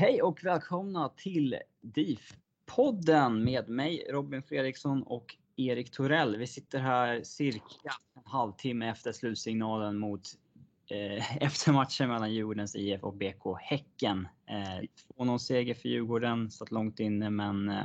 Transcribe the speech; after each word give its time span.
Hej 0.00 0.22
och 0.22 0.44
välkomna 0.44 1.08
till 1.08 1.58
DIF-podden 1.80 3.44
med 3.44 3.68
mig 3.68 4.06
Robin 4.10 4.42
Fredriksson 4.42 5.02
och 5.02 5.36
Erik 5.56 5.90
Torell. 5.90 6.36
Vi 6.36 6.46
sitter 6.46 6.78
här 6.78 7.22
cirka 7.22 7.92
en 8.14 8.22
halvtimme 8.24 8.88
efter 8.88 9.12
slutsignalen 9.12 9.98
mot 9.98 10.20
eh, 10.90 11.42
efter 11.42 11.72
matchen 11.72 12.08
mellan 12.08 12.32
Djurgårdens 12.32 12.76
IF 12.76 13.02
och 13.02 13.14
BK 13.14 13.58
Häcken. 13.60 14.28
Eh, 14.46 14.86
2-0 15.18 15.38
seger 15.38 15.74
för 15.74 15.88
Djurgården, 15.88 16.50
satt 16.50 16.70
långt 16.70 17.00
inne 17.00 17.30
men 17.30 17.68
eh, 17.68 17.84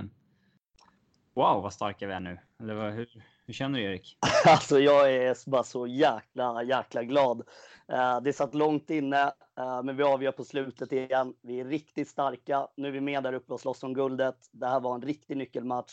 wow 1.34 1.64
vad 1.64 1.74
starka 1.74 2.08
vi 2.08 2.14
är 2.14 2.20
nu. 2.20 2.40
Eller 2.60 2.92
hur, 2.92 3.24
hur 3.46 3.54
känner 3.54 3.80
du 3.80 3.86
Erik? 3.86 4.18
Alltså 4.46 4.80
jag 4.80 5.14
är 5.14 5.50
bara 5.50 5.64
så 5.64 5.88
jäkla, 5.88 6.64
jäkla 6.64 7.04
glad. 7.04 7.42
Eh, 7.92 8.22
det 8.22 8.34
satt 8.34 8.54
långt 8.54 8.90
inne, 8.90 9.22
eh, 9.58 9.84
men 9.84 9.98
vi 9.98 10.04
avgör 10.04 10.32
på 10.32 10.44
slutet 10.44 10.92
igen. 10.92 11.34
Vi 11.42 11.60
är 11.60 11.66
riktigt 11.66 12.10
starka. 12.10 12.68
Nu 12.78 12.88
är 12.88 12.92
vi 12.92 13.02
med 13.02 13.24
där 13.24 13.34
uppe 13.34 13.54
och 13.54 13.60
slåss 13.60 13.84
om 13.84 13.94
guldet. 13.94 14.38
Det 14.52 14.68
här 14.68 14.80
var 14.80 14.96
en 14.96 15.02
riktig 15.02 15.38
nyckelmatch. 15.38 15.92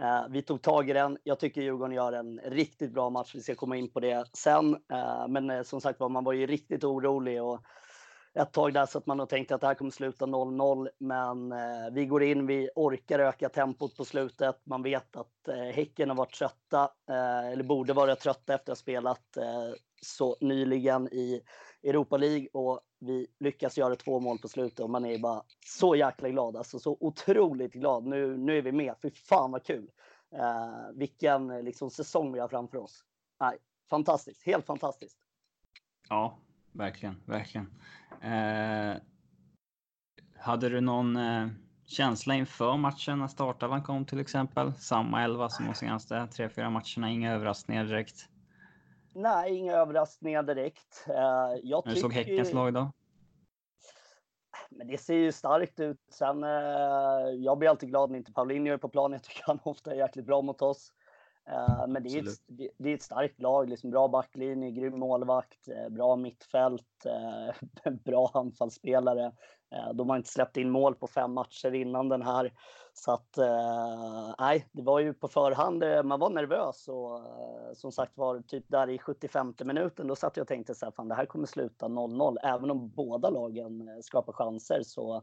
Eh, 0.00 0.22
vi 0.30 0.42
tog 0.42 0.62
tag 0.62 0.90
i 0.90 0.92
den. 0.92 1.18
Jag 1.24 1.38
tycker 1.38 1.62
Djurgården 1.62 1.96
gör 1.96 2.12
en 2.12 2.40
riktigt 2.44 2.92
bra 2.92 3.10
match. 3.10 3.34
Vi 3.34 3.40
ska 3.40 3.54
komma 3.54 3.76
in 3.76 3.90
på 3.90 4.00
det 4.00 4.24
sen. 4.32 4.76
Men 5.28 5.64
som 5.64 5.80
sagt 5.80 6.00
var, 6.00 6.08
man 6.08 6.24
var 6.24 6.32
ju 6.32 6.46
riktigt 6.46 6.84
orolig 6.84 7.42
och 7.42 7.60
ett 8.38 8.52
tag 8.52 8.74
där 8.74 8.86
så 8.86 8.98
att 8.98 9.06
man 9.06 9.18
har 9.18 9.26
tänkt 9.26 9.52
att 9.52 9.60
det 9.60 9.66
här 9.66 9.74
kommer 9.74 9.90
sluta 9.90 10.26
0-0. 10.26 10.88
Men 10.98 11.52
eh, 11.52 11.90
vi 11.92 12.06
går 12.06 12.22
in, 12.22 12.46
vi 12.46 12.70
orkar 12.74 13.18
öka 13.18 13.48
tempot 13.48 13.96
på 13.96 14.04
slutet. 14.04 14.60
Man 14.64 14.82
vet 14.82 15.16
att 15.16 15.48
eh, 15.48 15.54
Häcken 15.54 16.08
har 16.08 16.16
varit 16.16 16.34
trötta, 16.34 16.90
eh, 17.10 17.48
eller 17.52 17.64
borde 17.64 17.92
vara 17.92 18.16
trötta 18.16 18.54
efter 18.54 18.72
att 18.72 18.78
ha 18.78 18.82
spelat 18.82 19.38
så 20.02 20.36
nyligen 20.40 21.08
i 21.08 21.42
Europa 21.82 22.16
League 22.16 22.48
och 22.52 22.80
vi 23.00 23.26
lyckas 23.40 23.78
göra 23.78 23.96
två 23.96 24.20
mål 24.20 24.38
på 24.38 24.48
slutet 24.48 24.80
och 24.80 24.90
man 24.90 25.04
är 25.04 25.18
bara 25.18 25.42
så 25.66 25.96
jäkla 25.96 26.28
glad, 26.28 26.56
alltså 26.56 26.78
så 26.78 26.96
otroligt 27.00 27.72
glad. 27.72 28.06
Nu, 28.06 28.36
nu 28.36 28.58
är 28.58 28.62
vi 28.62 28.72
med, 28.72 28.94
fy 29.02 29.10
fan 29.10 29.50
vad 29.50 29.64
kul! 29.64 29.90
Eh, 30.34 30.94
vilken 30.94 31.48
liksom, 31.64 31.90
säsong 31.90 32.32
vi 32.32 32.40
har 32.40 32.48
framför 32.48 32.78
oss. 32.78 33.04
Nej, 33.40 33.58
fantastiskt, 33.90 34.46
helt 34.46 34.66
fantastiskt. 34.66 35.18
Ja, 36.08 36.38
verkligen, 36.72 37.22
verkligen. 37.26 37.66
Eh, 38.22 38.96
hade 40.38 40.68
du 40.68 40.80
någon 40.80 41.16
eh, 41.16 41.48
känsla 41.86 42.34
inför 42.34 42.76
matchen 42.76 43.18
när 43.18 43.28
startelvan 43.28 43.82
kom 43.82 44.04
till 44.04 44.20
exempel? 44.20 44.72
Samma 44.72 45.24
elva 45.24 45.48
som 45.48 45.66
de 45.66 45.74
senaste 45.74 46.26
tre, 46.26 46.48
fyra 46.48 46.70
matcherna, 46.70 47.10
inga 47.10 47.32
överraskningar 47.32 47.84
direkt. 47.84 48.28
Nej, 49.14 49.56
inga 49.56 49.72
överraskningar 49.72 50.42
direkt. 50.42 51.04
Eh, 51.08 51.60
jag 51.62 51.82
Hur 51.86 51.94
såg 51.94 52.12
Häckens 52.12 52.52
lag 52.52 52.74
då? 52.74 52.92
Men 54.70 54.86
det 54.86 54.98
ser 54.98 55.14
ju 55.14 55.32
starkt 55.32 55.80
ut. 55.80 56.00
Sen, 56.10 56.44
eh, 56.44 56.50
jag 57.38 57.58
blir 57.58 57.68
alltid 57.68 57.88
glad 57.88 58.10
när 58.10 58.18
inte 58.18 58.32
Paulinho 58.32 58.72
är 58.72 58.78
på 58.78 58.88
plan. 58.88 59.12
Jag 59.12 59.22
tycker 59.22 59.42
han 59.46 59.60
ofta 59.62 59.90
är 59.90 59.96
jäkligt 59.96 60.26
bra 60.26 60.42
mot 60.42 60.62
oss. 60.62 60.92
Eh, 61.48 61.86
men 61.88 62.02
det 62.02 62.08
är, 62.08 62.28
ett, 62.28 62.72
det 62.78 62.90
är 62.90 62.94
ett 62.94 63.02
starkt 63.02 63.42
lag, 63.42 63.68
liksom 63.68 63.90
bra 63.90 64.08
backlinje, 64.08 64.70
grym 64.70 64.98
målvakt, 64.98 65.68
bra 65.90 66.16
mittfält, 66.16 67.06
bra 68.04 68.30
anfallsspelare. 68.34 69.32
De 69.94 70.10
har 70.10 70.16
inte 70.16 70.30
släppt 70.30 70.56
in 70.56 70.70
mål 70.70 70.94
på 70.94 71.06
fem 71.06 71.32
matcher 71.32 71.74
innan 71.74 72.08
den 72.08 72.22
här. 72.22 72.52
Så 72.98 73.12
att, 73.12 73.38
eh, 73.38 74.34
nej, 74.38 74.68
det 74.72 74.82
var 74.82 75.00
ju 75.00 75.14
på 75.14 75.28
förhand, 75.28 75.82
eh, 75.82 76.02
man 76.02 76.20
var 76.20 76.30
nervös 76.30 76.88
och 76.88 77.18
eh, 77.18 77.72
som 77.74 77.92
sagt 77.92 78.16
var 78.16 78.40
typ 78.40 78.64
där 78.68 78.90
i 78.90 78.98
75 78.98 79.54
minuten, 79.64 80.06
då 80.06 80.16
satt 80.16 80.36
jag 80.36 80.44
och 80.44 80.48
tänkte 80.48 80.74
så 80.74 80.86
här, 80.86 80.92
fan 80.92 81.08
det 81.08 81.14
här 81.14 81.26
kommer 81.26 81.46
sluta 81.46 81.88
0-0. 81.88 82.36
Även 82.42 82.70
om 82.70 82.88
båda 82.90 83.30
lagen 83.30 84.02
skapar 84.02 84.32
chanser 84.32 84.82
så 84.82 85.16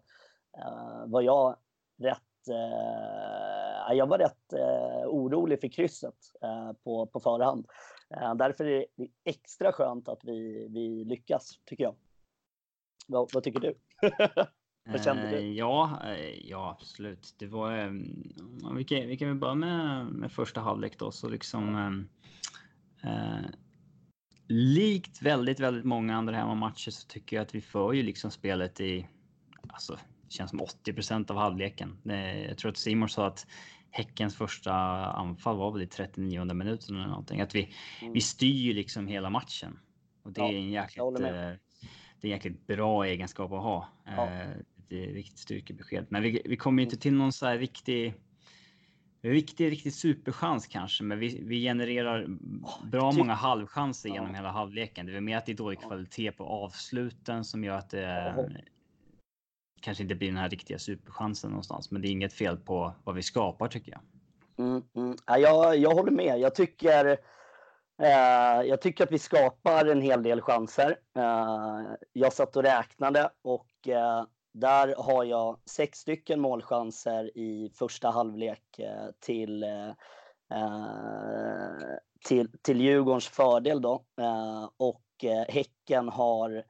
eh, 0.57 1.05
var 1.05 1.21
jag 1.21 1.55
rätt, 1.97 2.47
eh, 2.49 3.64
jag 3.93 4.07
var 4.07 4.17
rätt 4.17 4.53
eh, 4.53 5.07
orolig 5.07 5.61
för 5.61 5.67
krysset 5.67 6.15
på, 6.83 7.05
på 7.05 7.19
förhand. 7.19 7.67
därför 8.35 8.65
är 8.65 8.85
det 8.95 9.07
extra 9.23 9.71
skönt 9.71 10.07
att 10.07 10.19
vi, 10.23 10.67
vi 10.69 11.05
lyckas, 11.05 11.59
tycker 11.65 11.83
jag. 11.83 11.95
vad, 13.07 13.29
vad 13.33 13.43
tycker 13.43 13.59
du? 13.59 13.75
Vad 14.89 15.03
kände 15.03 15.29
du? 15.29 15.53
Ja, 15.53 15.99
eh, 16.03 16.49
ja 16.49 16.77
absolut. 16.79 17.35
Det 17.37 17.47
var... 17.47 17.77
Eh, 17.77 17.91
vi 18.75 18.83
kan, 18.83 19.07
vi 19.07 19.17
kan 19.17 19.27
väl 19.27 19.37
börja 19.37 19.55
med, 19.55 20.05
med 20.05 20.31
första 20.31 20.61
halvlek 20.61 20.99
då. 20.99 21.11
Så 21.11 21.29
liksom... 21.29 21.75
Eh, 23.03 23.11
eh, 23.11 23.45
likt 24.47 25.21
väldigt, 25.21 25.59
väldigt 25.59 25.85
många 25.85 26.15
andra 26.15 26.35
hemmamatcher 26.35 26.91
så 26.91 27.07
tycker 27.07 27.35
jag 27.35 27.43
att 27.43 27.55
vi 27.55 27.61
för 27.61 27.93
ju 27.93 28.03
liksom 28.03 28.31
spelet 28.31 28.81
i... 28.81 29.07
Alltså, 29.67 29.93
det 30.21 30.31
känns 30.31 30.49
som 30.49 30.61
80% 30.61 31.31
av 31.31 31.37
halvleken. 31.37 31.97
Jag 32.47 32.57
tror 32.57 32.71
att 32.71 32.77
Simon 32.77 33.09
sa 33.09 33.27
att 33.27 33.47
Häckens 33.95 34.35
första 34.35 34.73
anfall 35.05 35.57
var 35.57 35.71
väl 35.71 35.81
i 35.81 35.87
39 35.87 36.53
minuten 36.53 36.95
eller 36.95 37.07
någonting. 37.07 37.41
Att 37.41 37.55
vi, 37.55 37.73
mm. 38.01 38.13
vi 38.13 38.21
styr 38.21 38.73
liksom 38.73 39.07
hela 39.07 39.29
matchen. 39.29 39.79
Och 40.23 40.31
det 40.31 40.41
ja, 40.41 40.47
är 40.47 40.53
en 40.53 40.69
jäkligt... 40.69 41.17
det 41.17 41.27
är 41.27 41.59
en 42.21 42.29
jäkligt 42.29 42.67
bra 42.67 43.05
egenskap 43.05 43.51
att 43.51 43.63
ha. 43.63 43.89
Ja 44.05 44.29
ett 44.89 45.13
riktigt 45.13 45.39
styrkebesked. 45.39 46.05
Men 46.09 46.23
vi, 46.23 46.41
vi 46.45 46.57
kommer 46.57 46.83
inte 46.83 46.97
till 46.97 47.13
någon 47.13 47.31
så 47.31 47.45
här 47.45 47.57
riktig 47.57 48.13
riktig, 49.21 49.71
riktig 49.71 49.93
superchans 49.93 50.67
kanske, 50.67 51.03
men 51.03 51.19
vi, 51.19 51.43
vi 51.43 51.61
genererar 51.61 52.27
bra 52.91 53.11
många 53.11 53.33
halvchanser 53.33 54.09
genom 54.09 54.35
hela 54.35 54.51
halvleken. 54.51 55.05
Det 55.05 55.17
är 55.17 55.21
mer 55.21 55.37
att 55.37 55.45
det 55.45 55.51
är 55.51 55.57
dålig 55.57 55.79
kvalitet 55.79 56.31
på 56.31 56.45
avsluten 56.45 57.43
som 57.43 57.63
gör 57.63 57.77
att 57.77 57.89
det 57.89 58.35
kanske 59.85 60.03
inte 60.03 60.15
blir 60.15 60.27
den 60.27 60.37
här 60.37 60.49
riktiga 60.49 60.79
superchansen 60.79 61.49
någonstans. 61.49 61.91
Men 61.91 62.01
det 62.01 62.07
är 62.07 62.11
inget 62.11 62.33
fel 62.33 62.57
på 62.57 62.93
vad 63.03 63.15
vi 63.15 63.21
skapar 63.21 63.67
tycker 63.67 63.91
jag. 63.91 64.01
Mm, 64.67 64.83
mm. 64.95 65.17
Ja, 65.27 65.37
jag, 65.37 65.77
jag 65.77 65.91
håller 65.91 66.11
med. 66.11 66.39
Jag 66.39 66.55
tycker, 66.55 67.05
eh, 68.01 68.61
jag 68.67 68.81
tycker 68.81 69.03
att 69.03 69.11
vi 69.11 69.19
skapar 69.19 69.85
en 69.85 70.01
hel 70.01 70.23
del 70.23 70.41
chanser. 70.41 70.99
Eh, 71.17 71.81
jag 72.13 72.33
satt 72.33 72.55
och 72.55 72.63
räknade 72.63 73.29
och 73.41 73.87
eh, 73.87 74.23
där 74.53 74.95
har 74.97 75.23
jag 75.23 75.59
sex 75.65 75.99
stycken 75.99 76.39
målchanser 76.39 77.37
i 77.37 77.71
första 77.75 78.09
halvlek 78.09 78.79
eh, 78.79 79.07
till, 79.19 79.63
eh, 79.63 79.89
eh 80.51 81.97
till, 82.27 82.49
till 82.61 82.81
Djurgårdens 82.81 83.27
fördel. 83.27 83.81
Då. 83.81 84.05
Eh, 84.21 84.69
och 84.77 85.23
eh, 85.23 85.45
Häcken 85.53 86.09
har 86.09 86.63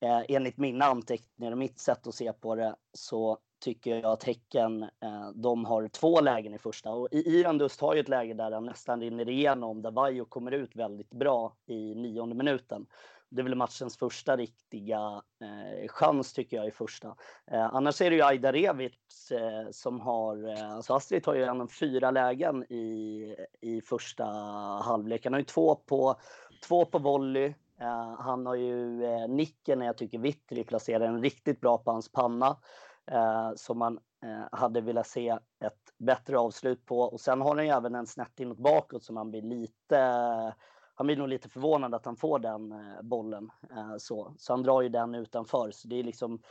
Eh, 0.00 0.22
enligt 0.28 0.56
mina 0.56 0.84
anteckningar 0.84 1.52
och 1.52 1.58
mitt 1.58 1.78
sätt 1.78 2.06
att 2.06 2.14
se 2.14 2.32
på 2.32 2.54
det 2.54 2.76
så 2.92 3.38
tycker 3.60 3.96
jag 3.96 4.04
att 4.12 4.24
Häcken, 4.24 4.82
eh, 4.82 5.30
de 5.34 5.64
har 5.64 5.88
två 5.88 6.20
lägen 6.20 6.54
i 6.54 6.58
första. 6.58 6.90
Och 6.90 7.08
Irandust 7.12 7.80
har 7.80 7.94
ju 7.94 8.00
ett 8.00 8.08
läge 8.08 8.34
där 8.34 8.52
han 8.52 8.64
nästan 8.64 9.00
rinner 9.00 9.28
igenom, 9.28 9.82
där 9.82 9.90
Vaiho 9.90 10.24
kommer 10.24 10.52
ut 10.52 10.76
väldigt 10.76 11.10
bra 11.10 11.56
i 11.66 11.94
nionde 11.94 12.34
minuten 12.34 12.86
det 13.28 13.42
är 13.42 13.44
väl 13.44 13.54
matchens 13.54 13.98
första 13.98 14.36
riktiga 14.36 15.22
eh, 15.40 15.88
chans 15.88 16.32
tycker 16.32 16.56
jag 16.56 16.66
i 16.66 16.70
första. 16.70 17.16
Eh, 17.50 17.74
annars 17.74 18.00
är 18.00 18.10
det 18.10 18.16
ju 18.16 18.22
Ajdarevic 18.22 19.30
eh, 19.30 19.70
som 19.70 20.00
har, 20.00 20.48
eh, 20.48 20.72
alltså 20.72 20.94
Astrid 20.94 21.26
har 21.26 21.34
ju 21.34 21.44
en 21.44 21.68
fyra 21.68 22.10
lägen 22.10 22.72
i, 22.72 23.36
i 23.60 23.80
första 23.80 24.24
halvlek. 24.84 25.24
Han 25.24 25.32
har 25.32 25.40
ju 25.40 25.46
två 25.46 25.74
på, 25.74 26.20
två 26.68 26.84
på 26.84 26.98
volley. 26.98 27.54
Eh, 27.80 28.14
han 28.18 28.46
har 28.46 28.54
ju 28.54 29.04
eh, 29.04 29.28
nicken 29.28 29.78
när 29.78 29.86
jag 29.86 29.98
tycker 29.98 30.18
Witry 30.18 30.64
placerar 30.64 31.06
en 31.06 31.22
riktigt 31.22 31.60
bra 31.60 31.78
på 31.78 31.90
hans 31.90 32.12
panna. 32.12 32.56
Eh, 33.10 33.50
som 33.56 33.78
man 33.78 33.98
hade 34.52 34.80
velat 34.80 35.06
se 35.06 35.28
ett 35.64 35.92
bättre 35.98 36.38
avslut 36.38 36.86
på. 36.86 37.00
Och 37.00 37.20
sen 37.20 37.40
har 37.40 37.56
han 37.56 37.64
ju 37.64 37.70
även 37.70 37.94
en 37.94 38.06
snett 38.06 38.40
inåt 38.40 38.58
bakåt 38.58 39.04
som 39.04 39.14
man 39.14 39.30
blir 39.30 39.42
lite 39.42 39.98
han 40.94 41.06
blir 41.06 41.16
nog 41.16 41.28
lite 41.28 41.48
förvånad 41.48 41.94
att 41.94 42.06
han 42.06 42.16
får 42.16 42.38
den 42.38 42.74
bollen. 43.02 43.50
Så. 43.98 44.34
så 44.38 44.52
han 44.52 44.62
drar 44.62 44.82
ju 44.82 44.88
den 44.88 45.14
utanför. 45.14 45.70
Så 45.70 45.88
det 45.88 45.98
är 45.98 46.02
liksom 46.02 46.42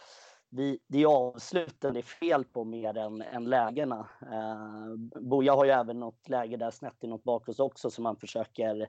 det, 0.55 0.77
det 0.87 1.03
är 1.03 1.07
avsluten 1.07 1.93
det 1.93 1.99
är 1.99 2.01
fel 2.01 2.43
på 2.43 2.63
mer 2.63 2.97
än, 2.97 3.21
än 3.21 3.45
lägena. 3.45 4.09
Eh, 4.21 5.19
Boja 5.21 5.53
har 5.53 5.65
ju 5.65 5.71
även 5.71 5.99
något 5.99 6.29
läge 6.29 6.57
där 6.57 6.71
snett 6.71 7.03
inåt 7.03 7.23
bakåt 7.23 7.59
också 7.59 7.89
som 7.89 8.05
han 8.05 8.17
försöker 8.17 8.87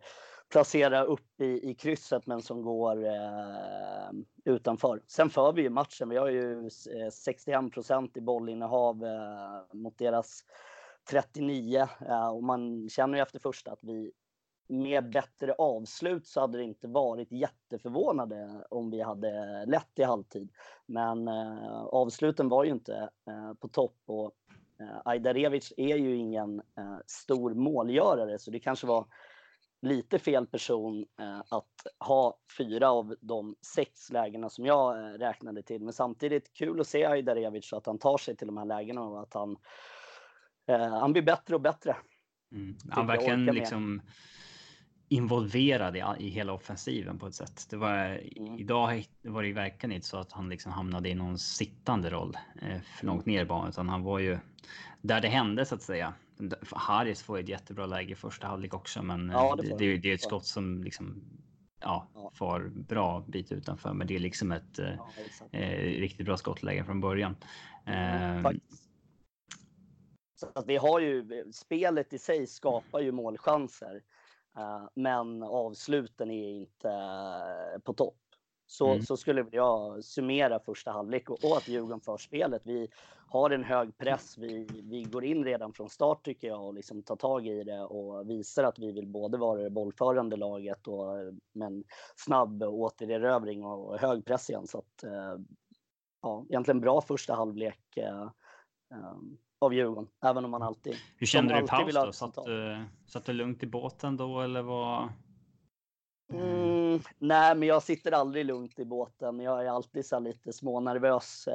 placera 0.48 1.02
upp 1.02 1.40
i, 1.40 1.70
i 1.70 1.74
krysset 1.74 2.26
men 2.26 2.42
som 2.42 2.62
går 2.62 3.06
eh, 3.06 4.10
utanför. 4.44 5.02
Sen 5.06 5.30
för 5.30 5.52
vi 5.52 5.62
ju 5.62 5.70
matchen. 5.70 6.08
Vi 6.08 6.16
har 6.16 6.28
ju 6.28 6.66
eh, 6.66 7.10
61 7.12 7.72
procent 7.72 8.16
i 8.16 8.20
bollinnehav 8.20 9.04
eh, 9.04 9.76
mot 9.76 9.98
deras 9.98 10.44
39 11.10 11.88
eh, 12.08 12.28
och 12.28 12.44
man 12.44 12.88
känner 12.88 13.18
ju 13.18 13.22
efter 13.22 13.38
första 13.38 13.72
att 13.72 13.82
vi 13.82 14.12
med 14.68 15.10
bättre 15.10 15.52
avslut 15.52 16.26
så 16.26 16.40
hade 16.40 16.58
det 16.58 16.64
inte 16.64 16.88
varit 16.88 17.32
jätteförvånade 17.32 18.66
om 18.70 18.90
vi 18.90 19.00
hade 19.00 19.64
lett 19.66 19.98
i 19.98 20.02
halvtid. 20.02 20.52
Men 20.86 21.28
eh, 21.28 21.82
avsluten 21.84 22.48
var 22.48 22.64
ju 22.64 22.70
inte 22.70 23.10
eh, 23.28 23.54
på 23.54 23.68
topp 23.68 23.96
och 24.06 24.32
eh, 24.80 25.00
Ajdarevic 25.04 25.72
är 25.76 25.96
ju 25.96 26.16
ingen 26.16 26.58
eh, 26.58 26.98
stor 27.06 27.54
målgörare 27.54 28.38
så 28.38 28.50
det 28.50 28.60
kanske 28.60 28.86
var 28.86 29.06
lite 29.82 30.18
fel 30.18 30.46
person 30.46 31.06
eh, 31.20 31.42
att 31.48 31.86
ha 31.98 32.38
fyra 32.58 32.90
av 32.90 33.14
de 33.20 33.56
sex 33.74 34.10
lägena 34.10 34.50
som 34.50 34.66
jag 34.66 34.98
eh, 34.98 35.18
räknade 35.18 35.62
till. 35.62 35.82
Men 35.82 35.92
samtidigt 35.92 36.52
kul 36.54 36.80
att 36.80 36.86
se 36.86 37.04
Ajdarevic 37.04 37.72
att 37.72 37.86
han 37.86 37.98
tar 37.98 38.18
sig 38.18 38.36
till 38.36 38.46
de 38.46 38.56
här 38.56 38.64
lägena 38.64 39.00
och 39.00 39.22
att 39.22 39.34
han, 39.34 39.56
eh, 40.68 40.98
han 40.98 41.12
blir 41.12 41.22
bättre 41.22 41.54
och 41.54 41.60
bättre. 41.60 41.96
Mm. 42.52 42.76
Han 42.90 43.06
verkligen 43.06 43.44
liksom 43.44 44.00
involverad 45.08 45.96
i, 45.96 46.04
i 46.18 46.28
hela 46.28 46.52
offensiven 46.52 47.18
på 47.18 47.26
ett 47.26 47.34
sätt. 47.34 47.66
Det 47.70 47.76
var 47.76 47.98
mm. 48.36 48.58
idag 48.58 49.04
var 49.22 49.42
det 49.42 49.52
verkligen 49.52 49.92
inte 49.92 50.06
så 50.06 50.16
att 50.16 50.32
han 50.32 50.48
liksom 50.48 50.72
hamnade 50.72 51.08
i 51.08 51.14
någon 51.14 51.38
sittande 51.38 52.10
roll 52.10 52.36
eh, 52.62 52.80
för 52.80 53.06
långt 53.06 53.26
ner 53.26 53.42
i 53.42 53.44
banan, 53.44 53.68
utan 53.68 53.88
han 53.88 54.02
var 54.02 54.18
ju 54.18 54.38
där 55.02 55.20
det 55.20 55.28
hände 55.28 55.66
så 55.66 55.74
att 55.74 55.82
säga. 55.82 56.14
Harris 56.72 57.22
får 57.22 57.38
ett 57.38 57.48
jättebra 57.48 57.86
läge 57.86 58.12
i 58.12 58.14
första 58.14 58.46
halvlek 58.46 58.74
också, 58.74 59.02
men 59.02 59.28
ja, 59.28 59.56
det, 59.56 59.62
det, 59.62 59.76
det, 59.76 59.98
det, 59.98 60.10
är 60.10 60.14
ett 60.14 60.22
skott 60.22 60.46
som 60.46 60.84
liksom 60.84 61.22
ja, 61.80 62.08
ja. 62.14 62.30
far 62.34 62.60
bra 62.74 63.24
bit 63.28 63.52
utanför, 63.52 63.92
men 63.92 64.06
det 64.06 64.14
är 64.14 64.18
liksom 64.18 64.52
ett 64.52 64.78
ja, 64.78 65.10
eh, 65.52 66.00
riktigt 66.00 66.26
bra 66.26 66.36
skottläge 66.36 66.84
från 66.84 67.00
början. 67.00 67.36
Eh, 67.86 68.52
så 70.40 70.48
att 70.54 70.66
vi 70.66 70.76
har 70.76 71.00
ju 71.00 71.44
spelet 71.52 72.12
i 72.12 72.18
sig 72.18 72.46
skapar 72.46 73.00
ju 73.00 73.12
målchanser. 73.12 74.02
Eh, 74.56 74.88
men 74.94 75.42
avsluten 75.42 76.30
är 76.30 76.48
inte 76.48 76.88
eh, 76.88 77.80
på 77.84 77.92
topp. 77.92 78.18
Så, 78.66 78.90
mm. 78.90 79.02
så 79.02 79.16
skulle 79.16 79.46
jag 79.52 80.04
summera 80.04 80.60
första 80.60 80.90
halvlek 80.90 81.30
och, 81.30 81.44
och 81.44 81.56
att 81.56 81.68
Djurgården 81.68 82.00
för 82.00 82.16
spelet. 82.16 82.62
Vi 82.64 82.88
har 83.28 83.50
en 83.50 83.64
hög 83.64 83.98
press. 83.98 84.38
Vi, 84.38 84.68
vi 84.82 85.02
går 85.02 85.24
in 85.24 85.44
redan 85.44 85.72
från 85.72 85.88
start 85.88 86.24
tycker 86.24 86.48
jag 86.48 86.66
och 86.66 86.74
liksom 86.74 87.02
tar 87.02 87.16
tag 87.16 87.46
i 87.46 87.64
det 87.64 87.80
och 87.80 88.30
visar 88.30 88.64
att 88.64 88.78
vi 88.78 88.92
vill 88.92 89.06
både 89.06 89.38
vara 89.38 89.62
det 89.62 89.70
bollförande 89.70 90.36
laget 90.36 90.88
och 90.88 91.06
men 91.52 91.84
snabb 92.16 92.62
återerövring 92.62 93.64
och 93.64 93.98
hög 93.98 94.24
press 94.24 94.50
igen. 94.50 94.66
Så 94.66 94.78
att, 94.78 95.04
eh, 95.04 95.36
ja, 96.22 96.46
egentligen 96.48 96.80
bra 96.80 97.00
första 97.00 97.34
halvlek 97.34 97.98
av 99.66 99.74
Djurgården, 99.74 100.08
även 100.24 100.44
om 100.44 100.50
man 100.50 100.62
alltid... 100.62 100.96
Hur 101.16 101.26
kände 101.26 101.54
du 101.54 101.64
i 101.64 101.66
paus 101.66 101.94
då? 101.94 102.12
Satt, 102.12 102.38
uh, 102.38 102.82
satt 103.06 103.24
du 103.24 103.32
lugnt 103.32 103.62
i 103.62 103.66
båten 103.66 104.16
då 104.16 104.40
eller 104.40 104.62
vad? 104.62 105.08
Mm, 106.32 107.00
nej, 107.18 107.54
men 107.54 107.68
jag 107.68 107.82
sitter 107.82 108.12
aldrig 108.12 108.46
lugnt 108.46 108.78
i 108.78 108.84
båten. 108.84 109.40
Jag 109.40 109.66
är 109.66 109.70
alltid 109.70 110.06
så 110.06 110.18
lite 110.18 110.52
smånervös. 110.52 111.48
Uh, 111.48 111.54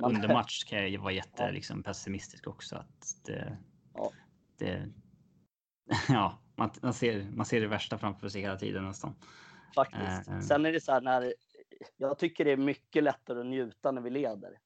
man... 0.00 0.14
Under 0.14 0.34
match 0.34 0.64
kan 0.68 0.92
jag 0.92 1.00
vara 1.00 1.12
jätte 1.12 1.42
ja. 1.42 1.50
liksom, 1.50 1.82
pessimistisk 1.82 2.46
också. 2.46 2.76
Att 2.76 3.24
det, 3.24 3.58
ja. 3.94 4.10
det, 4.58 4.88
ja, 6.08 6.38
man, 6.56 6.70
man, 6.82 6.94
ser, 6.94 7.30
man 7.34 7.46
ser 7.46 7.60
det 7.60 7.66
värsta 7.66 7.98
framför 7.98 8.28
sig 8.28 8.40
hela 8.40 8.56
tiden 8.56 8.84
nästan. 8.84 9.14
Faktiskt. 9.74 10.30
Uh, 10.30 10.40
Sen 10.40 10.66
är 10.66 10.72
det 10.72 10.80
så 10.80 10.92
här 10.92 11.00
när 11.00 11.34
jag 11.96 12.18
tycker 12.18 12.44
det 12.44 12.50
är 12.50 12.56
mycket 12.56 13.02
lättare 13.02 13.40
att 13.40 13.46
njuta 13.46 13.90
när 13.90 14.02
vi 14.02 14.10
leder. 14.10 14.58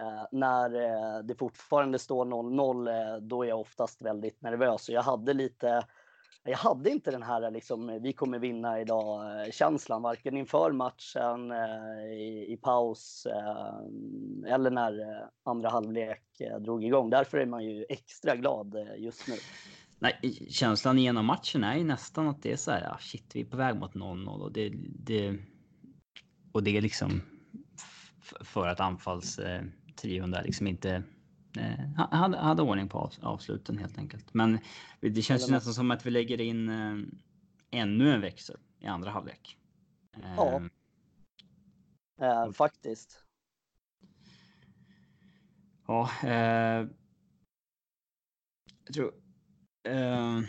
Eh, 0.00 0.24
när 0.32 0.74
eh, 0.74 1.24
det 1.24 1.34
fortfarande 1.34 1.98
står 1.98 2.24
0-0, 2.24 2.88
eh, 2.88 3.20
då 3.20 3.42
är 3.42 3.48
jag 3.48 3.60
oftast 3.60 4.02
väldigt 4.02 4.42
nervös. 4.42 4.88
Och 4.88 4.94
jag 4.94 5.02
hade 5.02 5.34
lite, 5.34 5.84
jag 6.44 6.58
hade 6.58 6.90
inte 6.90 7.10
den 7.10 7.22
här 7.22 7.42
eh, 7.42 7.50
liksom, 7.50 7.98
vi 8.02 8.12
kommer 8.12 8.38
vinna 8.38 8.80
idag-känslan, 8.80 10.00
eh, 10.00 10.02
varken 10.02 10.36
inför 10.36 10.72
matchen, 10.72 11.50
eh, 11.50 12.12
i, 12.12 12.52
i 12.52 12.56
paus 12.56 13.26
eller 14.46 14.70
när 14.70 15.24
andra 15.44 15.68
halvlek 15.68 16.22
drog 16.60 16.84
igång. 16.84 17.10
Därför 17.10 17.38
är 17.38 17.46
man 17.46 17.64
ju 17.64 17.84
extra 17.88 18.36
glad 18.36 18.88
just 18.96 19.28
nu. 19.28 19.34
Nej, 19.98 20.48
känslan 20.50 20.98
genom 20.98 21.26
matchen 21.26 21.64
är 21.64 21.76
ju 21.76 21.84
nästan 21.84 22.28
att 22.28 22.42
det 22.42 22.52
är 22.52 22.56
så 22.56 22.70
här, 22.70 22.92
ah, 22.92 22.98
shit, 22.98 23.30
vi 23.34 23.40
är 23.40 23.44
på 23.44 23.56
väg 23.56 23.76
mot 23.76 23.94
0-0 23.94 24.40
och 24.40 24.52
det, 24.52 24.72
det, 24.98 25.38
och 26.52 26.62
det 26.62 26.76
är 26.76 26.80
liksom 26.80 27.22
för 28.40 28.68
att 28.68 28.80
anfallstrion 28.80 30.30
där 30.30 30.42
liksom 30.42 30.66
inte 30.66 31.02
eh, 31.58 32.06
hade, 32.10 32.38
hade 32.38 32.62
ordning 32.62 32.88
på 32.88 33.10
avsluten 33.22 33.78
helt 33.78 33.98
enkelt. 33.98 34.34
Men 34.34 34.58
det 35.00 35.22
känns 35.22 35.48
ju 35.48 35.52
nästan 35.52 35.74
som 35.74 35.90
att 35.90 36.06
vi 36.06 36.10
lägger 36.10 36.40
in 36.40 36.68
eh, 36.68 36.96
ännu 37.70 38.14
en 38.14 38.20
växel 38.20 38.56
i 38.80 38.86
andra 38.86 39.10
halvlek. 39.10 39.58
Ja, 40.36 40.62
eh, 42.20 42.28
eh 42.28 42.52
faktiskt. 42.52 43.24
Ja, 45.86 46.10
eh, 46.22 46.86
jag 48.84 48.94
tror. 48.94 49.14
Eh, 49.88 50.40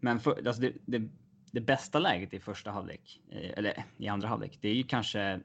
men 0.00 0.20
för, 0.20 0.46
alltså 0.46 0.62
det, 0.62 0.72
det, 0.86 1.08
det, 1.52 1.60
bästa 1.60 1.98
läget 1.98 2.34
i 2.34 2.40
första 2.40 2.70
halvlek, 2.70 3.20
eh, 3.30 3.58
eller 3.58 3.84
i 3.96 4.08
andra 4.08 4.28
halvlek, 4.28 4.58
det 4.60 4.68
är 4.68 4.74
ju 4.74 4.82
kanske 4.82 5.40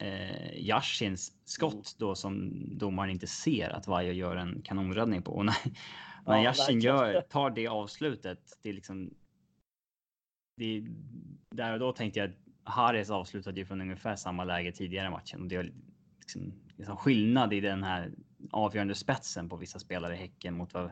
eh, 0.00 0.58
Yashins 0.58 1.32
skott 1.44 1.72
mm. 1.72 1.84
då 1.98 2.14
som 2.14 2.52
domaren 2.78 3.10
inte 3.10 3.26
ser 3.26 3.70
att 3.70 3.86
Vaiho 3.86 4.12
gör 4.12 4.36
en 4.36 4.62
kanonräddning 4.62 5.22
på. 5.22 5.32
Och 5.32 5.46
när, 5.46 5.56
när 6.26 6.36
ja, 6.36 6.44
Yashin 6.44 6.80
gör, 6.80 7.20
tar 7.30 7.50
det 7.50 7.68
avslutet, 7.68 8.58
det 8.62 8.68
är 8.68 8.72
liksom. 8.72 9.14
Det, 10.56 10.84
där 11.50 11.72
och 11.72 11.78
då 11.78 11.92
tänkte 11.92 12.20
jag 12.20 12.30
att 12.30 12.36
Harris 12.64 13.10
avslutade 13.10 13.60
ju 13.60 13.66
från 13.66 13.80
ungefär 13.80 14.16
samma 14.16 14.44
läge 14.44 14.72
tidigare 14.72 15.06
i 15.06 15.10
matchen 15.10 15.40
och 15.40 15.48
det 15.48 15.56
är 15.56 15.72
liksom, 16.20 16.52
liksom 16.76 16.96
skillnad 16.96 17.52
i 17.52 17.60
den 17.60 17.82
här 17.82 18.12
avgörande 18.50 18.94
spetsen 18.94 19.48
på 19.48 19.56
vissa 19.56 19.78
spelare 19.78 20.14
i 20.14 20.16
Häcken 20.16 20.54
mot 20.54 20.74
vad 20.74 20.90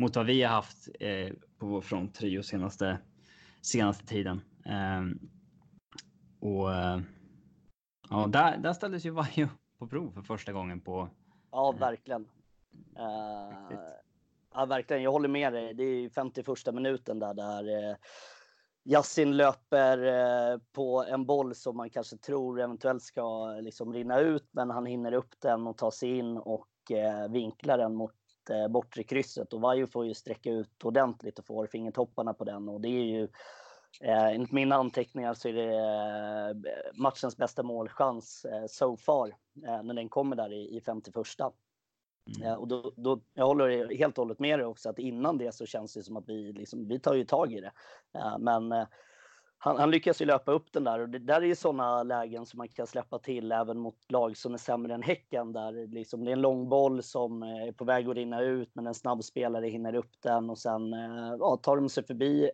mot 0.00 0.16
vad 0.16 0.26
vi 0.26 0.42
har 0.42 0.54
haft 0.54 0.88
eh, 1.00 1.28
på 1.58 1.66
vår 1.66 1.80
front 1.80 2.14
trio 2.14 2.42
senaste, 2.42 2.98
senaste 3.60 4.06
tiden. 4.06 4.40
Eh, 4.64 5.02
och 6.48 6.70
ja, 8.10 8.26
där, 8.26 8.56
där 8.56 8.72
ställdes 8.72 9.04
ju 9.04 9.10
Vajo 9.10 9.48
på 9.78 9.86
prov 9.86 10.10
för 10.10 10.22
första 10.22 10.52
gången 10.52 10.80
på. 10.80 11.08
Ja, 11.50 11.72
verkligen. 11.72 12.22
Uh, 12.98 13.78
ja, 14.54 14.66
verkligen. 14.66 15.02
Jag 15.02 15.12
håller 15.12 15.28
med 15.28 15.52
dig. 15.52 15.74
Det 15.74 15.82
är 15.82 16.08
51 16.08 16.74
minuten 16.74 17.18
där, 17.18 17.34
där 17.34 17.96
Yassin 18.84 19.36
löper 19.36 19.98
eh, 20.06 20.58
på 20.72 21.04
en 21.08 21.26
boll 21.26 21.54
som 21.54 21.76
man 21.76 21.90
kanske 21.90 22.16
tror 22.16 22.60
eventuellt 22.60 23.02
ska 23.02 23.46
liksom 23.60 23.92
rinna 23.92 24.20
ut, 24.20 24.48
men 24.50 24.70
han 24.70 24.86
hinner 24.86 25.12
upp 25.12 25.34
den 25.38 25.66
och 25.66 25.78
ta 25.78 25.90
sig 25.90 26.18
in 26.18 26.36
och 26.36 26.68
eh, 26.90 27.28
vinklar 27.28 27.78
den 27.78 27.94
mot 27.94 28.14
eh, 28.50 28.68
bortre 28.68 29.02
krysset. 29.02 29.52
Och 29.52 29.60
Vaiho 29.60 29.86
får 29.86 30.06
ju 30.06 30.14
sträcka 30.14 30.50
ut 30.50 30.84
ordentligt 30.84 31.38
och 31.38 31.46
får 31.46 31.66
fingertopparna 31.66 32.34
på 32.34 32.44
den. 32.44 32.68
Och 32.68 32.80
det 32.80 32.88
är 32.88 33.04
ju, 33.04 33.28
enligt 34.00 34.52
mina 34.52 34.76
anteckningar 34.76 35.34
så 35.34 35.48
är 35.48 35.52
det 35.52 36.70
matchens 36.94 37.36
bästa 37.36 37.62
målchans 37.62 38.46
so 38.68 38.96
far, 38.96 39.36
när 39.54 39.94
den 39.94 40.08
kommer 40.08 40.36
där 40.36 40.52
i 40.52 40.80
51. 40.86 41.26
Mm. 42.38 42.58
och 42.58 42.68
då, 42.68 42.92
då, 42.96 43.20
jag 43.34 43.46
håller 43.46 43.94
helt 43.96 44.18
och 44.18 44.24
hållet 44.24 44.38
med 44.38 44.58
dig 44.58 44.66
också 44.66 44.88
att 44.88 44.98
innan 44.98 45.38
det 45.38 45.54
så 45.54 45.66
känns 45.66 45.94
det 45.94 46.02
som 46.02 46.16
att 46.16 46.28
vi, 46.28 46.52
liksom, 46.52 46.88
vi 46.88 46.98
tar 46.98 47.14
ju 47.14 47.24
tag 47.24 47.52
i 47.52 47.60
det. 47.60 47.72
men 48.38 48.72
eh, 48.72 48.86
han, 49.58 49.76
han, 49.76 49.90
lyckas 49.90 50.22
ju 50.22 50.26
löpa 50.26 50.52
upp 50.52 50.72
den 50.72 50.84
där 50.84 50.98
och 50.98 51.08
det 51.08 51.18
där 51.18 51.42
är 51.42 51.46
ju 51.46 51.54
sådana 51.54 52.02
lägen 52.02 52.46
som 52.46 52.58
man 52.58 52.68
kan 52.68 52.86
släppa 52.86 53.18
till 53.18 53.52
även 53.52 53.78
mot 53.78 53.96
lag 54.08 54.36
som 54.36 54.54
är 54.54 54.58
sämre 54.58 54.94
än 54.94 55.02
Häcken 55.02 55.52
där 55.52 55.86
liksom, 55.86 56.24
det 56.24 56.30
är 56.30 56.32
en 56.32 56.40
lång 56.40 56.68
boll 56.68 57.02
som 57.02 57.42
eh, 57.42 57.68
är 57.68 57.72
på 57.72 57.84
väg 57.84 58.08
att 58.08 58.16
rinna 58.16 58.42
ut 58.42 58.70
men 58.74 58.86
en 58.86 58.94
snabb 58.94 59.24
spelare 59.24 59.66
hinner 59.66 59.94
upp 59.94 60.12
den 60.22 60.50
och 60.50 60.58
sen 60.58 60.92
eh, 60.92 61.36
ja, 61.38 61.56
tar 61.62 61.76
de 61.76 61.88
sig 61.88 62.04
förbi 62.04 62.50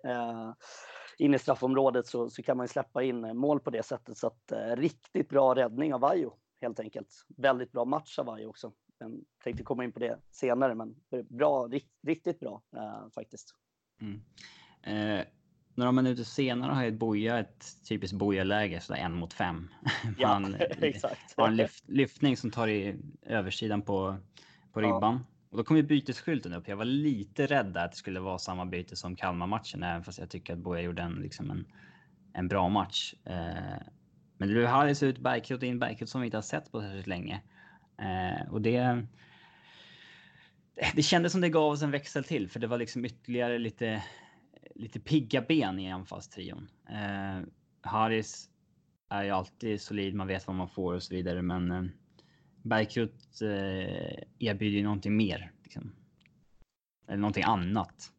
in 1.18 1.34
i 1.34 1.38
straffområdet 1.38 2.06
så, 2.06 2.30
så 2.30 2.42
kan 2.42 2.56
man 2.56 2.64
ju 2.64 2.68
släppa 2.68 3.02
in 3.02 3.36
mål 3.36 3.60
på 3.60 3.70
det 3.70 3.82
sättet. 3.82 4.18
Så 4.18 4.26
att, 4.26 4.52
riktigt 4.76 5.28
bra 5.28 5.54
räddning 5.54 5.94
av 5.94 6.00
Vajo 6.00 6.34
helt 6.60 6.80
enkelt. 6.80 7.26
Väldigt 7.36 7.72
bra 7.72 7.84
match 7.84 8.18
av 8.18 8.26
Vajo 8.26 8.48
också. 8.48 8.72
Jag 8.98 9.20
tänkte 9.44 9.64
komma 9.64 9.84
in 9.84 9.92
på 9.92 9.98
det 9.98 10.18
senare, 10.30 10.74
men 10.74 10.96
bra, 11.28 11.68
riktigt 12.02 12.40
bra 12.40 12.62
eh, 12.76 13.10
faktiskt. 13.14 13.54
Mm. 14.00 14.20
Eh, 14.82 15.26
några 15.74 15.92
minuter 15.92 16.24
senare 16.24 16.72
har 16.72 16.84
ju 16.84 16.90
Boja 16.90 17.38
ett 17.38 17.66
typiskt 17.88 18.16
Boja-läge, 18.16 18.80
sådär 18.80 19.00
en 19.00 19.12
mot 19.12 19.32
fem. 19.32 19.68
Ja, 20.18 20.42
exakt. 20.80 21.34
har 21.36 21.48
en 21.48 21.56
lyft, 21.56 21.88
lyftning 21.88 22.36
som 22.36 22.50
tar 22.50 22.68
i 22.68 22.96
översidan 23.22 23.82
på, 23.82 24.16
på 24.72 24.80
ribban. 24.80 25.14
Ja. 25.14 25.35
Och 25.50 25.56
då 25.56 25.64
kom 25.64 25.76
ju 25.76 25.82
bytesskylten 25.82 26.52
upp. 26.52 26.68
Jag 26.68 26.76
var 26.76 26.84
lite 26.84 27.46
rädd 27.46 27.66
där 27.66 27.84
att 27.84 27.90
det 27.90 27.96
skulle 27.96 28.20
vara 28.20 28.38
samma 28.38 28.66
byte 28.66 28.96
som 28.96 29.16
Kalmar-matchen, 29.16 29.82
även 29.82 30.04
fast 30.04 30.18
jag 30.18 30.30
tycker 30.30 30.52
att 30.52 30.58
Boja 30.58 30.80
gjorde 30.80 31.02
en, 31.02 31.14
liksom 31.14 31.50
en, 31.50 31.66
en 32.32 32.48
bra 32.48 32.68
match. 32.68 33.14
Eh, 33.24 33.82
men 34.38 34.48
det 34.48 34.54
blev 34.54 34.66
Harris 34.66 35.02
ut, 35.02 35.18
Bergkrot 35.18 35.62
in, 35.62 35.78
Bergkrot 35.78 36.08
som 36.08 36.20
vi 36.20 36.26
inte 36.26 36.36
har 36.36 36.42
sett 36.42 36.72
på 36.72 36.80
särskilt 36.80 37.06
länge. 37.06 37.42
Eh, 37.98 38.52
och 38.52 38.62
det... 38.62 39.06
Det 40.94 41.02
kändes 41.02 41.32
som 41.32 41.40
det 41.40 41.48
gav 41.48 41.72
oss 41.72 41.82
en 41.82 41.90
växel 41.90 42.24
till, 42.24 42.48
för 42.48 42.60
det 42.60 42.66
var 42.66 42.78
liksom 42.78 43.04
ytterligare 43.04 43.58
lite, 43.58 44.02
lite 44.74 45.00
pigga 45.00 45.42
ben 45.42 45.78
i 45.78 45.92
anfallstrion. 45.92 46.68
Eh, 46.88 47.40
Harris 47.80 48.50
är 49.08 49.22
ju 49.22 49.30
alltid 49.30 49.80
solid, 49.80 50.14
man 50.14 50.26
vet 50.26 50.46
vad 50.46 50.56
man 50.56 50.68
får 50.68 50.94
och 50.94 51.02
så 51.02 51.14
vidare, 51.14 51.42
men 51.42 51.70
eh, 51.70 51.84
Bergkrot 52.68 53.42
eh, 53.42 54.22
erbjuder 54.38 54.76
ju 54.76 54.82
någonting 54.82 55.16
mer. 55.16 55.52
Liksom. 55.62 55.92
Eller 57.08 57.18
någonting 57.18 57.44
annat. 57.44 58.12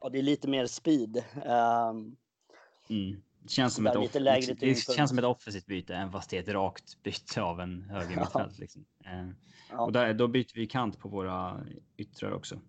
Ja, 0.00 0.08
det 0.08 0.18
är 0.18 0.22
lite 0.22 0.48
mer 0.48 0.66
speed. 0.66 1.24
Um... 1.34 2.16
Mm. 2.88 3.22
Det 3.42 3.50
känns 3.50 3.74
som, 3.74 3.86
ett, 3.86 3.96
off 3.96 4.12
det, 4.12 4.56
det 4.60 4.74
känns 4.74 5.10
som 5.10 5.18
ett 5.18 5.24
offensivt 5.24 5.66
byte, 5.66 5.94
även 5.94 6.12
fast 6.12 6.30
det 6.30 6.36
är 6.36 6.42
ett 6.42 6.48
rakt 6.48 7.02
byte 7.02 7.42
av 7.42 7.60
en 7.60 7.82
höger 7.82 8.16
mittfält. 8.16 8.58
Liksom. 8.58 8.84
Eh, 9.04 9.28
ja. 9.70 9.80
Och 9.80 9.92
där, 9.92 10.14
då 10.14 10.28
byter 10.28 10.54
vi 10.54 10.66
kant 10.66 10.98
på 10.98 11.08
våra 11.08 11.60
yttrar 11.96 12.32
också. 12.32 12.60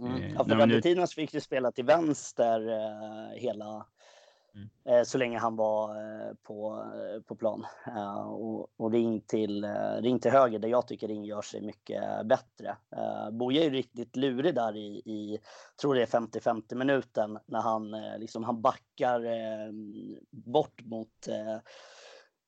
Mm. 0.00 0.22
Eh, 0.22 0.32
ja, 0.34 0.44
för 0.44 0.56
Radetinas 0.56 1.14
fick 1.14 1.34
ju 1.34 1.40
spela 1.40 1.72
till 1.72 1.84
vänster 1.84 2.68
eh, 2.68 3.40
hela 3.40 3.86
Mm. 4.56 4.68
Eh, 4.84 5.04
så 5.04 5.18
länge 5.18 5.38
han 5.38 5.56
var 5.56 5.90
eh, 5.90 6.34
på, 6.42 6.84
eh, 6.94 7.22
på 7.22 7.36
plan. 7.36 7.66
Och, 8.26 8.68
och 8.76 8.92
ring, 8.92 9.20
till, 9.20 9.64
ring 10.00 10.18
till 10.18 10.30
höger 10.30 10.58
där 10.58 10.68
jag 10.68 10.86
tycker 10.86 11.08
Ring 11.08 11.24
gör 11.24 11.42
sig 11.42 11.60
mycket 11.60 12.26
bättre. 12.26 12.76
Boja 13.32 13.60
är 13.60 13.64
ju 13.64 13.70
riktigt 13.70 14.16
lurig 14.16 14.54
där 14.54 14.76
i, 14.76 15.02
i 15.04 15.38
tror 15.80 15.94
det 15.94 16.02
är 16.02 16.06
50-50 16.06 16.74
minuten 16.74 17.38
när 17.46 17.60
han, 17.60 17.90
liksom, 18.18 18.44
han 18.44 18.62
backar 18.62 19.22
bort 20.30 20.84
mot 20.84 21.28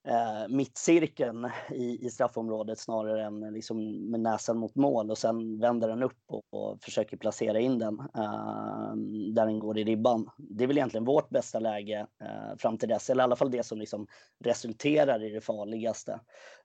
eh, 0.08 0.48
mittcirkeln 0.48 1.50
i, 1.70 2.06
i 2.06 2.10
straffområdet 2.10 2.78
snarare 2.78 3.24
än 3.24 3.40
liksom 3.40 4.10
med 4.10 4.20
näsan 4.20 4.58
mot 4.58 4.74
mål 4.74 5.10
och 5.10 5.18
sen 5.18 5.60
vänder 5.60 5.88
den 5.88 6.02
upp 6.02 6.22
och, 6.26 6.44
och 6.50 6.82
försöker 6.82 7.16
placera 7.16 7.60
in 7.60 7.78
den 7.78 8.00
eh, 8.00 8.94
där 9.34 9.46
den 9.46 9.58
går 9.58 9.78
i 9.78 9.84
ribban. 9.84 10.30
Det 10.36 10.64
är 10.64 10.68
väl 10.68 10.78
egentligen 10.78 11.04
vårt 11.04 11.28
bästa 11.28 11.58
läge 11.58 12.06
eh, 12.22 12.56
fram 12.58 12.78
till 12.78 12.88
dess, 12.88 13.10
eller 13.10 13.22
i 13.22 13.24
alla 13.24 13.36
fall 13.36 13.50
det 13.50 13.62
som 13.62 13.78
liksom 13.78 14.06
resulterar 14.44 15.22
i 15.24 15.30
det 15.30 15.40
farligaste 15.40 16.20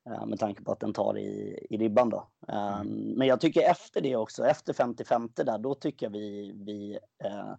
eh, 0.09 0.25
med 0.25 0.39
tanke 0.39 0.63
på 0.63 0.71
att 0.71 0.79
den 0.79 0.93
tar 0.93 1.17
i, 1.17 1.59
i 1.69 1.77
ribban. 1.77 2.09
Då. 2.09 2.27
Mm. 2.47 2.87
Men 3.17 3.27
jag 3.27 3.41
tycker 3.41 3.61
efter 3.61 4.01
det 4.01 4.15
också, 4.15 4.45
efter 4.45 4.73
50-50 4.73 5.43
där, 5.43 5.57
då 5.57 5.75
tycker 5.75 6.05
jag 6.05 6.11
vi, 6.11 6.53
vi 6.65 6.99
eh, 7.23 7.53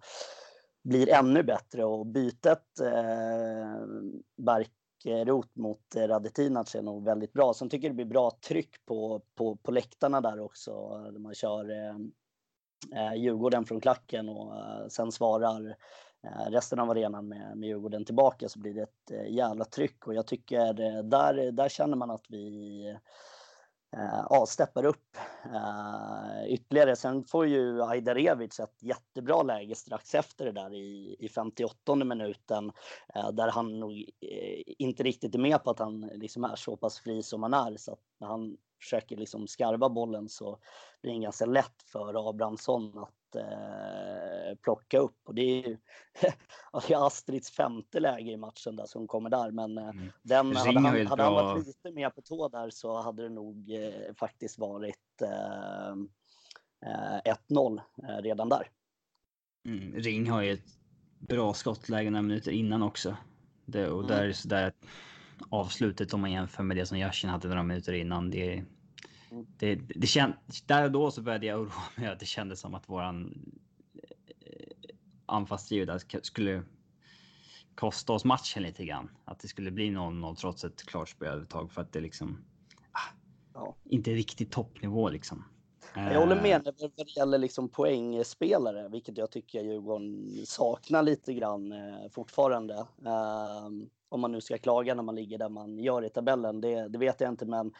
blir 0.85 1.11
ännu 1.11 1.43
bättre 1.43 1.85
och 1.85 2.07
bytet 2.07 2.81
eh, 2.81 3.87
Bark 4.37 4.71
rot 5.07 5.57
mot 5.57 5.97
eh, 5.97 6.09
Radetinac 6.09 6.75
är 6.75 6.83
nog 6.83 7.05
väldigt 7.05 7.33
bra. 7.33 7.55
Sen 7.55 7.69
tycker 7.69 7.87
jag 7.87 7.93
det 7.93 8.05
blir 8.05 8.13
bra 8.13 8.31
tryck 8.49 8.87
på, 8.87 9.23
på, 9.35 9.57
på 9.57 9.71
läktarna 9.71 10.21
där 10.21 10.41
också. 10.41 10.89
Där 11.13 11.19
man 11.19 11.35
kör 11.35 11.71
eh, 11.71 11.97
eh, 12.95 13.15
Djurgården 13.15 13.65
från 13.65 13.81
klacken 13.81 14.29
och 14.29 14.57
eh, 14.57 14.87
sen 14.89 15.13
svarar 15.13 15.77
eh, 16.25 16.51
resten 16.51 16.79
av 16.79 16.91
arenan 16.91 17.29
med, 17.29 17.57
med 17.57 17.69
Djurgården 17.69 18.05
tillbaka 18.05 18.49
så 18.49 18.59
blir 18.59 18.75
det 18.75 18.83
ett 18.83 19.11
eh, 19.11 19.33
jävla 19.33 19.65
tryck 19.65 20.07
och 20.07 20.15
jag 20.15 20.27
tycker 20.27 20.81
eh, 20.81 21.03
där, 21.03 21.53
där 21.53 21.69
känner 21.69 21.97
man 21.97 22.11
att 22.11 22.25
vi 22.29 22.97
Eh, 23.97 24.27
ja, 24.31 24.47
steppar 24.47 24.85
upp 24.85 25.17
uh, 25.47 26.53
ytterligare. 26.53 26.97
Sen 26.97 27.25
får 27.25 27.47
ju 27.47 27.83
Ajdarevic 27.83 28.61
ett 28.61 28.83
jättebra 28.83 29.43
läge 29.43 29.75
strax 29.75 30.15
efter 30.15 30.45
det 30.45 30.53
där 30.53 30.75
i, 30.75 31.17
i 31.19 31.29
58 31.29 31.95
minuten 31.95 32.73
uh, 33.17 33.31
där 33.33 33.49
han 33.49 33.81
nog 33.81 33.93
uh, 33.93 34.63
inte 34.67 35.03
riktigt 35.03 35.35
är 35.35 35.39
med 35.39 35.65
på 35.65 35.71
att 35.71 35.79
han 35.79 36.01
liksom 36.01 36.45
är 36.45 36.57
så 36.57 36.77
pass 36.77 37.01
fri 37.01 37.23
som 37.23 37.43
han 37.43 37.55
är. 37.55 37.77
Så 37.77 37.93
att 37.93 38.01
när 38.21 38.29
han 38.29 38.57
försöker 38.81 39.17
liksom 39.17 39.47
skarva 39.47 39.89
bollen 39.89 40.29
så 40.29 40.59
blir 41.03 41.13
det 41.13 41.19
ganska 41.19 41.47
lätt 41.47 41.83
för 41.87 42.29
Abrahamsson 42.29 42.99
att 42.99 43.15
eh, 43.35 44.55
plocka 44.63 44.99
upp. 44.99 45.19
Och 45.25 45.35
det 45.35 45.43
är 45.43 45.69
ju 45.69 45.77
Astrids 46.97 47.51
femte 47.51 48.01
läge 48.01 48.31
i 48.31 48.37
matchen 48.37 48.77
där 48.77 48.87
som 48.87 49.07
kommer 49.07 49.31
där. 49.31 49.51
Men 49.51 49.79
eh, 49.79 49.89
mm. 49.89 50.13
den, 50.23 50.57
hade, 50.57 50.81
han, 50.81 51.07
hade 51.07 51.23
han 51.23 51.33
varit 51.33 51.67
lite 51.67 51.91
mer 51.91 52.11
på 52.11 52.23
tå 52.23 52.49
där 52.49 52.71
så 52.71 53.03
hade 53.03 53.23
det 53.23 53.29
nog 53.29 53.71
eh, 53.71 54.15
faktiskt 54.19 54.59
varit 54.59 55.23
1-0 55.23 56.09
eh, 56.83 58.11
eh, 58.11 58.23
redan 58.23 58.49
där. 58.49 58.69
Mm. 59.67 59.95
Ring 59.95 60.31
har 60.31 60.43
ju 60.43 60.53
ett 60.53 60.79
bra 61.19 61.55
skottläge 61.55 62.11
några 62.11 62.23
minuter 62.23 62.53
innan 62.53 62.83
också. 62.83 63.17
Det, 63.67 63.89
och 63.89 64.05
mm. 64.05 64.17
där, 64.17 64.33
så 64.33 64.49
där 64.49 64.73
avslutet 65.51 66.15
om 66.15 66.21
man 66.21 66.33
jämför 66.33 66.63
med 66.63 66.77
det 66.77 66.87
som 66.87 66.99
Yashin 66.99 67.31
hade 67.31 67.49
några 67.49 67.63
minuter 67.63 67.93
innan. 67.93 68.31
Det, 68.31 68.65
det, 69.59 69.75
det 69.75 70.07
känd, 70.07 70.35
där 70.67 70.85
och 70.85 70.93
då 70.93 71.11
så 71.11 71.23
började 71.23 71.47
jag 71.47 71.61
oroa 71.61 71.83
mig 71.97 72.09
att 72.09 72.21
det 72.21 72.27
kändes 72.27 72.61
som 72.61 72.75
att 72.75 72.89
våran 72.89 73.35
eh, 74.41 74.95
anfallstrio 75.27 75.85
där 75.85 76.23
skulle 76.23 76.63
kosta 77.75 78.13
oss 78.13 78.25
matchen 78.25 78.63
lite 78.63 78.85
grann. 78.85 79.11
Att 79.25 79.41
det 79.41 79.49
skulle 79.49 79.71
bli 79.71 79.91
0-0 79.91 80.35
trots 80.35 80.65
ett 80.65 80.83
klart 80.87 81.09
spelövertag 81.09 81.73
för 81.73 81.83
att 81.83 81.93
det 81.93 82.01
liksom 82.01 82.45
ah, 82.93 83.15
ja. 83.55 83.77
inte 83.85 84.11
riktigt 84.11 84.53
toppnivå 84.53 85.09
liksom. 85.09 85.45
Jag 85.95 86.21
håller 86.21 86.43
med 86.43 86.65
när 86.65 87.05
det 87.05 87.17
gäller 87.17 87.39
liksom 87.39 87.69
poängspelare, 87.69 88.89
vilket 88.89 89.19
jag 89.19 89.31
tycker 89.31 89.63
Djurgården 89.63 90.31
saknar 90.47 91.03
lite 91.03 91.35
grann 91.35 91.73
eh, 91.73 92.09
fortfarande. 92.11 92.75
Eh, 93.07 93.69
om 94.09 94.21
man 94.21 94.33
nu 94.33 94.41
ska 94.41 94.59
klaga 94.59 94.95
när 94.95 95.03
man 95.03 95.15
ligger 95.15 95.39
där 95.39 95.49
man 95.49 95.79
gör 95.79 96.05
i 96.05 96.11
tabellen, 96.11 96.61
det, 96.61 96.89
det 96.89 96.99
vet 96.99 97.21
jag 97.21 97.31
inte, 97.31 97.47
men 97.47 97.67
eh, 97.67 97.73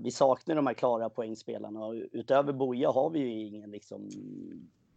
vi 0.00 0.10
saknar 0.10 0.54
de 0.54 0.66
här 0.66 0.74
klara 0.74 1.10
poängspelarna 1.10 1.84
och 1.84 1.94
utöver 2.12 2.52
Boja 2.52 2.90
har 2.90 3.10
vi 3.10 3.18
ju 3.18 3.46
ingen 3.46 3.70
liksom 3.70 4.08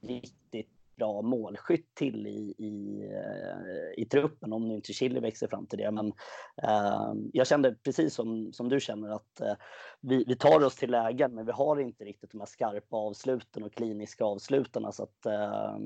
riktigt 0.01 0.69
bra 1.01 1.21
målskytt 1.21 1.95
till 1.95 2.27
i, 2.27 2.55
i, 2.57 3.01
eh, 3.13 4.03
i 4.03 4.05
truppen 4.05 4.53
om 4.53 4.67
nu 4.67 4.75
inte 4.75 4.93
Chile 4.93 5.19
växer 5.19 5.47
fram 5.47 5.65
till 5.65 5.77
det. 5.77 5.91
Men 5.91 6.07
eh, 6.63 7.13
jag 7.33 7.47
kände 7.47 7.75
precis 7.83 8.13
som, 8.13 8.53
som 8.53 8.69
du 8.69 8.79
känner 8.79 9.09
att 9.09 9.41
eh, 9.41 9.53
vi, 9.99 10.23
vi 10.27 10.35
tar 10.35 10.63
oss 10.65 10.75
till 10.75 10.91
lägen 10.91 11.35
men 11.35 11.45
vi 11.45 11.51
har 11.51 11.79
inte 11.79 12.05
riktigt 12.05 12.31
de 12.31 12.39
här 12.39 12.45
skarpa 12.45 12.97
avsluten 12.97 13.63
och 13.63 13.73
kliniska 13.73 14.25
avslutarna. 14.25 14.91
Så 14.91 15.03
att, 15.03 15.25
eh, 15.25 15.77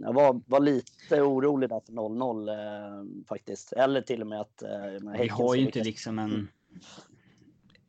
jag 0.00 0.12
var, 0.12 0.40
var 0.46 0.60
lite 0.60 1.22
orolig 1.22 1.68
där 1.68 1.80
för 1.80 1.92
0-0 1.92 2.48
eh, 2.48 3.26
faktiskt. 3.28 3.72
Eller 3.72 4.02
till 4.02 4.20
och 4.20 4.26
med 4.26 4.40
att... 4.40 4.62
Eh, 4.62 5.12
vi 5.18 5.28
har 5.28 5.54
ju 5.54 5.62
inte 5.62 5.84
liksom 5.84 6.18
en... 6.18 6.48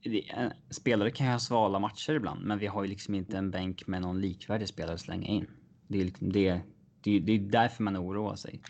Mm 0.05 0.51
spelare 0.69 1.11
kan 1.11 1.25
ju 1.25 1.31
ha 1.31 1.39
svala 1.39 1.79
matcher 1.79 2.13
ibland, 2.13 2.45
men 2.45 2.59
vi 2.59 2.67
har 2.67 2.83
ju 2.83 2.89
liksom 2.89 3.15
inte 3.15 3.37
en 3.37 3.51
bänk 3.51 3.87
med 3.87 4.01
någon 4.01 4.21
likvärdig 4.21 4.67
spelare 4.67 4.93
att 4.93 5.01
slänga 5.01 5.27
in. 5.27 5.47
Det 5.87 6.01
är 6.01 6.05
liksom 6.05 6.31
det. 6.31 6.61
Det, 7.03 7.19
det 7.19 7.31
är 7.31 7.39
därför 7.39 7.83
man 7.83 7.97
oroar 7.97 8.35
sig. 8.35 8.61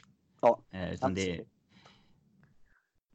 Ja, 0.42 0.60
eh, 0.72 0.94
utan 0.94 1.14
det, 1.14 1.42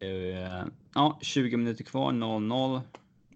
uh, 0.02 0.66
ja, 0.94 1.18
20 1.22 1.56
minuter 1.56 1.84
kvar, 1.84 2.12
0-0. 2.12 2.80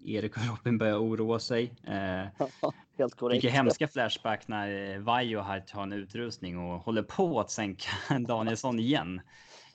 Erik 0.05 0.37
och 0.37 0.43
Robin 0.47 0.77
börjar 0.77 0.97
oroa 0.97 1.39
sig. 1.39 1.73
Uh, 1.87 2.71
Helt 2.97 3.15
korrekt. 3.15 3.43
Vilka 3.43 3.57
hemska 3.57 3.87
flashback 3.87 4.47
när 4.47 4.95
eh, 4.95 4.99
Vajo 4.99 5.41
här 5.41 5.59
tar 5.59 5.83
en 5.83 5.93
utrustning 5.93 6.57
och 6.57 6.79
håller 6.79 7.03
på 7.03 7.39
att 7.39 7.51
sänka 7.51 7.89
Danielsson 8.27 8.79
igen. 8.79 9.21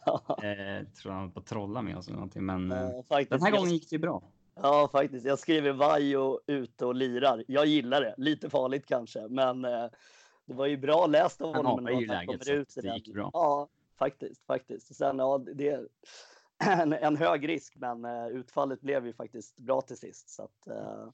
eh, 0.07 0.89
tror 1.03 1.13
han 1.13 1.33
på 1.33 1.41
trolla 1.41 1.83
med 1.83 1.97
oss 1.97 2.07
eller 2.07 2.17
någonting, 2.17 2.45
men 2.45 2.73
uh, 2.73 2.91
den 3.29 3.43
här 3.43 3.51
gången 3.51 3.73
gick 3.73 3.91
det 3.91 3.99
bra. 3.99 4.23
Ja, 4.63 4.89
faktiskt. 4.93 5.27
Jag 5.27 5.39
skriver 5.39 5.73
Vajo 5.73 6.41
ute 6.47 6.87
och 6.87 6.95
lirar. 6.95 7.45
Jag 7.49 7.67
gillar 7.67 8.01
det. 8.01 8.15
Lite 8.17 8.51
farligt 8.51 8.87
kanske, 8.87 9.29
men 9.29 9.65
eh, 9.65 9.87
det 10.47 10.55
var 10.55 10.67
ju 10.67 10.77
bra 10.77 11.07
läst 11.07 11.41
av 11.41 11.55
honom. 11.57 11.87
Han 11.87 12.01
ju 12.01 12.07
läget 12.07 12.71
så 12.73 12.81
det 12.81 12.95
gick 12.95 13.15
bra. 13.15 13.31
Ja, 13.33 13.69
faktiskt, 13.99 14.47
faktiskt. 14.47 14.95
Sen, 14.95 15.19
ja, 15.19 15.39
det 15.39 15.69
är 15.69 15.89
en, 16.81 16.93
en 16.93 17.17
hög 17.17 17.49
risk, 17.49 17.77
men 17.77 18.05
uh, 18.05 18.29
utfallet 18.29 18.81
blev 18.81 19.07
ju 19.07 19.13
faktiskt 19.13 19.57
bra 19.57 19.81
till 19.81 19.97
sist. 19.97 20.31
Så 20.31 20.43
att, 20.43 20.69
uh... 20.69 21.09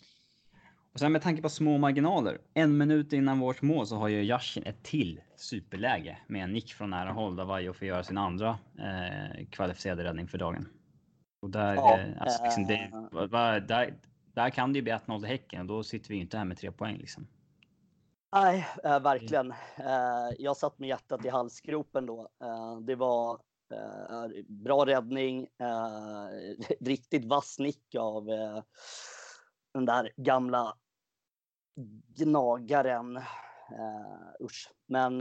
Och 0.92 0.98
sen 0.98 1.12
med 1.12 1.22
tanke 1.22 1.42
på 1.42 1.48
små 1.48 1.78
marginaler. 1.78 2.38
En 2.54 2.78
minut 2.78 3.12
innan 3.12 3.40
vårt 3.40 3.62
mål 3.62 3.86
så 3.86 3.96
har 3.96 4.08
ju 4.08 4.22
Yashin 4.22 4.66
ett 4.66 4.82
till 4.82 5.20
superläge 5.36 6.18
med 6.26 6.44
en 6.44 6.52
nick 6.52 6.72
från 6.74 6.90
nära 6.90 7.10
håll 7.10 7.36
där 7.36 7.44
Vajo 7.44 7.72
får 7.72 7.88
göra 7.88 8.04
sin 8.04 8.18
andra 8.18 8.58
eh, 8.78 9.46
kvalificerade 9.50 10.04
räddning 10.04 10.28
för 10.28 10.38
dagen. 10.38 10.68
Och 11.42 11.50
där, 11.50 11.74
ja, 11.74 11.98
eh, 11.98 12.22
alltså, 12.22 12.44
liksom, 12.44 12.66
det, 12.66 12.90
där, 13.60 13.98
där 14.34 14.50
kan 14.50 14.72
det 14.72 14.76
ju 14.76 14.82
bli 14.82 14.92
1-0 14.92 15.18
till 15.18 15.28
Häcken 15.28 15.60
och 15.60 15.66
då 15.66 15.82
sitter 15.82 16.08
vi 16.08 16.16
inte 16.16 16.38
här 16.38 16.44
med 16.44 16.58
tre 16.58 16.72
poäng. 16.72 16.96
Liksom. 16.96 17.26
Nej, 18.32 18.66
äh, 18.84 19.00
verkligen. 19.00 19.50
Äh, 19.76 20.30
jag 20.38 20.56
satt 20.56 20.78
med 20.78 20.88
hjärtat 20.88 21.24
i 21.24 21.28
halsgropen 21.28 22.06
då. 22.06 22.28
Äh, 22.42 22.80
det 22.80 22.94
var 22.94 23.40
bra 24.46 24.86
räddning, 24.86 25.48
riktigt 26.80 27.24
vass 27.24 27.58
nick 27.58 27.94
av 27.94 28.26
den 29.74 29.84
där 29.86 30.12
gamla 30.16 30.74
gnagaren. 32.16 33.20
usch. 34.40 34.70
Men 34.86 35.18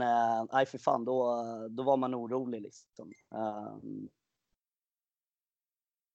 nej, 0.52 0.66
för 0.66 0.78
fan, 0.78 1.04
då, 1.04 1.44
då 1.70 1.82
var 1.82 1.96
man 1.96 2.14
orolig 2.14 2.62
liksom. 2.62 3.12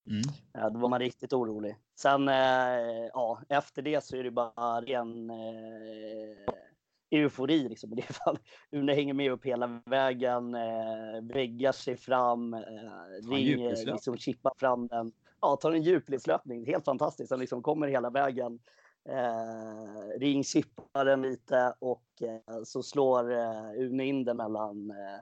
Mm. 0.07 0.73
Då 0.73 0.79
var 0.79 0.89
man 0.89 0.99
riktigt 0.99 1.33
orolig. 1.33 1.75
Sen 1.95 2.27
eh, 2.27 3.05
ja, 3.13 3.41
efter 3.49 3.81
det 3.81 4.03
så 4.03 4.15
är 4.15 4.23
det 4.23 4.31
bara 4.31 4.81
ren 4.81 5.29
eh, 5.29 6.53
eufori. 7.09 7.69
Liksom. 7.69 7.95
Det 7.95 8.01
fall. 8.25 8.39
Une 8.71 8.93
hänger 8.93 9.13
med 9.13 9.31
upp 9.31 9.45
hela 9.45 9.81
vägen, 9.85 10.55
eh, 10.55 11.21
väggar 11.21 11.71
sig 11.71 11.97
fram, 11.97 12.53
eh, 12.53 12.59
ringer, 13.29 13.85
liksom 13.85 14.17
chippar 14.17 14.53
fram 14.57 14.87
den. 14.87 15.11
Ja, 15.41 15.55
tar 15.55 15.71
en 15.71 15.83
djupledslöpning. 15.83 16.65
Helt 16.65 16.85
fantastiskt. 16.85 17.31
Han 17.31 17.39
liksom 17.39 17.63
kommer 17.63 17.87
hela 17.87 18.09
vägen. 18.09 18.59
Eh, 19.09 20.19
ring 20.19 20.43
chippar 20.43 21.05
den 21.05 21.21
lite 21.21 21.73
och 21.79 22.21
eh, 22.21 22.63
så 22.63 22.83
slår 22.83 23.31
eh, 23.31 23.71
Une 23.75 24.05
in 24.05 24.23
den 24.23 24.37
mellan 24.37 24.91
eh, 24.91 25.19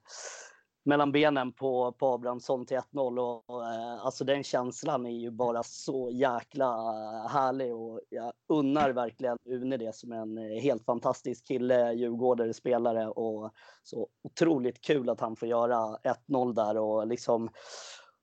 mellan 0.85 1.11
benen 1.11 1.51
på, 1.51 1.91
på 1.91 2.13
Abrahamsson 2.13 2.65
till 2.65 2.77
1-0 2.77 3.19
och, 3.19 3.49
och 3.49 3.65
eh, 3.65 4.05
alltså 4.05 4.23
den 4.23 4.43
känslan 4.43 5.05
är 5.05 5.19
ju 5.19 5.31
bara 5.31 5.63
så 5.63 6.09
jäkla 6.11 6.65
eh, 6.65 7.29
härlig 7.29 7.75
och 7.75 8.01
jag 8.09 8.33
unnar 8.49 8.89
verkligen 8.89 9.37
Une 9.45 9.77
det 9.77 9.95
som 9.95 10.11
en 10.11 10.37
eh, 10.37 10.61
helt 10.61 10.85
fantastisk 10.85 11.47
kille, 11.47 11.93
djurgårdare, 11.93 12.53
spelare 12.53 13.07
och 13.07 13.51
så 13.83 14.07
otroligt 14.23 14.81
kul 14.81 15.09
att 15.09 15.19
han 15.19 15.35
får 15.35 15.47
göra 15.47 15.97
1-0 16.27 16.53
där 16.53 16.77
och 16.77 17.07
liksom 17.07 17.49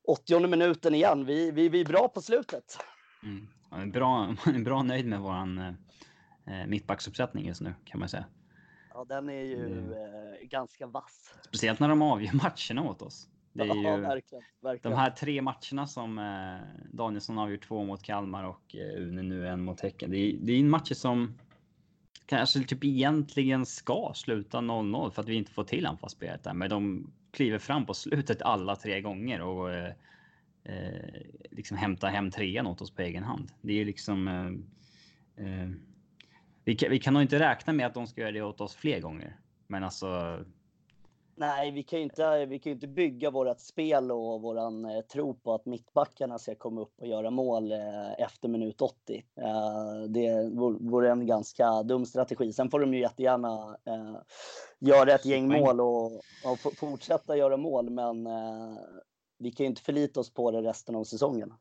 80 0.09 0.47
minuten 0.47 0.95
igen. 0.95 1.25
Vi, 1.25 1.51
vi, 1.51 1.69
vi 1.69 1.81
är 1.81 1.85
bra 1.85 2.09
på 2.09 2.21
slutet. 2.23 2.65
Mm. 3.23 3.49
Ja, 3.71 3.87
bra, 3.93 4.35
bra 4.65 4.83
nöjd 4.83 5.07
med 5.07 5.21
våran 5.21 5.59
eh, 5.59 6.67
mittbacksuppsättning 6.67 7.47
just 7.47 7.61
nu 7.61 7.75
kan 7.85 8.01
man 8.01 8.09
säga. 8.09 8.25
Ja, 8.95 9.05
den 9.09 9.29
är 9.29 9.43
ju 9.43 9.67
mm. 9.67 10.49
ganska 10.49 10.87
vass. 10.87 11.35
Speciellt 11.43 11.81
när 11.81 11.89
de 11.89 12.03
avgör 12.03 12.33
matcherna 12.33 12.91
åt 12.91 13.03
oss. 13.03 13.29
Det 13.53 13.63
är 13.63 13.67
ja, 13.85 13.97
ju 13.97 14.01
verkligen, 14.01 14.45
verkligen. 14.61 14.93
De 14.93 15.01
här 15.01 15.11
tre 15.11 15.43
matcherna 15.43 15.87
som 15.87 16.19
eh, 16.19 16.85
Danielsson 16.93 17.39
avgjort 17.39 17.69
två 17.69 17.85
mot 17.85 18.03
Kalmar 18.03 18.45
och 18.45 18.77
eh, 18.77 19.03
Une 19.03 19.23
nu 19.23 19.49
en 19.49 19.65
mot 19.65 19.81
Häcken. 19.81 20.11
Det 20.11 20.19
är, 20.19 20.37
det 20.41 20.53
är 20.53 20.61
en 20.61 20.71
match 20.71 20.93
som 20.93 21.39
kanske 22.27 22.61
typ 22.61 22.85
egentligen 22.85 23.67
ska 23.67 24.13
sluta 24.15 24.59
0-0 24.59 25.11
för 25.11 25.23
att 25.23 25.29
vi 25.29 25.35
inte 25.35 25.53
får 25.53 25.65
till 25.65 25.87
anfallsspelet 25.87 26.45
där. 26.45 26.55
Men 26.55 26.71
de 26.71 27.11
kliver 27.31 27.59
fram 27.59 27.87
på 27.87 27.95
slutet 27.95 28.43
alla 28.43 28.77
tre 28.77 29.01
gånger 29.01 29.41
och 29.41 29.73
eh, 29.73 29.93
eh, 30.65 31.23
liksom 31.51 31.77
hämtar 31.77 32.09
hem 32.09 32.31
trean 32.31 32.67
åt 32.67 32.81
oss 32.81 32.91
på 32.91 33.03
egen 33.03 33.23
hand. 33.23 33.53
Det 33.61 33.81
är 33.81 33.85
liksom 33.85 34.29
eh 34.29 35.69
vi 36.65 36.75
kan, 36.75 36.91
vi 36.91 36.99
kan 36.99 37.15
nog 37.15 37.23
inte 37.23 37.39
räkna 37.39 37.73
med 37.73 37.87
att 37.87 37.95
de 37.95 38.07
ska 38.07 38.21
göra 38.21 38.33
det 38.33 38.43
åt 38.43 38.61
oss 38.61 38.75
fler 38.75 39.01
gånger. 39.01 39.37
Men 39.67 39.85
alltså. 39.85 40.39
Nej, 41.35 41.71
vi 41.71 41.83
kan 41.83 41.99
ju 41.99 42.03
inte, 42.03 42.47
vi 42.47 42.59
kan 42.59 42.73
inte 42.73 42.87
bygga 42.87 43.31
vårt 43.31 43.61
spel 43.61 44.11
och 44.11 44.43
våran 44.43 44.85
eh, 44.85 45.01
tro 45.01 45.35
på 45.35 45.55
att 45.55 45.67
mittbackarna 45.67 46.39
ska 46.39 46.55
komma 46.55 46.81
upp 46.81 46.95
och 47.01 47.07
göra 47.07 47.31
mål 47.31 47.73
eh, 47.73 48.13
efter 48.19 48.49
minut 48.49 48.83
80. 48.83 49.25
Eh, 49.37 50.03
det 50.09 50.51
vore 50.81 51.11
en 51.11 51.27
ganska 51.27 51.83
dum 51.83 52.07
strategi. 52.07 52.53
Sen 52.53 52.71
får 52.71 52.81
de 52.81 52.95
ju 52.95 53.01
jättegärna 53.01 53.77
eh, 53.85 54.17
göra 54.79 55.13
ett 55.13 55.27
gäng 55.27 55.49
mål 55.49 55.81
och, 55.81 56.13
och 56.45 56.77
fortsätta 56.77 57.37
göra 57.37 57.57
mål, 57.57 57.91
men 57.91 58.27
eh, 58.27 58.77
vi 59.39 59.51
kan 59.51 59.65
ju 59.65 59.69
inte 59.69 59.83
förlita 59.83 60.21
oss 60.21 60.35
på 60.35 60.51
det 60.51 60.63
resten 60.63 60.95
av 60.95 61.05
säsongen. 61.05 61.55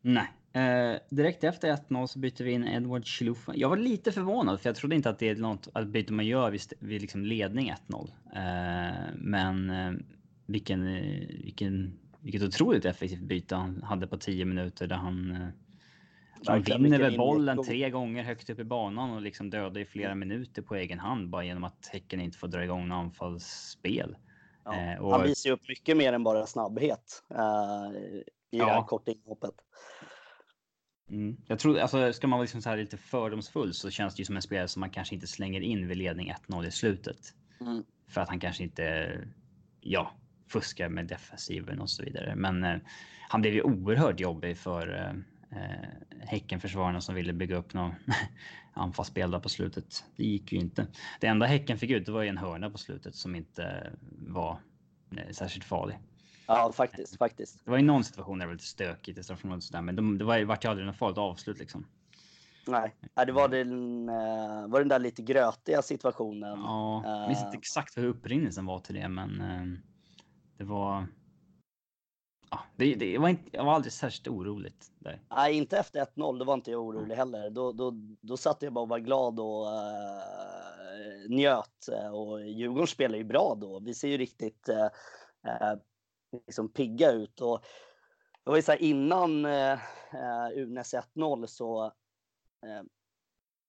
Nej, 0.00 0.32
Eh, 0.56 0.98
direkt 1.08 1.44
efter 1.44 1.72
1-0 1.72 2.06
så 2.06 2.18
byter 2.18 2.44
vi 2.44 2.52
in 2.52 2.64
Edward 2.64 3.06
Chilufa. 3.06 3.52
Jag 3.56 3.68
var 3.68 3.76
lite 3.76 4.12
förvånad 4.12 4.60
för 4.60 4.68
jag 4.68 4.76
trodde 4.76 4.96
inte 4.96 5.10
att 5.10 5.18
det 5.18 5.28
är 5.28 5.36
något 5.36 5.68
att 5.72 5.86
byte 5.86 6.12
man 6.12 6.26
gör 6.26 6.50
vid, 6.50 6.60
vid 6.78 7.00
liksom 7.00 7.24
ledning 7.24 7.74
1-0. 7.88 8.10
Eh, 8.34 9.14
men 9.14 9.70
eh, 9.70 9.92
vilken, 10.46 10.96
eh, 10.96 11.26
vilken, 11.44 11.98
vilket 12.20 12.42
otroligt 12.42 12.84
effektivt 12.84 13.20
byte 13.20 13.54
han 13.54 13.82
hade 13.82 14.06
på 14.06 14.16
10 14.16 14.44
minuter 14.44 14.86
där 14.86 14.96
han 14.96 15.30
eh, 15.30 15.48
han 16.46 16.62
vinner 16.62 16.98
väl 16.98 17.16
bollen 17.16 17.64
tre 17.64 17.90
gånger 17.90 18.24
högt 18.24 18.50
upp 18.50 18.58
i 18.58 18.64
banan 18.64 19.10
och 19.10 19.22
liksom 19.22 19.50
dödar 19.50 19.80
i 19.80 19.84
flera 19.84 20.14
minuter 20.14 20.62
på 20.62 20.74
egen 20.74 20.98
hand 20.98 21.30
bara 21.30 21.44
genom 21.44 21.64
att 21.64 21.88
Häcken 21.92 22.20
inte 22.20 22.38
får 22.38 22.48
dra 22.48 22.64
igång 22.64 22.88
något 22.88 22.96
anfallsspel. 22.96 24.16
Ja, 24.64 24.74
eh, 24.74 24.98
och... 24.98 25.12
Han 25.12 25.22
visar 25.22 25.50
ju 25.50 25.54
upp 25.54 25.68
mycket 25.68 25.96
mer 25.96 26.12
än 26.12 26.24
bara 26.24 26.46
snabbhet 26.46 27.22
eh, 27.30 27.98
i 28.50 28.58
ja. 28.58 28.66
det 28.66 28.72
här 28.72 28.82
korta 28.82 29.10
inhoppet. 29.10 29.54
Mm. 31.10 31.36
Jag 31.46 31.58
tror, 31.58 31.78
alltså, 31.78 32.12
ska 32.12 32.26
man 32.26 32.38
vara 32.38 32.44
liksom 32.44 32.62
så 32.62 32.68
här 32.68 32.76
lite 32.76 32.96
fördomsfull 32.96 33.74
så 33.74 33.90
känns 33.90 34.14
det 34.14 34.20
ju 34.20 34.24
som 34.24 34.36
en 34.36 34.42
spelare 34.42 34.68
som 34.68 34.80
man 34.80 34.90
kanske 34.90 35.14
inte 35.14 35.26
slänger 35.26 35.60
in 35.60 35.88
vid 35.88 35.96
ledning 35.96 36.32
1-0 36.48 36.66
i 36.66 36.70
slutet. 36.70 37.34
Mm. 37.60 37.84
För 38.08 38.20
att 38.20 38.28
han 38.28 38.40
kanske 38.40 38.62
inte, 38.62 39.18
ja, 39.80 40.12
fuskar 40.48 40.88
med 40.88 41.06
defensiven 41.06 41.80
och 41.80 41.90
så 41.90 42.02
vidare. 42.02 42.36
Men 42.36 42.64
eh, 42.64 42.76
han 43.28 43.40
blev 43.40 43.54
ju 43.54 43.62
oerhört 43.62 44.20
jobbig 44.20 44.58
för 44.58 44.94
eh, 44.94 45.58
eh 45.58 45.88
Häckenförsvararna 46.20 47.00
som 47.00 47.14
ville 47.14 47.32
bygga 47.32 47.56
upp 47.56 47.74
någon 47.74 47.94
anfallsspel 48.72 49.30
där 49.30 49.40
på 49.40 49.48
slutet. 49.48 50.04
Det 50.16 50.24
gick 50.24 50.52
ju 50.52 50.58
inte. 50.58 50.86
Det 51.20 51.26
enda 51.26 51.46
Häcken 51.46 51.78
fick 51.78 51.90
ut 51.90 52.06
det 52.06 52.12
var 52.12 52.22
ju 52.22 52.28
en 52.28 52.38
hörna 52.38 52.70
på 52.70 52.78
slutet 52.78 53.14
som 53.14 53.36
inte 53.36 53.92
var 54.10 54.60
eh, 55.16 55.30
särskilt 55.32 55.64
farlig. 55.64 55.98
Ja, 56.46 56.72
faktiskt, 56.72 57.18
faktiskt. 57.18 57.64
Det 57.64 57.70
var 57.70 57.78
ju 57.78 57.84
någon 57.84 58.04
situation 58.04 58.38
där 58.38 58.46
det 58.46 58.48
var 58.48 58.54
lite 58.54 58.64
stökigt 58.64 59.18
i 59.18 59.22
straffområdet 59.22 59.64
sådär, 59.64 59.82
men 59.82 59.96
de, 59.96 60.18
det 60.18 60.24
var, 60.24 60.44
vart 60.44 60.64
ju 60.64 60.68
aldrig 60.68 60.86
något 60.86 60.96
farligt 60.96 61.18
avslut 61.18 61.58
liksom. 61.58 61.86
Nej, 62.68 62.94
det 63.26 63.32
var 63.32 63.48
den, 63.48 64.08
eh, 64.08 64.68
var 64.68 64.78
den 64.78 64.88
där 64.88 64.98
lite 64.98 65.22
grötiga 65.22 65.82
situationen. 65.82 66.58
Ja, 66.58 67.02
jag 67.04 67.28
minns 67.28 67.40
inte 67.40 67.56
eh. 67.56 67.58
exakt 67.58 67.98
hur 67.98 68.04
upprinnelsen 68.04 68.66
var 68.66 68.78
till 68.78 68.94
det, 68.94 69.08
men 69.08 69.40
eh, 69.40 69.78
det 70.58 70.64
var. 70.64 71.06
ja, 72.50 72.60
det, 72.76 72.94
det 72.94 73.18
var 73.18 73.28
inte, 73.28 73.42
jag 73.52 73.64
var 73.64 73.72
aldrig 73.74 73.92
särskilt 73.92 74.28
oroligt 74.28 74.90
där. 74.98 75.20
Nej, 75.30 75.54
inte 75.54 75.78
efter 75.78 76.04
1-0. 76.04 76.38
Då 76.38 76.44
var 76.44 76.54
inte 76.54 76.70
jag 76.70 76.82
orolig 76.82 77.14
heller. 77.14 77.50
Då, 77.50 77.72
då, 77.72 77.92
då 78.20 78.36
satt 78.36 78.62
jag 78.62 78.72
bara 78.72 78.82
och 78.82 78.88
var 78.88 78.98
glad 78.98 79.40
och 79.40 79.66
uh, 79.66 81.30
njöt. 81.36 81.88
Och 82.12 82.46
Djurgården 82.46 82.86
spelar 82.86 83.18
ju 83.18 83.24
bra 83.24 83.54
då. 83.60 83.80
Vi 83.80 83.94
ser 83.94 84.08
ju 84.08 84.16
riktigt 84.16 84.68
uh, 84.68 84.86
liksom 86.46 86.72
pigga 86.72 87.10
ut. 87.10 87.40
Och 87.40 87.64
det 88.44 88.50
var 88.50 88.56
ju 88.56 88.62
så 88.62 88.72
här 88.72 88.82
innan 88.82 89.44
eh, 89.44 89.78
Unes 90.56 90.94
1-0 90.94 91.46
så 91.46 91.84
eh, 92.66 92.82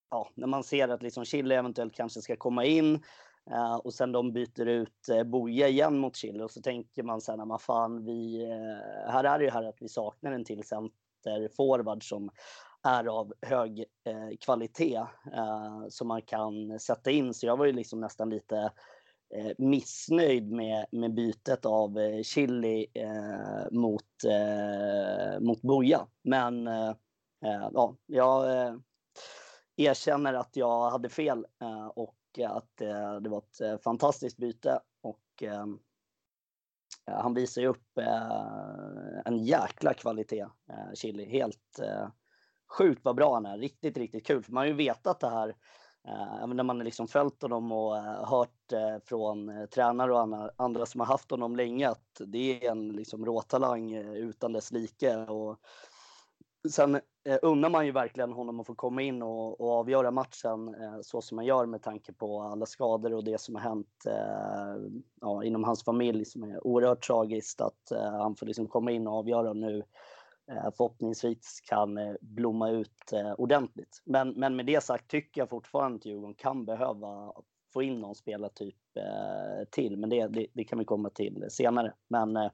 ja, 0.09 0.29
när 0.35 0.47
man 0.47 0.63
ser 0.63 0.87
att 0.87 1.03
liksom 1.03 1.25
Chile 1.25 1.55
eventuellt 1.55 1.95
kanske 1.95 2.21
ska 2.21 2.35
komma 2.35 2.65
in 2.65 3.03
eh, 3.51 3.75
och 3.75 3.93
sen 3.93 4.11
de 4.11 4.33
byter 4.33 4.65
ut 4.65 5.09
eh, 5.09 5.23
Boje 5.23 5.67
igen 5.67 5.97
mot 5.97 6.15
Chile 6.15 6.43
och 6.43 6.51
så 6.51 6.61
tänker 6.61 7.03
man 7.03 7.21
sen, 7.21 7.47
men 7.47 7.59
fan, 7.59 8.05
vi, 8.05 8.43
eh, 8.43 9.11
här 9.11 9.23
är 9.23 9.39
det 9.39 9.45
ju 9.45 9.51
här 9.51 9.63
att 9.63 9.81
vi 9.81 9.89
saknar 9.89 10.31
en 10.31 10.45
till 10.45 10.63
center 10.63 11.49
forward 11.55 12.09
som 12.09 12.29
är 12.83 13.05
av 13.05 13.33
hög 13.41 13.79
eh, 13.79 14.37
kvalitet 14.39 14.95
eh, 15.33 15.87
som 15.89 16.07
man 16.07 16.21
kan 16.21 16.79
sätta 16.79 17.11
in. 17.11 17.33
Så 17.33 17.45
jag 17.45 17.57
var 17.57 17.65
ju 17.65 17.71
liksom 17.71 17.99
nästan 17.99 18.29
lite 18.29 18.71
Eh, 19.35 19.51
missnöjd 19.57 20.51
med, 20.51 20.85
med 20.91 21.13
bytet 21.13 21.65
av 21.65 21.99
eh, 21.99 22.21
Chili 22.21 22.87
eh, 22.93 23.71
mot, 23.71 24.23
eh, 24.25 25.39
mot 25.39 25.61
Boja. 25.61 26.07
Men 26.23 26.69
ja, 27.71 27.95
jag 28.05 28.45
erkänner 29.75 30.33
att 30.33 30.55
jag 30.55 30.89
hade 30.89 31.09
fel 31.09 31.45
och 31.93 32.17
att 32.45 32.81
eh, 32.81 33.15
det 33.15 33.29
var 33.29 33.37
ett 33.37 33.61
eh, 33.61 33.77
fantastiskt 33.77 34.37
byte 34.37 34.79
och 35.01 35.43
eh, 35.43 35.65
han 37.05 37.33
visar 37.33 37.61
ju 37.61 37.67
upp 37.67 37.97
en 39.25 39.37
jäkla 39.37 39.93
kvalitet, 39.93 40.45
Chili. 40.93 41.25
Helt 41.25 41.79
sjukt 42.77 43.01
vad 43.03 43.15
bra 43.15 43.33
han 43.33 43.45
är. 43.45 43.57
Riktigt, 43.57 43.97
riktigt 43.97 44.27
kul. 44.27 44.43
För 44.43 44.51
man 44.51 44.61
har 44.61 44.67
ju 44.67 44.73
vetat 44.73 45.19
det 45.19 45.29
här 45.29 45.55
Eh, 46.07 46.43
även 46.43 46.57
när 46.57 46.63
man 46.63 46.79
liksom 46.79 47.07
följt 47.07 47.41
honom 47.41 47.71
och 47.71 47.97
eh, 47.97 48.29
hört 48.29 48.71
eh, 48.71 48.97
från 49.05 49.67
tränare 49.71 50.13
och 50.13 50.51
andra 50.55 50.85
som 50.85 50.99
har 50.99 51.07
haft 51.07 51.31
honom 51.31 51.55
länge 51.55 51.89
att 51.89 52.21
det 52.25 52.65
är 52.65 52.71
en 52.71 52.89
liksom 52.89 53.25
råtalang 53.25 53.93
utan 53.93 54.53
dess 54.53 54.71
like. 54.71 55.15
Och 55.15 55.59
sen 56.69 56.95
eh, 56.95 57.37
unnar 57.41 57.69
man 57.69 57.85
ju 57.85 57.91
verkligen 57.91 58.33
honom 58.33 58.59
att 58.59 58.67
få 58.67 58.75
komma 58.75 59.01
in 59.01 59.21
och, 59.21 59.61
och 59.61 59.71
avgöra 59.71 60.11
matchen 60.11 60.75
eh, 60.75 60.99
så 61.01 61.21
som 61.21 61.35
man 61.35 61.45
gör 61.45 61.65
med 61.65 61.81
tanke 61.81 62.13
på 62.13 62.41
alla 62.41 62.65
skador 62.65 63.13
och 63.13 63.23
det 63.23 63.41
som 63.41 63.55
har 63.55 63.61
hänt 63.61 64.05
eh, 64.05 64.91
ja, 65.21 65.43
inom 65.43 65.63
hans 65.63 65.83
familj 65.83 66.25
som 66.25 66.43
är 66.43 66.67
oerhört 66.67 67.07
tragiskt 67.07 67.61
att 67.61 67.91
eh, 67.91 68.11
han 68.11 68.35
får 68.35 68.45
liksom 68.45 68.67
komma 68.67 68.91
in 68.91 69.07
och 69.07 69.13
avgöra 69.13 69.53
nu 69.53 69.77
eh, 69.77 69.83
förhoppningsvis 70.47 71.61
kan 71.63 71.97
eh, 71.97 72.15
blomma 72.21 72.69
ut 72.69 73.13
ordentligt. 73.37 74.01
Men, 74.05 74.29
men 74.29 74.55
med 74.55 74.65
det 74.65 74.83
sagt 74.83 75.07
tycker 75.07 75.41
jag 75.41 75.49
fortfarande 75.49 75.95
att 75.95 76.05
Djurgården 76.05 76.35
kan 76.35 76.65
behöva 76.65 77.33
få 77.73 77.83
in 77.83 77.99
någon 77.99 78.15
spelartyp 78.15 78.75
till, 79.71 79.97
men 79.97 80.09
det, 80.09 80.27
det, 80.27 80.47
det, 80.53 80.63
kan 80.63 80.79
vi 80.79 80.85
komma 80.85 81.09
till 81.09 81.45
senare. 81.49 81.93
Men 82.07 82.49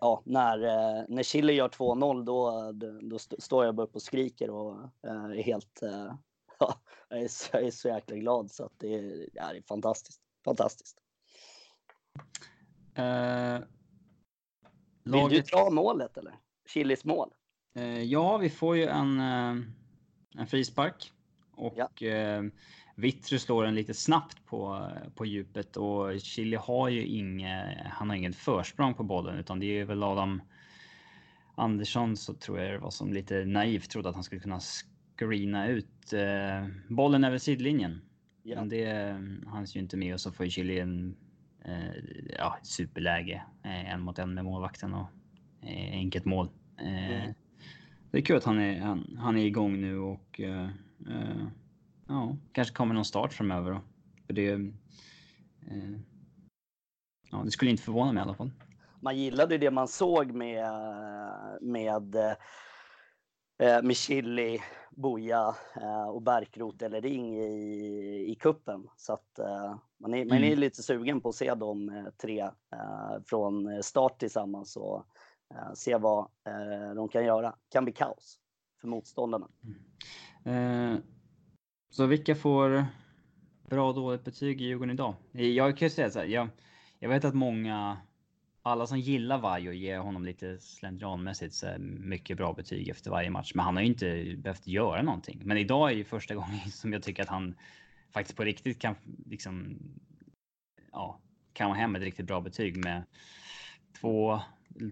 ja, 0.00 0.22
när, 0.24 0.62
eh, 0.62 1.04
när 1.08 1.22
Chile 1.22 1.52
gör 1.52 1.68
2-0 1.68 2.24
då, 2.24 2.72
då 3.02 3.18
står 3.18 3.64
jag 3.64 3.74
bara 3.74 3.86
upp 3.86 3.94
och 3.94 4.02
skriker 4.02 4.50
och 4.50 4.78
eh, 5.02 5.24
är 5.24 5.42
helt, 5.42 5.82
eh, 5.82 6.14
ja, 6.58 6.74
jag 7.08 7.20
är, 7.20 7.28
så, 7.28 7.48
jag 7.52 7.62
är 7.62 7.70
så 7.70 7.88
jäkla 7.88 8.16
glad 8.16 8.50
så 8.50 8.64
att 8.64 8.72
det 8.76 8.94
är, 8.94 9.28
ja, 9.32 9.52
det 9.52 9.58
är 9.58 9.62
fantastiskt. 9.62 10.20
Fantastiskt. 10.44 10.98
Uh, 12.98 13.04
laget... 15.04 15.30
Vill 15.30 15.30
du 15.30 15.40
dra 15.40 15.70
målet 15.70 16.16
eller? 16.18 16.34
Chiles 16.68 17.04
mål? 17.04 17.30
Uh, 17.78 18.02
ja, 18.02 18.36
vi 18.36 18.50
får 18.50 18.76
ju 18.76 18.86
en, 18.86 19.20
en 20.34 20.46
frispark 20.46 21.12
och 21.52 21.74
ja. 21.76 21.90
Vittry 22.94 23.38
slår 23.38 23.64
den 23.64 23.74
lite 23.74 23.94
snabbt 23.94 24.46
på, 24.46 24.90
på 25.14 25.26
djupet 25.26 25.76
och 25.76 26.20
Chile 26.20 26.56
har 26.56 26.88
ju 26.88 27.06
inget, 27.06 27.76
han 27.86 28.08
har 28.08 28.16
inget 28.16 28.36
försprång 28.36 28.94
på 28.94 29.02
bollen 29.02 29.38
utan 29.38 29.60
det 29.60 29.66
är 29.66 29.84
väl 29.84 30.02
Adam 30.02 30.42
Andersson 31.54 32.16
så 32.16 32.34
tror 32.34 32.60
jag 32.60 32.72
det 32.72 32.78
var 32.78 32.90
som 32.90 33.12
lite 33.12 33.44
naivt 33.44 33.90
trodde 33.90 34.08
att 34.08 34.14
han 34.14 34.24
skulle 34.24 34.40
kunna 34.40 34.60
screena 35.18 35.68
ut 35.68 36.12
eh, 36.12 36.66
bollen 36.88 37.24
över 37.24 37.38
sidlinjen. 37.38 38.00
Ja. 38.42 38.56
Men 38.56 38.68
det 38.68 39.16
hanns 39.46 39.76
ju 39.76 39.80
inte 39.80 39.96
med 39.96 40.14
och 40.14 40.20
så 40.20 40.32
får 40.32 40.46
ju 40.46 40.50
Chile 40.50 40.80
en 40.80 41.16
eh, 41.64 41.94
ja, 42.38 42.58
superläge. 42.62 43.42
Eh, 43.64 43.92
en 43.92 44.00
mot 44.00 44.18
en 44.18 44.34
med 44.34 44.44
målvakten 44.44 44.94
och 44.94 45.08
eh, 45.62 45.92
enkelt 45.92 46.24
mål. 46.24 46.48
Eh, 46.78 47.22
mm. 47.22 47.34
Det 48.10 48.18
är 48.18 48.22
kul 48.22 48.36
att 48.36 48.44
han 48.44 48.60
är, 48.60 48.80
han, 48.80 49.16
han 49.18 49.36
är 49.36 49.44
igång 49.44 49.80
nu 49.80 49.98
och 49.98 50.40
eh, 50.40 50.68
eh, 51.08 51.46
ja, 52.08 52.36
kanske 52.52 52.74
kommer 52.74 52.94
någon 52.94 53.04
start 53.04 53.32
framöver 53.32 53.70
då. 53.70 53.80
För 54.26 54.32
det, 54.32 54.52
eh, 54.52 56.00
ja, 57.30 57.42
det 57.44 57.50
skulle 57.50 57.70
inte 57.70 57.82
förvåna 57.82 58.12
mig 58.12 58.20
i 58.20 58.22
alla 58.22 58.34
fall. 58.34 58.50
Man 59.00 59.18
gillade 59.18 59.58
det 59.58 59.70
man 59.70 59.88
såg 59.88 60.32
med, 60.32 60.64
med, 61.60 62.16
eh, 63.58 63.82
med 63.82 63.96
Chili, 63.96 64.58
Boja 64.90 65.54
eh, 65.76 66.08
och 66.08 66.22
Bärkrot 66.22 66.82
eller 66.82 67.00
Ring 67.00 67.36
i, 67.36 68.30
i 68.30 68.34
kuppen. 68.34 68.88
Så 68.96 69.12
att 69.12 69.38
eh, 69.38 69.76
man, 69.98 70.14
är, 70.14 70.18
mm. 70.18 70.28
man 70.28 70.38
är 70.38 70.46
mm. 70.46 70.58
lite 70.58 70.82
sugen 70.82 71.20
på 71.20 71.28
att 71.28 71.34
se 71.34 71.54
de 71.54 72.04
tre 72.22 72.50
från 73.26 73.82
start 73.82 74.18
tillsammans 74.18 74.76
och 74.76 75.06
Eh, 75.54 75.72
se 75.74 75.96
vad 75.96 76.18
eh, 76.46 76.94
de 76.94 77.08
kan 77.08 77.24
göra. 77.24 77.54
kan 77.68 77.84
bli 77.84 77.92
kaos 77.92 78.38
för 78.80 78.88
motståndarna. 78.88 79.48
Mm. 80.44 80.94
Eh, 80.94 81.00
så 81.90 82.06
vilka 82.06 82.34
får 82.34 82.86
bra 83.68 83.88
och 83.88 83.94
dåligt 83.94 84.24
betyg 84.24 84.62
i 84.62 84.64
Djurgården 84.64 84.94
idag? 84.94 85.14
Jag 85.32 85.78
kan 85.78 85.86
ju 85.86 85.90
säga 85.90 86.10
så 86.10 86.18
här, 86.18 86.26
jag, 86.26 86.48
jag 86.98 87.08
vet 87.08 87.24
att 87.24 87.34
många, 87.34 87.98
alla 88.62 88.86
som 88.86 88.98
gillar 88.98 89.38
Vajo 89.38 89.72
ger 89.72 89.98
honom 89.98 90.24
lite 90.24 90.58
slentrianmässigt 90.58 91.54
så 91.54 91.66
mycket 91.78 92.36
bra 92.36 92.52
betyg 92.52 92.88
efter 92.88 93.10
varje 93.10 93.30
match. 93.30 93.52
Men 93.54 93.64
han 93.64 93.76
har 93.76 93.82
ju 93.82 93.88
inte 93.88 94.34
behövt 94.36 94.66
göra 94.66 95.02
någonting. 95.02 95.40
Men 95.44 95.58
idag 95.58 95.90
är 95.90 95.94
ju 95.94 96.04
första 96.04 96.34
gången 96.40 96.70
som 96.70 96.92
jag 96.92 97.02
tycker 97.02 97.22
att 97.22 97.28
han 97.28 97.54
faktiskt 98.10 98.36
på 98.36 98.44
riktigt 98.44 98.78
kan 98.78 98.94
liksom, 99.26 99.78
ja, 100.92 101.20
kan 101.52 101.72
hem 101.72 101.96
ett 101.96 102.02
riktigt 102.02 102.26
bra 102.26 102.40
betyg 102.40 102.84
med 102.84 103.02
två, 104.00 104.40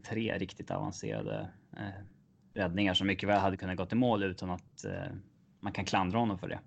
tre 0.05 0.38
riktigt 0.38 0.70
avancerade 0.70 1.51
eh, 1.77 2.05
räddningar 2.55 2.94
som 2.94 3.07
mycket 3.07 3.29
väl 3.29 3.40
hade 3.40 3.57
kunnat 3.57 3.77
gå 3.77 3.87
till 3.87 3.96
mål 3.96 4.22
utan 4.22 4.51
att 4.51 4.85
eh, 4.85 5.12
man 5.61 5.72
kan 5.72 5.85
klandra 5.85 6.18
honom 6.18 6.38
för 6.38 6.49
det. 6.49 6.61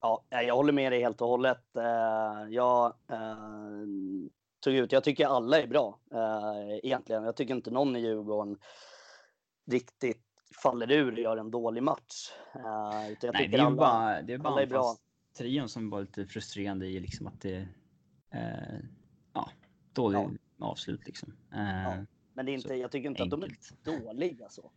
Ja, 0.00 0.24
jag 0.28 0.56
håller 0.56 0.72
med 0.72 0.92
dig 0.92 1.00
helt 1.00 1.20
och 1.20 1.28
hållet. 1.28 1.76
Eh, 1.76 2.50
jag 2.50 2.86
eh, 3.10 3.86
tog 4.60 4.74
ut, 4.74 4.92
jag 4.92 5.04
tycker 5.04 5.26
alla 5.26 5.62
är 5.62 5.66
bra 5.66 6.00
eh, 6.12 6.78
egentligen. 6.82 7.24
Jag 7.24 7.36
tycker 7.36 7.54
inte 7.54 7.70
någon 7.70 7.96
i 7.96 8.00
Djurgården 8.00 8.58
riktigt 9.70 10.22
faller 10.62 10.90
ur 10.90 11.12
och 11.12 11.18
gör 11.18 11.36
en 11.36 11.50
dålig 11.50 11.82
match. 11.82 12.32
Nej, 12.54 13.16
det 13.20 13.26
är 13.26 13.58
alla, 13.58 13.76
bara, 13.76 14.22
det 14.22 14.32
är 14.32 14.38
bara 14.38 14.62
är 14.62 14.66
bra. 14.66 14.96
trion 15.38 15.68
som 15.68 15.90
var 15.90 16.00
lite 16.00 16.26
frustrerande 16.26 16.86
i 16.86 17.00
liksom 17.00 17.26
att 17.26 17.40
det 17.40 17.68
är 18.30 18.88
ja, 19.32 19.50
dålig 19.92 20.18
ja. 20.18 20.66
avslut 20.66 21.06
liksom. 21.06 21.36
Ja. 21.50 21.94
Men 22.36 22.46
det 22.46 22.52
är 22.52 22.54
inte, 22.54 22.74
jag 22.74 22.92
tycker 22.92 23.08
inte 23.08 23.22
enkelt. 23.22 23.34
att 23.34 23.84
de 23.84 23.92
är 23.92 24.00
dåliga 24.00 24.48
så. 24.48 24.70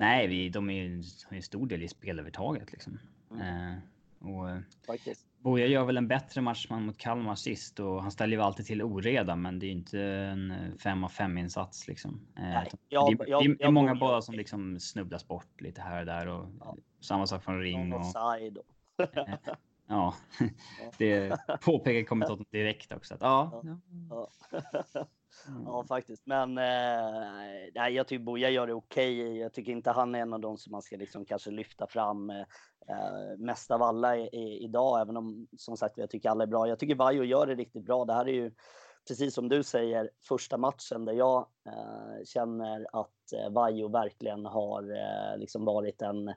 Nej, 0.00 0.26
vi, 0.26 0.48
de 0.48 0.70
är 0.70 0.74
ju 0.74 1.02
en 1.30 1.42
stor 1.42 1.66
del 1.66 1.82
i 1.82 1.88
spelövertaget 1.88 2.72
liksom. 2.72 2.98
Mm. 3.30 3.80
Och 4.18 4.50
eh, 4.50 4.58
Faktiskt. 4.86 5.26
Boja 5.38 5.66
gör 5.66 5.84
väl 5.84 5.96
en 5.96 6.08
bättre 6.08 6.40
matchman 6.40 6.86
mot 6.86 6.98
Kalmar 6.98 7.34
sist 7.34 7.80
och 7.80 8.02
han 8.02 8.10
ställer 8.10 8.36
ju 8.36 8.42
alltid 8.42 8.66
till 8.66 8.82
oreda, 8.82 9.36
men 9.36 9.58
det 9.58 9.66
är 9.66 9.70
inte 9.70 10.00
en 10.00 10.78
5 10.78 11.04
av 11.04 11.08
5 11.08 11.38
insats 11.38 11.88
liksom. 11.88 12.20
Nej, 12.34 12.70
jag, 12.88 13.18
det, 13.18 13.24
jag, 13.28 13.58
det 13.58 13.64
är 13.64 13.70
många 13.70 13.94
bollar 13.94 14.20
som 14.20 14.34
liksom 14.34 14.80
snubblas 14.80 15.28
bort 15.28 15.60
lite 15.60 15.80
här 15.80 16.00
och 16.00 16.06
där 16.06 16.26
och 16.26 16.46
ja. 16.60 16.76
samma 17.00 17.26
sak 17.26 17.44
från 17.44 17.60
ring. 17.60 17.92
Och, 17.92 18.00
eh, 18.00 19.54
ja, 19.90 20.14
det 20.98 21.38
påpekar 21.64 22.08
kommentatorn 22.08 22.46
direkt 22.50 22.92
också. 22.92 23.14
Att, 23.14 23.20
ja, 23.20 23.62
ja. 24.10 24.30
Mm. 25.48 25.62
Ja, 25.64 25.84
faktiskt. 25.88 26.26
Men 26.26 26.58
eh, 26.58 27.70
nej, 27.74 27.94
jag 27.94 28.06
tycker 28.06 28.24
Boja 28.24 28.50
gör 28.50 28.66
det 28.66 28.74
okej. 28.74 29.22
Okay. 29.22 29.38
Jag 29.38 29.52
tycker 29.52 29.72
inte 29.72 29.90
han 29.90 30.14
är 30.14 30.20
en 30.20 30.32
av 30.32 30.40
de 30.40 30.58
som 30.58 30.70
man 30.70 30.82
ska 30.82 30.96
liksom 30.96 31.24
kanske 31.24 31.50
lyfta 31.50 31.86
fram 31.86 32.30
eh, 32.30 33.38
mest 33.38 33.70
av 33.70 33.82
alla 33.82 34.16
i, 34.16 34.28
i, 34.32 34.64
idag, 34.64 35.00
även 35.00 35.16
om 35.16 35.46
som 35.56 35.76
sagt 35.76 35.98
jag 35.98 36.10
tycker 36.10 36.30
alla 36.30 36.44
är 36.44 36.48
bra. 36.48 36.68
Jag 36.68 36.78
tycker 36.78 36.94
Vajo 36.94 37.24
gör 37.24 37.46
det 37.46 37.54
riktigt 37.54 37.84
bra. 37.84 38.04
Det 38.04 38.14
här 38.14 38.28
är 38.28 38.32
ju 38.32 38.52
precis 39.08 39.34
som 39.34 39.48
du 39.48 39.62
säger 39.62 40.10
första 40.28 40.56
matchen 40.56 41.04
där 41.04 41.12
jag 41.12 41.46
eh, 41.66 42.24
känner 42.24 42.86
att 42.92 43.32
eh, 43.32 43.50
Vajo 43.50 43.88
verkligen 43.88 44.46
har 44.46 44.82
eh, 44.82 45.38
liksom 45.38 45.64
varit 45.64 46.02
en 46.02 46.28
eh, 46.28 46.34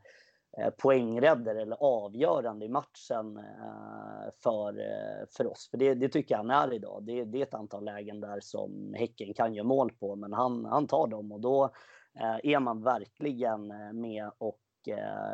Eh, 0.57 0.69
poängräddare 0.69 1.61
eller 1.61 1.77
avgörande 1.79 2.65
i 2.65 2.69
matchen 2.69 3.37
eh, 3.37 4.31
för, 4.43 4.79
eh, 4.79 5.27
för 5.37 5.47
oss. 5.47 5.67
För 5.71 5.77
det, 5.77 5.93
det 5.93 6.09
tycker 6.09 6.35
jag 6.35 6.39
han 6.39 6.49
är 6.49 6.73
idag. 6.73 7.03
Det, 7.03 7.25
det 7.25 7.37
är 7.37 7.43
ett 7.43 7.53
antal 7.53 7.85
lägen 7.85 8.21
där 8.21 8.39
som 8.39 8.93
Häcken 8.97 9.33
kan 9.33 9.53
göra 9.53 9.67
mål 9.67 9.91
på, 9.91 10.15
men 10.15 10.33
han, 10.33 10.65
han 10.65 10.87
tar 10.87 11.07
dem 11.07 11.31
och 11.31 11.41
då 11.41 11.69
är 12.43 12.59
man 12.59 12.83
verkligen 12.83 13.67
med 14.01 14.31
och 14.37 14.59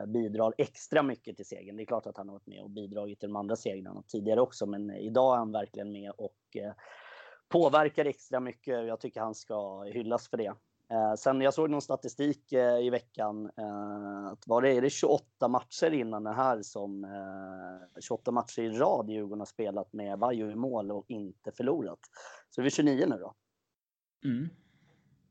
bidrar 0.08 0.54
extra 0.58 1.04
mycket 1.04 1.36
till 1.36 1.46
segern. 1.46 1.78
Det 1.78 1.84
är 1.84 1.86
klart 1.86 2.06
att 2.06 2.18
han 2.18 2.30
har 2.30 2.36
varit 2.36 2.48
med 2.48 2.62
och 2.62 2.70
bidragit 2.70 3.20
till 3.20 3.30
de 3.30 3.36
andra 3.36 3.56
segrarna 3.56 4.04
tidigare 4.08 4.42
också, 4.42 4.66
men 4.66 4.92
idag 4.92 5.34
är 5.34 5.38
han 5.38 5.52
verkligen 5.52 5.92
med 5.92 6.12
och 6.18 6.58
påverkar 7.50 8.06
extra 8.06 8.40
mycket. 8.40 8.88
Jag 8.88 9.00
tycker 9.00 9.22
han 9.22 9.36
ska 9.36 9.84
hyllas 9.84 10.30
för 10.30 10.38
det. 10.38 10.54
Eh, 10.92 11.14
sen 11.16 11.42
jag 11.42 11.54
såg 11.54 11.70
någon 11.70 11.82
statistik 11.82 12.52
eh, 12.52 12.80
i 12.80 12.90
veckan. 12.90 13.52
Eh, 13.58 14.26
att 14.26 14.48
var 14.48 14.62
det, 14.62 14.70
är 14.70 14.82
det 14.82 14.90
28 14.90 15.48
matcher 15.48 15.92
innan 15.92 16.24
den 16.24 16.36
här 16.36 16.62
som 16.62 17.08
28 18.02 18.32
matcher 18.32 18.62
i 18.62 18.70
rad 18.70 19.10
Djurgården 19.10 19.40
har 19.40 19.46
spelat 19.46 19.94
med 19.94 20.20
Vaiho 20.20 20.52
i 20.52 20.56
mål 20.56 20.92
och 20.92 21.06
inte 21.08 21.52
förlorat. 21.52 22.00
Så 22.50 22.62
det 22.62 22.68
är 22.68 22.70
29 22.70 23.06
nu 23.10 23.18
då. 23.18 23.34
Mm. 24.24 24.50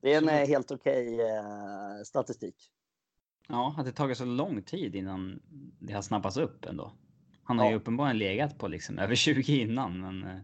Det 0.00 0.14
är 0.14 0.22
en 0.22 0.28
helt 0.28 0.70
okej 0.70 1.14
okay, 1.14 2.04
statistik. 2.04 2.56
Ja, 3.48 3.74
att 3.78 3.84
det 3.84 3.92
tagit 3.92 4.18
så 4.18 4.24
lång 4.24 4.62
tid 4.62 4.96
innan 4.96 5.42
det 5.80 5.92
har 5.92 6.02
snappats 6.02 6.36
upp 6.36 6.64
ändå. 6.64 6.92
Han 7.42 7.58
har 7.58 7.64
ja. 7.64 7.70
ju 7.70 7.76
uppenbarligen 7.76 8.18
legat 8.18 8.58
på 8.58 8.68
liksom 8.68 8.98
över 8.98 9.14
20 9.14 9.60
innan. 9.60 10.00
Men, 10.00 10.40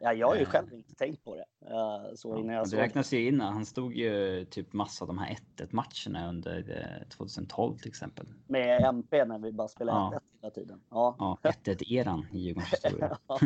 Ja, 0.00 0.12
jag 0.12 0.26
har 0.26 0.36
ju 0.36 0.44
själv 0.44 0.74
inte 0.74 0.94
tänkt 0.94 1.24
på 1.24 1.34
det. 1.34 1.44
Eh, 1.60 2.14
så 2.14 2.38
innan 2.38 2.54
jag 2.54 2.70
det 2.70 2.76
räknas 2.76 3.12
ju 3.12 3.28
in. 3.28 3.40
Han 3.40 3.66
stod 3.66 3.94
ju 3.94 4.44
typ 4.44 4.72
massa 4.72 5.04
av 5.04 5.08
de 5.08 5.18
här 5.18 5.38
1-1 5.56 5.68
matcherna 5.70 6.28
under 6.28 7.06
2012 7.16 7.74
eh, 7.74 7.78
till 7.78 7.88
exempel. 7.88 8.26
Med 8.46 8.82
MP 8.84 9.24
när 9.24 9.38
vi 9.38 9.52
bara 9.52 9.68
spelade 9.68 9.98
1-1 9.98 10.10
ja. 10.12 10.20
hela 10.40 10.50
tiden. 10.50 10.80
Ja, 10.90 11.16
ja 11.18 11.38
1-1 11.64 11.92
eran 11.92 12.26
i 12.32 12.38
Djurgårdens 12.38 12.72
historia. 12.72 13.18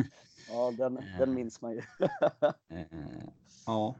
ja, 0.50 0.70
den, 0.70 1.00
den 1.18 1.34
minns 1.34 1.60
man 1.60 1.72
ju. 1.72 1.82
ja. 3.66 3.94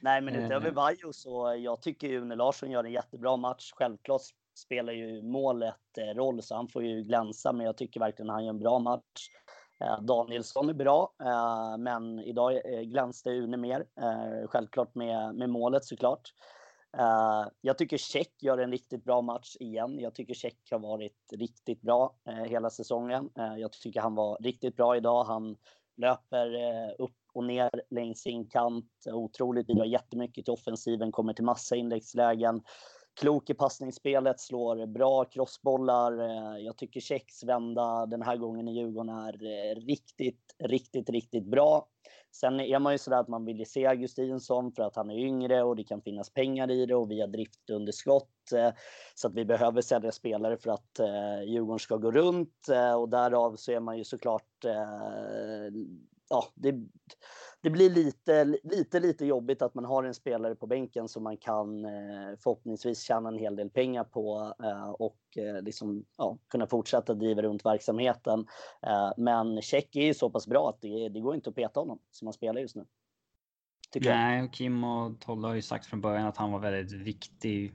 Nej, 0.00 0.20
men 0.20 0.34
utöver 0.34 0.70
Vaiho 0.70 1.12
så 1.12 1.56
jag 1.58 1.80
tycker 1.80 2.08
ju 2.08 2.20
Une 2.20 2.34
Larsson 2.34 2.70
gör 2.70 2.84
en 2.84 2.92
jättebra 2.92 3.36
match. 3.36 3.72
Självklart 3.74 4.22
spelar 4.54 4.92
ju 4.92 5.22
målet 5.22 5.74
roll 6.14 6.42
så 6.42 6.54
han 6.54 6.68
får 6.68 6.84
ju 6.84 7.02
glänsa, 7.02 7.52
men 7.52 7.66
jag 7.66 7.76
tycker 7.76 8.00
verkligen 8.00 8.28
han 8.28 8.44
gör 8.44 8.50
en 8.50 8.58
bra 8.58 8.78
match. 8.78 9.30
Eh, 9.80 10.00
Danielsson 10.00 10.68
är 10.68 10.74
bra, 10.74 11.12
eh, 11.20 11.76
men 11.78 12.20
idag 12.20 12.74
eh, 12.74 12.80
glänste 12.80 13.30
Une 13.30 13.56
mer. 13.56 13.86
Självklart 14.46 14.94
med, 14.94 15.34
med 15.34 15.50
målet 15.50 15.84
såklart. 15.84 16.34
Jag 17.60 17.78
tycker 17.78 17.96
Tjeck 17.96 18.42
gör 18.42 18.58
en 18.58 18.70
riktigt 18.70 19.04
bra 19.04 19.22
match 19.22 19.56
igen. 19.60 19.98
Jag 20.00 20.14
tycker 20.14 20.34
Tjeck 20.34 20.58
har 20.70 20.78
varit 20.78 21.32
riktigt 21.36 21.82
bra 21.82 22.16
hela 22.24 22.70
säsongen. 22.70 23.30
Jag 23.34 23.72
tycker 23.72 24.00
han 24.00 24.14
var 24.14 24.38
riktigt 24.38 24.76
bra 24.76 24.96
idag. 24.96 25.24
Han 25.24 25.56
löper 25.96 26.48
upp 26.98 27.16
och 27.32 27.44
ner 27.44 27.70
längs 27.90 28.20
sin 28.20 28.48
kant. 28.48 28.90
Otroligt, 29.06 29.66
bidrar 29.66 29.84
jättemycket 29.84 30.44
till 30.44 30.54
offensiven, 30.54 31.12
kommer 31.12 31.32
till 31.32 31.44
massa 31.44 31.76
inläggslägen 31.76 32.62
klok 33.14 33.50
i 33.50 33.54
passningsspelet, 33.54 34.40
slår 34.40 34.86
bra 34.86 35.24
crossbollar. 35.24 36.18
Eh, 36.18 36.58
jag 36.58 36.76
tycker 36.76 37.00
Tjecks 37.00 37.44
vända 37.44 38.06
den 38.06 38.22
här 38.22 38.36
gången 38.36 38.68
i 38.68 38.78
Djurgården 38.78 39.08
är 39.08 39.32
eh, 39.32 39.74
riktigt, 39.74 40.54
riktigt, 40.58 41.10
riktigt 41.10 41.44
bra. 41.44 41.88
Sen 42.32 42.60
är 42.60 42.78
man 42.78 42.92
ju 42.92 42.98
sådär 42.98 43.20
att 43.20 43.28
man 43.28 43.44
vill 43.44 43.58
ju 43.58 43.64
se 43.64 43.86
Augustinsson 43.86 44.72
för 44.72 44.82
att 44.82 44.96
han 44.96 45.10
är 45.10 45.18
yngre 45.18 45.62
och 45.62 45.76
det 45.76 45.84
kan 45.84 46.02
finnas 46.02 46.30
pengar 46.30 46.70
i 46.70 46.86
det 46.86 46.94
och 46.94 47.10
vi 47.10 47.20
har 47.20 47.28
driftunderskott. 47.28 48.52
Eh, 48.54 48.70
så 49.14 49.28
att 49.28 49.34
vi 49.34 49.44
behöver 49.44 49.80
sälja 49.80 50.12
spelare 50.12 50.56
för 50.56 50.70
att 50.70 51.00
Djurgården 51.46 51.78
ska 51.78 51.96
gå 51.96 52.10
runt 52.10 52.68
och 52.98 53.08
därav 53.08 53.56
så 53.56 53.72
är 53.72 53.80
man 53.80 53.98
ju 53.98 54.04
såklart 54.04 54.64
ja, 56.28 56.44
det, 56.54 56.74
det 57.64 57.70
blir 57.70 57.90
lite, 57.90 58.44
lite, 58.62 59.00
lite 59.00 59.26
jobbigt 59.26 59.62
att 59.62 59.74
man 59.74 59.84
har 59.84 60.04
en 60.04 60.14
spelare 60.14 60.54
på 60.54 60.66
bänken 60.66 61.08
som 61.08 61.22
man 61.22 61.36
kan 61.36 61.84
eh, 61.84 62.36
förhoppningsvis 62.38 63.00
tjäna 63.00 63.28
en 63.28 63.38
hel 63.38 63.56
del 63.56 63.70
pengar 63.70 64.04
på 64.04 64.54
eh, 64.64 64.90
och 64.90 65.18
eh, 65.36 65.62
liksom, 65.62 66.04
ja, 66.16 66.38
kunna 66.48 66.66
fortsätta 66.66 67.14
driva 67.14 67.42
runt 67.42 67.64
verksamheten. 67.64 68.46
Eh, 68.86 69.10
men 69.16 69.62
Check 69.62 69.96
är 69.96 70.06
ju 70.06 70.14
så 70.14 70.30
pass 70.30 70.46
bra 70.46 70.68
att 70.68 70.80
det, 70.80 71.08
det 71.08 71.20
går 71.20 71.34
inte 71.34 71.50
att 71.50 71.56
peta 71.56 71.80
honom 71.80 71.98
som 72.10 72.26
han 72.26 72.32
spelar 72.32 72.60
just 72.60 72.76
nu. 72.76 72.84
Nej, 74.00 74.42
och 74.42 74.52
Kim 74.52 74.84
och 74.84 75.20
Tolle 75.20 75.46
har 75.46 75.54
ju 75.54 75.62
sagt 75.62 75.86
från 75.86 76.00
början 76.00 76.26
att 76.26 76.36
han 76.36 76.52
var 76.52 76.58
väldigt 76.58 76.92
viktig 76.92 77.74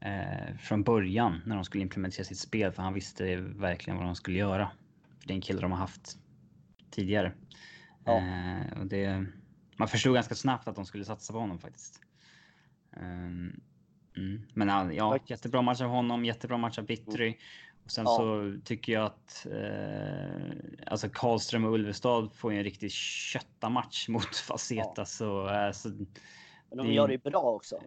eh, 0.00 0.56
från 0.56 0.82
början 0.82 1.40
när 1.46 1.54
de 1.54 1.64
skulle 1.64 1.82
implementera 1.82 2.24
sitt 2.24 2.38
spel, 2.38 2.72
för 2.72 2.82
han 2.82 2.94
visste 2.94 3.36
verkligen 3.36 3.96
vad 3.96 4.06
de 4.06 4.14
skulle 4.14 4.38
göra. 4.38 4.70
Det 5.26 5.32
är 5.32 5.34
en 5.34 5.40
kille 5.40 5.60
de 5.60 5.72
har 5.72 5.78
haft 5.78 6.18
tidigare. 6.90 7.32
Ja. 8.04 8.16
Eh, 8.16 8.80
och 8.80 8.86
det, 8.86 9.26
man 9.76 9.88
förstod 9.88 10.14
ganska 10.14 10.34
snabbt 10.34 10.68
att 10.68 10.76
de 10.76 10.86
skulle 10.86 11.04
satsa 11.04 11.32
på 11.32 11.38
honom 11.38 11.58
faktiskt. 11.58 12.00
Um, 12.96 13.60
mm. 14.16 14.42
Men 14.54 14.94
ja, 14.94 15.18
jättebra 15.26 15.62
match 15.62 15.80
av 15.80 15.88
honom, 15.88 16.24
jättebra 16.24 16.56
match 16.56 16.78
av 16.78 16.84
Bittry. 16.84 17.36
Och 17.84 17.90
sen 17.90 18.04
ja. 18.04 18.16
så 18.16 18.56
tycker 18.64 18.92
jag 18.92 19.04
att 19.04 19.46
eh, 19.46 20.56
alltså 20.86 21.08
Karlström 21.08 21.64
och 21.64 21.72
Ulvestad 21.72 22.32
får 22.34 22.52
en 22.52 22.64
riktigt 22.64 22.92
kötta 22.92 23.68
match 23.68 24.08
mot 24.08 24.36
Faceta. 24.36 24.92
Ja. 24.96 25.04
Så, 25.04 25.46
alltså, 25.46 25.88
Men 25.88 26.78
de 26.78 26.92
gör 26.92 27.08
det 27.08 27.22
bra 27.22 27.42
också. 27.42 27.80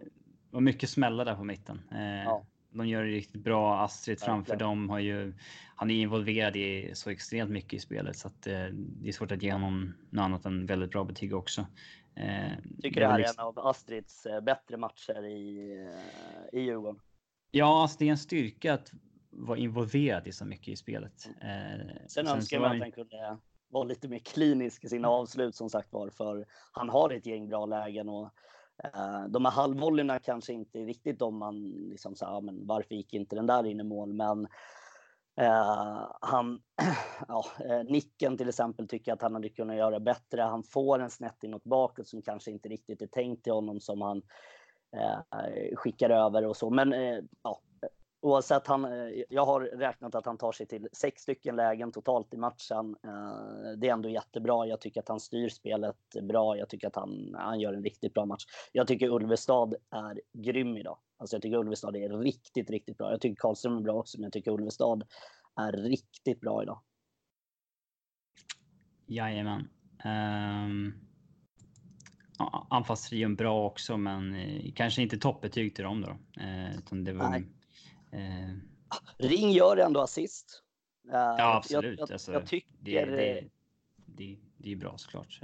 Och 0.50 0.62
mycket 0.62 0.90
smällar 0.90 1.24
där 1.24 1.34
på 1.34 1.44
mitten. 1.44 1.82
Eh, 1.92 2.24
ja 2.24 2.44
de 2.78 2.88
gör 2.88 3.04
det 3.04 3.10
riktigt 3.10 3.42
bra. 3.44 3.78
Astrid 3.78 4.20
framför 4.20 4.56
dem 4.56 4.90
har 4.90 4.98
ju. 4.98 5.34
Han 5.76 5.90
är 5.90 5.94
involverad 5.94 6.56
i 6.56 6.90
så 6.94 7.10
extremt 7.10 7.50
mycket 7.50 7.72
i 7.72 7.78
spelet 7.78 8.16
så 8.16 8.28
att 8.28 8.46
eh, 8.46 8.66
det 8.72 9.08
är 9.08 9.12
svårt 9.12 9.32
att 9.32 9.42
ge 9.42 9.52
honom 9.52 9.94
något 10.10 10.22
annat 10.22 10.44
än 10.44 10.66
väldigt 10.66 10.90
bra 10.90 11.04
betyg 11.04 11.34
också. 11.34 11.66
Eh, 12.16 12.52
Tycker 12.82 13.00
det 13.00 13.06
här 13.06 13.14
är 13.14 13.18
liksom... 13.18 13.42
en 13.42 13.46
av 13.46 13.58
Astrids 13.58 14.26
eh, 14.26 14.40
bättre 14.40 14.76
matcher 14.76 15.26
i, 15.26 15.70
i 16.52 16.60
Djurgården? 16.60 17.00
Ja, 17.50 17.82
alltså 17.82 17.98
det 17.98 18.06
är 18.06 18.10
en 18.10 18.18
styrka 18.18 18.74
att 18.74 18.92
vara 19.30 19.58
involverad 19.58 20.26
i 20.26 20.32
så 20.32 20.44
mycket 20.44 20.68
i 20.68 20.76
spelet. 20.76 21.28
Eh, 21.40 21.96
sen 22.08 22.26
önskar 22.26 22.60
man 22.60 22.72
att 22.72 22.80
han 22.80 22.92
kunde 22.92 23.38
vara 23.68 23.84
lite 23.84 24.08
mer 24.08 24.18
klinisk 24.18 24.84
i 24.84 24.88
sina 24.88 25.08
avslut 25.08 25.54
som 25.54 25.70
sagt 25.70 25.92
var, 25.92 26.10
för 26.10 26.46
han 26.72 26.88
har 26.88 27.10
ett 27.10 27.26
gäng 27.26 27.48
bra 27.48 27.66
lägen 27.66 28.08
och 28.08 28.30
Eh, 28.84 29.24
de 29.28 29.44
här 29.44 29.52
halvvolleyerna 29.52 30.18
kanske 30.18 30.52
inte 30.52 30.80
är 30.80 30.86
riktigt 30.86 31.18
de 31.18 31.38
man 31.38 31.62
liksom 31.70 32.14
sa, 32.14 32.40
men 32.40 32.66
varför 32.66 32.94
gick 32.94 33.14
inte 33.14 33.36
den 33.36 33.46
där 33.46 33.66
in 33.66 33.80
i 33.80 33.84
mål? 33.84 34.12
Men 34.12 34.48
eh, 35.40 36.08
han, 36.20 36.60
ja, 37.28 37.44
eh, 37.64 37.84
nicken 37.84 38.36
till 38.36 38.48
exempel 38.48 38.88
tycker 38.88 39.12
att 39.12 39.22
han 39.22 39.34
hade 39.34 39.48
kunnat 39.48 39.76
göra 39.76 40.00
bättre. 40.00 40.42
Han 40.42 40.62
får 40.62 40.98
en 40.98 41.10
snett 41.10 41.44
inåt 41.44 41.64
bakåt 41.64 42.08
som 42.08 42.22
kanske 42.22 42.50
inte 42.50 42.68
riktigt 42.68 43.02
är 43.02 43.06
tänkt 43.06 43.44
till 43.44 43.52
honom 43.52 43.80
som 43.80 44.02
han 44.02 44.22
eh, 44.96 45.76
skickar 45.76 46.10
över 46.10 46.44
och 46.46 46.56
så. 46.56 46.70
Men 46.70 46.92
eh, 46.92 47.18
ja, 47.42 47.60
Oavsett, 48.24 48.66
han, 48.66 48.84
eh, 48.84 49.22
jag 49.28 49.46
har 49.46 49.60
räknat 49.60 50.14
att 50.14 50.26
han 50.26 50.38
tar 50.38 50.52
sig 50.52 50.66
till 50.66 50.88
sex 50.92 51.22
stycken 51.22 51.56
lägen 51.56 51.92
totalt 51.92 52.34
i 52.34 52.36
matchen. 52.36 52.96
Eh, 53.04 53.78
det 53.78 53.88
är 53.88 53.92
ändå 53.92 54.08
jättebra. 54.08 54.66
Jag 54.66 54.80
tycker 54.80 55.00
att 55.00 55.08
han 55.08 55.20
styr 55.20 55.48
spelet 55.48 55.96
bra. 56.22 56.58
Jag 56.58 56.68
tycker 56.68 56.86
att 56.86 56.96
han, 56.96 57.34
han 57.38 57.60
gör 57.60 57.72
en 57.72 57.82
riktigt 57.82 58.14
bra 58.14 58.26
match. 58.26 58.44
Jag 58.72 58.86
tycker 58.86 59.08
Ulvestad 59.08 59.74
är 59.90 60.20
grym 60.32 60.76
idag. 60.76 60.98
Alltså 61.16 61.36
jag 61.36 61.42
tycker 61.42 61.56
Ulvestad 61.56 61.96
är 61.96 62.08
riktigt, 62.08 62.70
riktigt 62.70 62.98
bra. 62.98 63.10
Jag 63.10 63.20
tycker 63.20 63.36
Karlström 63.36 63.76
är 63.76 63.80
bra 63.80 63.94
också, 63.94 64.18
men 64.18 64.24
jag 64.24 64.32
tycker 64.32 64.50
Ulvestad 64.50 65.04
är 65.60 65.72
riktigt 65.72 66.40
bra 66.40 66.62
idag. 66.62 66.80
Jajamän. 69.06 69.68
Um, 70.04 70.94
anfallstrion 72.70 73.36
bra 73.36 73.66
också, 73.66 73.96
men 73.96 74.34
eh, 74.34 74.72
kanske 74.74 75.02
inte 75.02 75.18
toppbetyg 75.18 75.74
till 75.74 75.84
dem 75.84 76.00
då. 76.00 76.10
Uh, 76.42 77.02
det 77.02 77.12
var, 77.12 77.30
Nej. 77.30 77.53
Eh. 78.14 78.50
Ring 79.18 79.50
gör 79.50 79.76
ändå 79.76 80.00
assist. 80.00 80.62
Uh, 81.06 81.14
ja, 81.14 81.56
absolut. 81.56 81.98
Jag, 81.98 82.08
jag, 82.08 82.12
alltså, 82.12 82.32
jag 82.32 82.46
tycker... 82.46 82.70
Det, 82.80 83.04
det, 83.04 83.44
det, 84.06 84.38
det, 84.58 84.72
är 84.72 84.76
bra 84.76 84.98
såklart. 84.98 85.40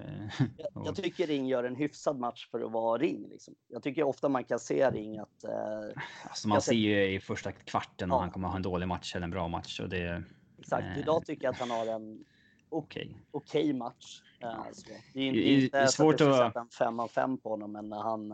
jag, 0.57 0.87
jag, 0.87 0.97
tycker 0.97 1.27
Ring 1.27 1.47
gör 1.47 1.65
en 1.65 1.77
hyfsad 1.77 2.19
match 2.19 2.49
för 2.51 2.61
att 2.61 2.73
vara 2.73 2.99
Ring. 2.99 3.29
Liksom. 3.29 3.55
Jag 3.69 3.83
tycker 3.83 4.03
ofta 4.03 4.29
man 4.29 4.45
kan 4.45 4.59
se 4.59 4.91
Ring 4.91 5.19
att... 5.19 5.45
Uh, 5.45 6.03
alltså 6.29 6.49
man 6.49 6.63
ser 6.63 6.73
ju 6.73 7.15
i 7.15 7.21
första 7.21 7.53
kvarten 7.53 8.09
ja. 8.09 8.15
om 8.15 8.21
han 8.21 8.31
kommer 8.31 8.49
ha 8.49 8.57
en 8.57 8.63
dålig 8.63 8.89
match 8.89 9.17
eller 9.17 9.25
en 9.25 9.31
bra 9.31 9.49
match. 9.49 9.81
Och 9.81 9.89
det, 9.89 10.23
Exakt. 10.59 10.85
Uh, 10.85 10.99
Idag 10.99 11.27
tycker 11.27 11.45
jag 11.45 11.53
att 11.53 11.61
han 11.61 11.71
har 11.71 11.87
en 11.87 12.25
okej 12.69 13.17
okay. 13.31 13.63
okay 13.63 13.73
match. 13.73 14.23
Uh, 14.45 14.67
det 15.15 15.21
är 15.21 15.27
inte, 15.27 15.41
det, 15.41 15.55
inte 15.55 15.79
det 15.79 15.83
är 15.83 15.87
svårt 15.87 16.21
att 16.21 16.37
sätta 16.37 16.61
en 16.61 16.69
fem 16.69 17.01
av 17.01 17.09
fem 17.09 17.39
på 17.39 17.49
honom, 17.49 17.73
men 17.73 17.93
han 17.93 18.33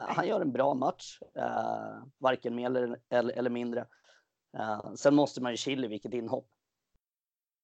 han 0.00 0.28
gör 0.28 0.40
en 0.40 0.52
bra 0.52 0.74
match, 0.74 1.18
eh, 1.34 2.04
varken 2.18 2.54
mer 2.54 2.66
eller, 2.66 2.98
eller, 3.08 3.32
eller 3.38 3.50
mindre. 3.50 3.86
Eh, 4.58 4.94
sen 4.94 5.14
måste 5.14 5.42
man 5.42 5.52
ju 5.52 5.56
chilla 5.56 5.88
vilket 5.88 6.14
inhopp. 6.14 6.48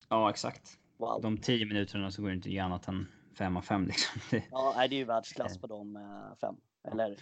Ja, 0.08 0.30
exakt. 0.30 0.78
Wow. 0.96 1.22
De 1.22 1.38
tio 1.38 1.66
minuterna 1.66 2.10
så 2.10 2.22
går 2.22 2.28
det 2.28 2.34
inte 2.34 2.48
att 2.48 2.52
ge 2.52 2.58
annat 2.58 2.88
än 2.88 3.06
fem 3.38 3.56
av 3.56 3.62
fem. 3.62 3.86
Liksom. 3.86 4.20
ja, 4.50 4.74
det 4.76 4.94
är 4.94 4.98
ju 4.98 5.04
världsklass 5.04 5.58
på 5.58 5.66
de 5.66 5.96
eh, 5.96 6.36
fem. 6.40 6.56
Eller 6.92 7.16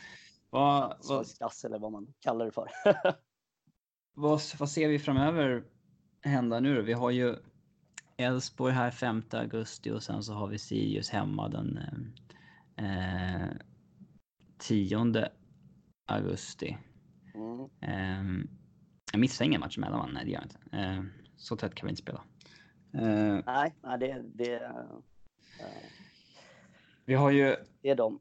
vad, 0.50 0.96
vad... 1.08 1.36
klass 1.36 1.64
eller 1.64 1.78
vad 1.78 1.92
man 1.92 2.14
kallar 2.20 2.44
det 2.44 2.52
för. 2.52 2.68
vad, 4.14 4.40
vad 4.58 4.70
ser 4.70 4.88
vi 4.88 4.98
framöver 4.98 5.64
hända 6.22 6.60
nu 6.60 6.76
då? 6.76 6.82
Vi 6.82 6.92
har 6.92 7.10
ju 7.10 7.36
Elfsborg 8.16 8.72
här 8.72 8.90
5 8.90 9.22
augusti 9.30 9.90
och 9.90 10.02
sen 10.02 10.22
så 10.22 10.32
har 10.32 10.46
vi 10.46 10.58
Sirius 10.58 11.10
hemma 11.10 11.48
den 11.48 11.78
eh, 12.76 13.48
10 14.58 15.28
augusti. 16.06 16.78
Mm. 17.34 17.60
Eh, 17.80 18.46
jag 19.12 19.20
missar 19.20 19.44
ingen 19.44 19.60
match 19.60 19.78
emellan 19.78 19.98
va? 19.98 20.08
Nej 20.12 20.24
det 20.24 20.30
gör 20.30 20.40
jag 20.40 20.44
inte. 20.44 20.76
Eh, 20.76 21.02
så 21.36 21.56
tätt 21.56 21.74
kan 21.74 21.86
vi 21.86 21.90
inte 21.90 22.02
spela. 22.02 22.24
Eh, 22.92 23.40
nej, 23.46 23.74
nej 23.82 23.98
det, 23.98 24.22
det, 24.34 24.72
vi 27.04 27.14
har 27.14 27.30
ju... 27.30 27.56
Det 27.82 27.90
är 27.90 27.94
de. 27.94 28.20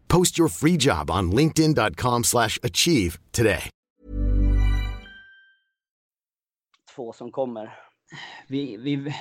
Post 0.11 0.39
your 0.39 0.49
free 0.49 0.77
job 0.79 1.09
on 1.09 1.35
linkedin.com/achieve 1.35 3.19
today. 3.31 3.69
Två 6.95 7.13
som 7.13 7.31
kommer. 7.31 7.73
Vi, 8.47 8.77
vi 8.77 9.13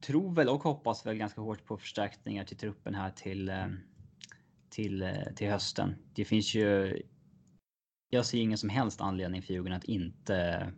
tror 0.00 0.34
väl 0.34 0.48
och 0.48 0.62
hoppas 0.62 1.06
väl 1.06 1.16
ganska 1.16 1.40
hårt 1.40 1.64
på 1.64 1.76
förstärkningar 1.76 2.44
till 2.44 2.56
truppen 2.56 2.94
här 2.94 3.10
till 3.10 3.48
eh, 3.48 3.66
till 4.70 5.02
eh, 5.02 5.10
till 5.36 5.50
hösten. 5.50 5.94
Det 6.14 6.24
finns 6.24 6.54
ju 6.54 7.00
jag 8.10 8.26
ser 8.26 8.38
ingen 8.38 8.58
som 8.58 8.68
helst 8.68 9.00
anledning 9.00 9.42
för 9.42 9.52
Djurgården 9.52 9.76
att 9.78 9.84
inte 9.84 10.72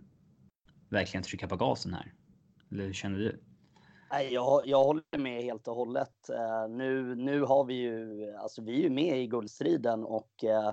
verkligen 0.88 1.24
trycka 1.24 1.48
på 1.48 1.56
gasen 1.56 1.94
här. 1.94 2.12
Eller 2.70 2.84
hur 2.84 2.92
känner 2.92 3.18
du? 3.18 3.42
Jag, 4.20 4.62
jag 4.66 4.84
håller 4.84 5.18
med 5.18 5.42
helt 5.42 5.68
och 5.68 5.76
hållet. 5.76 6.30
Uh, 6.30 6.76
nu, 6.76 7.14
nu 7.14 7.42
har 7.42 7.64
vi 7.64 7.74
ju, 7.74 8.26
alltså 8.36 8.62
vi 8.62 8.78
är 8.78 8.82
ju 8.82 8.90
med 8.90 9.22
i 9.22 9.26
guldstriden 9.26 10.04
och... 10.04 10.44
Uh, 10.44 10.72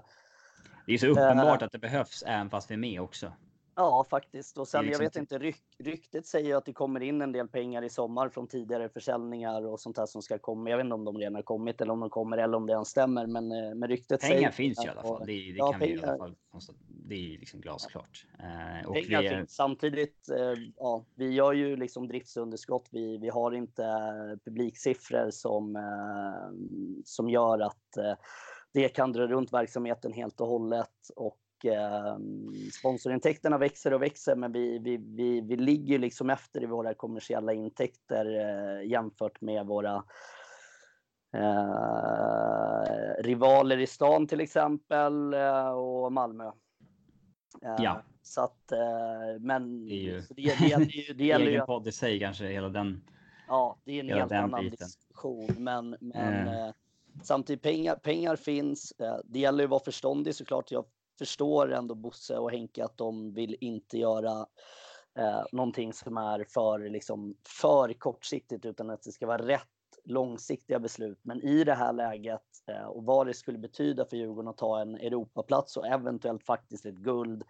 det 0.85 0.93
är 0.93 0.97
så 0.97 1.07
uppenbart 1.07 1.61
uh, 1.61 1.65
att 1.65 1.71
det 1.71 1.79
behövs 1.79 2.23
även 2.27 2.49
fast 2.49 2.71
vi 2.71 2.73
är 2.73 2.79
med 2.79 3.01
också. 3.01 3.31
Ja, 3.79 4.05
faktiskt. 4.09 4.57
Och 4.57 4.67
sen, 4.67 4.85
liksom 4.85 5.03
jag 5.03 5.09
vet 5.09 5.15
inte, 5.15 5.37
ryk, 5.37 5.63
ryktet 5.77 6.25
säger 6.25 6.55
att 6.55 6.65
det 6.65 6.73
kommer 6.73 6.99
in 6.99 7.21
en 7.21 7.31
del 7.31 7.47
pengar 7.47 7.81
i 7.81 7.89
sommar 7.89 8.29
från 8.29 8.47
tidigare 8.47 8.89
försäljningar 8.89 9.65
och 9.65 9.79
sånt 9.79 9.97
här 9.97 10.05
som 10.05 10.21
ska 10.21 10.37
komma. 10.39 10.69
Jag 10.69 10.77
vet 10.77 10.83
inte 10.83 10.93
om 10.93 11.05
de 11.05 11.17
redan 11.17 11.35
har 11.35 11.41
kommit 11.41 11.81
eller 11.81 11.93
om 11.93 11.99
de 11.99 12.09
kommer 12.09 12.37
eller 12.37 12.57
om 12.57 12.65
det 12.65 12.73
ens 12.73 12.89
stämmer, 12.89 13.27
men, 13.27 13.51
eh, 13.51 13.75
men 13.75 13.89
ryktet 13.89 14.21
pengar 14.21 14.35
säger... 14.35 14.51
Finns 14.51 14.83
ju 14.83 14.87
i 14.87 14.89
alla 14.89 15.01
fall. 15.01 15.19
Det, 15.19 15.25
det 15.25 15.57
ja, 15.57 15.71
kan 15.71 15.79
pengar, 15.79 15.95
vi 15.95 16.01
i 16.01 16.03
alla 16.03 16.17
fall 16.17 16.35
Det 16.87 17.15
är 17.15 17.39
liksom 17.39 17.61
glasklart. 17.61 18.25
Eh, 18.39 18.87
och 18.87 18.93
pengar 18.93 19.21
vi, 19.21 19.29
finns. 19.29 19.55
Samtidigt, 19.55 20.29
eh, 20.29 20.53
ja, 20.77 21.05
vi 21.15 21.33
gör 21.33 21.53
ju 21.53 21.75
liksom 21.75 22.07
driftsunderskott. 22.07 22.89
Vi, 22.91 23.17
vi 23.17 23.29
har 23.29 23.51
inte 23.51 23.83
publiksiffror 24.45 25.31
som, 25.31 25.77
som 27.05 27.29
gör 27.29 27.59
att 27.59 28.17
det 28.73 28.89
kan 28.89 29.11
dra 29.11 29.27
runt 29.27 29.53
verksamheten 29.53 30.13
helt 30.13 30.41
och 30.41 30.47
hållet. 30.47 31.09
Och 31.15 31.39
eh, 31.65 32.17
sponsorintäkterna 32.73 33.57
växer 33.57 33.93
och 33.93 34.01
växer, 34.01 34.35
men 34.35 34.51
vi, 34.51 34.79
vi, 34.79 34.97
vi, 34.97 35.41
vi 35.41 35.57
ligger 35.57 35.99
liksom 35.99 36.29
efter 36.29 36.63
i 36.63 36.65
våra 36.65 36.93
kommersiella 36.93 37.53
intäkter 37.53 38.25
eh, 38.25 38.89
jämfört 38.89 39.41
med 39.41 39.65
våra 39.65 40.03
eh, 41.33 43.23
rivaler 43.23 43.77
i 43.77 43.87
stan 43.87 44.27
till 44.27 44.39
exempel 44.41 45.33
eh, 45.33 45.69
och 45.69 46.11
Malmö. 46.11 46.51
Eh, 47.61 47.75
ja. 47.77 48.03
Så 48.21 48.41
att, 48.41 48.71
eh, 48.71 49.39
men 49.39 49.85
det, 49.87 49.93
är 49.93 49.95
ju, 49.95 50.21
det, 50.29 50.59
det, 50.59 50.75
det, 50.77 51.13
det 51.13 51.25
gäller 51.25 51.51
ju... 51.51 51.61
podd 51.65 51.87
i 51.87 51.91
sig 51.91 52.19
kanske, 52.19 52.45
hela 52.45 52.69
den. 52.69 53.03
Ja, 53.47 53.79
det 53.83 53.91
är 53.91 54.03
en 54.03 54.09
helt 54.09 54.31
annan 54.31 54.63
biten. 54.63 54.87
diskussion, 54.87 55.55
men, 55.57 55.97
men 55.99 56.47
mm. 56.47 56.73
samtidigt 57.23 57.63
pengar, 57.63 57.95
pengar 57.95 58.35
finns. 58.35 58.93
Det 59.23 59.39
gäller 59.39 59.59
ju 59.59 59.63
att 59.63 59.69
vara 59.69 59.83
förståndig 59.83 60.35
såklart. 60.35 60.71
Jag 60.71 60.85
förstår 61.19 61.71
ändå 61.71 61.95
Bosse 61.95 62.37
och 62.37 62.51
Henke 62.51 62.83
att 62.85 62.97
de 62.97 63.33
vill 63.33 63.55
inte 63.61 63.97
göra 63.97 64.45
eh, 65.19 65.43
någonting 65.51 65.93
som 65.93 66.17
är 66.17 66.45
för, 66.49 66.89
liksom, 66.89 67.35
för 67.61 67.93
kortsiktigt 67.93 68.65
utan 68.65 68.89
att 68.89 69.03
det 69.03 69.11
ska 69.11 69.27
vara 69.27 69.47
rätt 69.47 69.63
långsiktiga 70.05 70.79
beslut. 70.79 71.19
Men 71.21 71.41
i 71.41 71.63
det 71.63 71.73
här 71.73 71.93
läget 71.93 72.41
eh, 72.67 72.85
och 72.85 73.03
vad 73.03 73.27
det 73.27 73.33
skulle 73.33 73.57
betyda 73.57 74.05
för 74.05 74.17
Djurgården 74.17 74.49
att 74.49 74.57
ta 74.57 74.81
en 74.81 74.95
Europaplats 74.95 75.77
och 75.77 75.87
eventuellt 75.87 76.43
faktiskt 76.43 76.85
ett 76.85 76.95
guld 76.95 77.43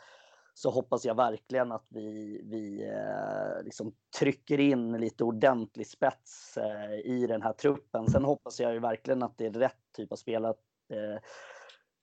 så 0.54 0.70
hoppas 0.70 1.06
jag 1.06 1.16
verkligen 1.16 1.72
att 1.72 1.86
vi, 1.90 2.42
vi 2.44 2.88
eh, 2.88 3.64
liksom 3.64 3.94
trycker 4.20 4.60
in 4.60 4.92
lite 4.92 5.24
ordentlig 5.24 5.88
spets 5.88 6.58
eh, 6.58 6.94
i 6.94 7.28
den 7.28 7.42
här 7.42 7.54
truppen. 7.54 8.08
Sen 8.08 8.24
hoppas 8.24 8.60
jag 8.60 8.74
ju 8.74 8.80
verkligen 8.80 9.24
att 9.24 9.38
det 9.38 9.46
är 9.46 9.52
rätt 9.52 9.78
typ 9.96 10.12
av 10.12 10.16
spelare 10.16 10.54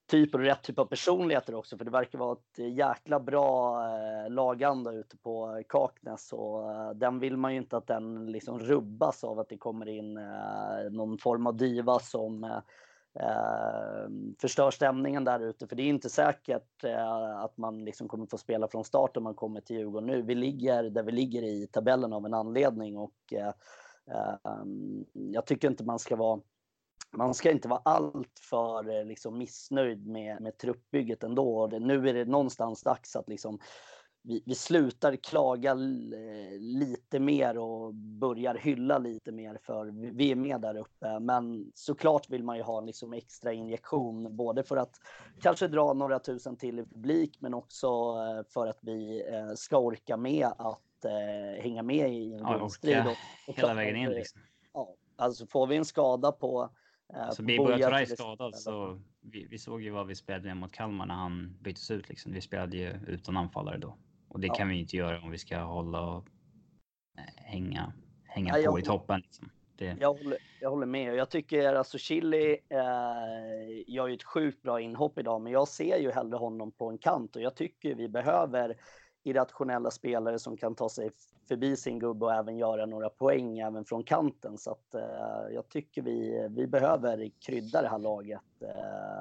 typ 0.06 0.34
och 0.34 0.40
rätt 0.40 0.62
typ 0.62 0.78
av 0.78 0.86
personligheter 0.86 1.54
också, 1.54 1.78
för 1.78 1.84
det 1.84 1.90
verkar 1.90 2.18
vara 2.18 2.32
ett 2.32 2.58
jäkla 2.58 3.20
bra 3.20 3.82
eh, 3.84 4.30
laganda 4.30 4.92
ute 4.92 5.16
på 5.16 5.62
Kaknäs 5.68 6.32
och 6.32 6.72
eh, 6.72 6.90
den 6.90 7.18
vill 7.18 7.36
man 7.36 7.52
ju 7.52 7.58
inte 7.58 7.76
att 7.76 7.86
den 7.86 8.32
liksom 8.32 8.58
rubbas 8.58 9.24
av 9.24 9.38
att 9.38 9.48
det 9.48 9.58
kommer 9.58 9.88
in 9.88 10.16
eh, 10.16 10.90
någon 10.90 11.18
form 11.18 11.46
av 11.46 11.56
diva 11.56 11.98
som 11.98 12.44
eh, 12.44 14.08
förstör 14.40 14.70
stämningen 14.70 15.24
där 15.24 15.40
ute. 15.40 15.66
För 15.66 15.76
det 15.76 15.82
är 15.82 15.88
inte 15.88 16.10
säkert 16.10 16.84
eh, 16.84 17.38
att 17.38 17.56
man 17.56 17.84
liksom 17.84 18.08
kommer 18.08 18.26
få 18.26 18.38
spela 18.38 18.68
från 18.68 18.84
start 18.84 19.16
om 19.16 19.22
man 19.22 19.34
kommer 19.34 19.60
till 19.60 19.76
Djurgården 19.76 20.06
nu. 20.06 20.22
Vi 20.22 20.34
ligger 20.34 20.82
där 20.82 21.02
vi 21.02 21.12
ligger 21.12 21.42
i 21.42 21.66
tabellen 21.66 22.12
av 22.12 22.26
en 22.26 22.34
anledning 22.34 22.96
och 22.96 23.32
eh, 23.32 23.52
jag 25.12 25.46
tycker 25.46 25.68
inte 25.68 25.84
man 25.84 25.98
ska 25.98 26.16
vara 26.16 26.40
man 27.16 27.34
ska 27.34 27.50
inte 27.50 27.68
vara 27.68 27.80
alltför 27.84 28.98
eh, 28.98 29.04
liksom, 29.04 29.38
missnöjd 29.38 30.06
med, 30.06 30.40
med 30.40 30.58
truppbygget 30.58 31.22
ändå. 31.22 31.66
Nu 31.66 32.08
är 32.08 32.14
det 32.14 32.24
någonstans 32.24 32.82
dags 32.82 33.16
att 33.16 33.28
liksom, 33.28 33.58
vi, 34.22 34.42
vi 34.46 34.54
slutar 34.54 35.16
klaga 35.16 35.70
eh, 35.70 36.58
lite 36.58 37.18
mer 37.20 37.58
och 37.58 37.94
börjar 37.94 38.54
hylla 38.54 38.98
lite 38.98 39.32
mer 39.32 39.58
för 39.62 40.10
vi 40.12 40.30
är 40.30 40.36
med 40.36 40.60
där 40.60 40.76
uppe. 40.76 41.18
Men 41.20 41.72
såklart 41.74 42.30
vill 42.30 42.44
man 42.44 42.56
ju 42.56 42.62
ha 42.62 42.78
en 42.78 42.86
liksom 42.86 43.12
extra 43.12 43.52
injektion, 43.52 44.36
både 44.36 44.62
för 44.62 44.76
att 44.76 44.96
kanske 45.40 45.68
dra 45.68 45.92
några 45.92 46.18
tusen 46.18 46.56
till 46.56 46.78
i 46.78 46.84
publik, 46.84 47.36
men 47.40 47.54
också 47.54 47.86
eh, 47.86 48.52
för 48.52 48.66
att 48.66 48.78
vi 48.80 49.22
ska 49.56 49.78
orka 49.78 50.16
med 50.16 50.46
att 50.58 50.82
hänga 51.58 51.82
med 51.82 52.14
i 52.14 52.32
en 52.32 52.38
ja, 52.38 52.58
grundstrid. 52.58 52.98
Och, 52.98 53.48
och 53.48 53.56
hela 53.56 53.74
vägen 53.74 53.96
in 53.96 54.10
liksom. 54.10 54.40
Ja, 54.72 54.94
alltså 55.16 55.46
får 55.46 55.66
vi 55.66 55.76
en 55.76 55.84
skada 55.84 56.32
på 56.32 56.70
Eh, 57.14 57.30
så 57.30 57.42
blir 57.42 57.58
Buya 57.58 57.88
Turay 57.88 58.06
skadad 58.06 58.54
så 58.54 59.00
vi, 59.20 59.46
vi, 59.50 59.58
såg 59.58 59.82
ju 59.82 59.90
vad 59.90 60.06
vi 60.06 60.14
spelade 60.14 60.54
mot 60.54 60.72
Kalmar 60.72 61.06
när 61.06 61.14
han 61.14 61.56
byttes 61.60 61.90
ut. 61.90 62.08
Liksom. 62.08 62.32
Vi 62.32 62.40
spelade 62.40 62.76
ju 62.76 62.94
utan 63.06 63.36
anfallare 63.36 63.78
då. 63.78 63.96
Och 64.28 64.40
det 64.40 64.46
ja. 64.46 64.54
kan 64.54 64.68
vi 64.68 64.80
inte 64.80 64.96
göra 64.96 65.20
om 65.20 65.30
vi 65.30 65.38
ska 65.38 65.58
hålla 65.58 66.00
och 66.00 66.26
eh, 67.18 67.24
hänga, 67.36 67.92
hänga 68.24 68.58
ja, 68.58 68.70
på 68.70 68.78
i 68.78 68.82
toppen. 68.82 69.20
Liksom. 69.20 69.50
Det... 69.76 69.96
Jag, 70.00 70.14
håller, 70.14 70.38
jag 70.60 70.70
håller 70.70 70.86
med. 70.86 71.14
Jag 71.14 71.30
tycker 71.30 71.74
alltså 71.74 71.98
Chili 71.98 72.58
eh, 72.68 73.84
gör 73.86 74.06
ju 74.06 74.14
ett 74.14 74.22
sjukt 74.22 74.62
bra 74.62 74.80
inhopp 74.80 75.18
idag, 75.18 75.40
men 75.40 75.52
jag 75.52 75.68
ser 75.68 75.98
ju 75.98 76.10
hellre 76.10 76.36
honom 76.36 76.72
på 76.72 76.90
en 76.90 76.98
kant 76.98 77.36
och 77.36 77.42
jag 77.42 77.54
tycker 77.54 77.94
vi 77.94 78.08
behöver 78.08 78.76
irrationella 79.26 79.90
spelare 79.90 80.38
som 80.38 80.56
kan 80.56 80.74
ta 80.74 80.88
sig 80.88 81.10
förbi 81.48 81.76
sin 81.76 81.98
gubbe 81.98 82.24
och 82.24 82.34
även 82.34 82.56
göra 82.56 82.86
några 82.86 83.08
poäng 83.08 83.58
även 83.58 83.84
från 83.84 84.04
kanten. 84.04 84.58
Så 84.58 84.70
att 84.70 84.94
eh, 84.94 85.54
jag 85.54 85.68
tycker 85.68 86.02
vi, 86.02 86.48
vi 86.50 86.66
behöver 86.66 87.30
krydda 87.46 87.82
det 87.82 87.88
här 87.88 87.98
laget. 87.98 88.40
Eh, 88.60 89.20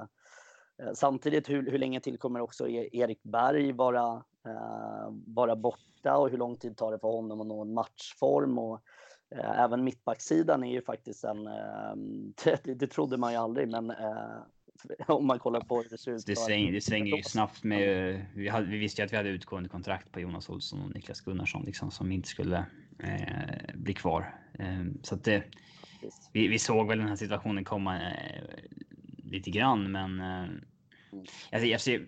eh 0.86 0.94
samtidigt, 0.94 1.50
hur, 1.50 1.72
hur 1.72 1.78
länge 1.78 2.00
till 2.00 2.18
kommer 2.18 2.42
också 2.42 2.70
e-, 2.70 2.90
Erik 2.92 3.24
Berg 3.24 3.72
vara, 3.72 4.24
eh, 4.48 5.10
vara 5.28 5.56
borta 5.56 6.18
och 6.18 6.30
hur 6.30 6.38
lång 6.38 6.56
tid 6.56 6.78
tar 6.78 6.92
det 6.92 7.00
för 7.00 7.08
honom 7.08 7.42
att 7.42 7.48
nå 7.48 7.62
en 7.62 7.74
matchform? 7.74 8.60
Och, 8.60 8.82
eh, 9.30 9.60
även 9.60 9.84
mittbacksidan 9.84 10.64
är 10.64 10.72
ju 10.72 10.82
faktiskt 10.82 11.24
en, 11.24 11.48
eh, 11.48 11.96
det, 12.64 12.74
det 12.74 12.88
trodde 12.88 13.18
man 13.18 13.32
ju 13.32 13.38
aldrig, 13.38 13.68
men 13.68 13.92
eh, 13.92 14.38
om 15.08 15.28
man 15.28 15.40
kollar 15.40 15.62
på 15.62 15.82
hur 15.82 15.90
det 15.90 15.98
ser 15.98 16.12
ut. 16.12 16.26
Det, 16.26 16.36
sväng, 16.36 16.72
det 16.72 16.82
svänger 16.82 17.18
ju 17.18 17.24
snabbt 17.24 17.64
med. 17.64 18.26
Vi, 18.36 18.50
hade, 18.50 18.66
vi 18.66 18.78
visste 18.78 19.02
ju 19.02 19.06
att 19.06 19.14
vi 19.14 19.18
hade 19.18 19.30
utgående 19.30 19.70
kontrakt 19.70 20.12
på 20.12 20.20
Jonas 20.20 20.50
Olsson 20.50 20.82
och 20.82 20.96
Niklas 20.96 21.22
Gunnarsson 21.22 21.64
liksom, 21.66 21.92
som 21.92 22.12
inte 22.12 22.28
skulle 22.28 22.66
eh, 23.00 23.76
bli 23.76 23.94
kvar. 23.94 24.36
Eh, 24.60 24.84
så 25.02 25.16
att 25.16 25.24
det, 25.24 25.44
vi, 26.32 26.48
vi, 26.48 26.60
såg 26.60 26.88
väl 26.88 26.98
den 26.98 27.08
här 27.08 27.16
situationen 27.16 27.64
komma 27.64 28.12
eh, 28.12 28.44
lite 29.24 29.50
grann, 29.50 29.92
men 29.92 30.20
eh, 30.22 30.50
jag, 31.52 31.66
jag 31.66 31.82
ser. 31.82 32.08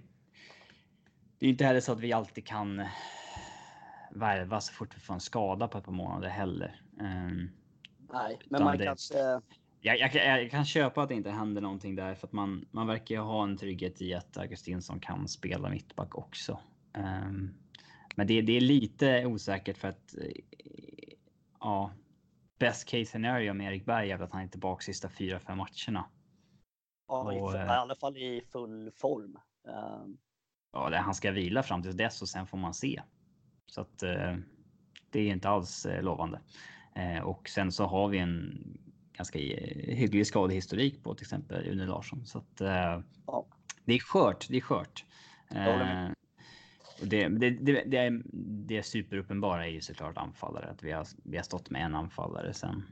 Det 1.40 1.46
är 1.46 1.50
inte 1.50 1.66
heller 1.66 1.80
så 1.80 1.92
att 1.92 2.00
vi 2.00 2.14
alltid 2.14 2.48
kan 2.48 2.86
värva 4.12 4.62
så 4.62 4.74
fort 4.74 4.96
vi 4.96 5.00
får 5.00 5.14
en 5.14 5.20
skada 5.20 5.68
på 5.68 5.78
ett 5.78 5.86
par 5.86 5.92
månader 5.92 6.30
heller. 6.30 6.82
Ehm, 7.02 7.50
Nej, 8.14 8.40
men 8.50 8.64
man 8.64 8.78
det, 8.78 8.86
kanske 8.86 9.42
jag, 9.82 10.00
jag, 10.00 10.16
jag, 10.16 10.52
kan 10.52 10.66
köpa 10.66 11.02
att 11.02 11.10
det 11.10 11.16
inte 11.16 11.32
händer 11.32 11.62
någonting 11.62 11.96
där 11.96 12.16
för 12.16 12.28
att 12.28 12.34
man, 12.34 12.66
man 12.72 12.88
verkar 12.88 13.16
ju 13.16 13.22
ha 13.22 13.44
en 13.44 13.58
trygghet 13.58 14.02
i 14.02 14.14
att 14.14 14.38
Augustinsson 14.38 15.00
kan 15.00 15.28
spela 15.28 15.70
mittback 15.70 16.16
också. 16.16 16.60
Um, 16.98 17.54
men 18.16 18.28
det, 18.28 18.42
det, 18.42 18.58
är 18.58 18.62
lite 18.62 19.26
osäkert 19.26 19.78
för 19.78 19.88
att 19.88 20.16
ja, 21.60 21.92
best 22.60 22.88
case 22.88 23.06
scenario 23.06 23.54
med 23.54 23.68
Erik 23.68 23.86
Berg 23.86 24.12
är 24.12 24.20
att 24.20 24.32
han 24.32 24.44
är 24.44 24.48
tillbaka 24.48 24.82
sista 24.82 25.10
fyra, 25.10 25.40
fem 25.40 25.58
matcherna. 25.58 26.06
Ja, 27.08 27.22
och, 27.22 27.34
i, 27.34 27.58
i 27.58 27.60
alla 27.60 27.96
fall 27.96 28.18
i 28.18 28.42
full 28.52 28.92
form. 28.92 29.38
Um... 30.04 30.18
Ja, 30.74 30.98
han 30.98 31.16
ska 31.16 31.32
vila 31.32 31.64
fram 31.64 31.82
till 31.82 31.98
dess 31.98 32.22
och 32.22 32.30
sen 32.30 32.48
får 32.48 32.58
man 32.58 32.74
se. 32.74 33.02
Så 33.66 33.82
att 33.82 34.04
uh, 34.04 34.38
det 35.10 35.20
är 35.20 35.34
inte 35.34 35.50
alls 35.50 35.88
lovande. 36.02 36.42
Och 37.24 37.50
sen 37.50 37.72
så 37.72 37.86
har 37.86 38.08
vi 38.08 38.18
en 38.18 38.64
ganska 39.18 39.40
eh, 39.40 39.96
hygglig 39.96 40.28
skadehistorik 40.28 41.04
på 41.04 41.16
till 41.16 41.24
exempel 41.24 41.68
Une 41.68 41.86
Larsson. 41.86 42.26
Så 42.26 42.38
att, 42.38 42.62
eh, 42.62 43.02
ja. 43.26 43.46
det 43.86 43.94
är 43.94 44.00
skört. 44.00 44.48
Det 44.50 44.58
är 44.58 44.62
skört. 44.62 45.06
Eh, 45.50 46.10
det, 47.02 47.28
det, 47.28 47.50
det, 47.50 47.84
det, 47.86 47.98
är, 47.98 48.22
det 48.68 48.84
superuppenbara 48.84 49.66
är 49.68 49.72
ju 49.72 49.82
såklart 49.82 50.18
anfallare. 50.18 50.70
Att 50.70 50.84
vi 50.84 50.92
har, 50.92 51.08
vi 51.24 51.38
har 51.38 51.44
stått 51.44 51.70
med 51.70 51.82
en 51.82 51.96
anfallare 51.96 52.54
sen 52.54 52.84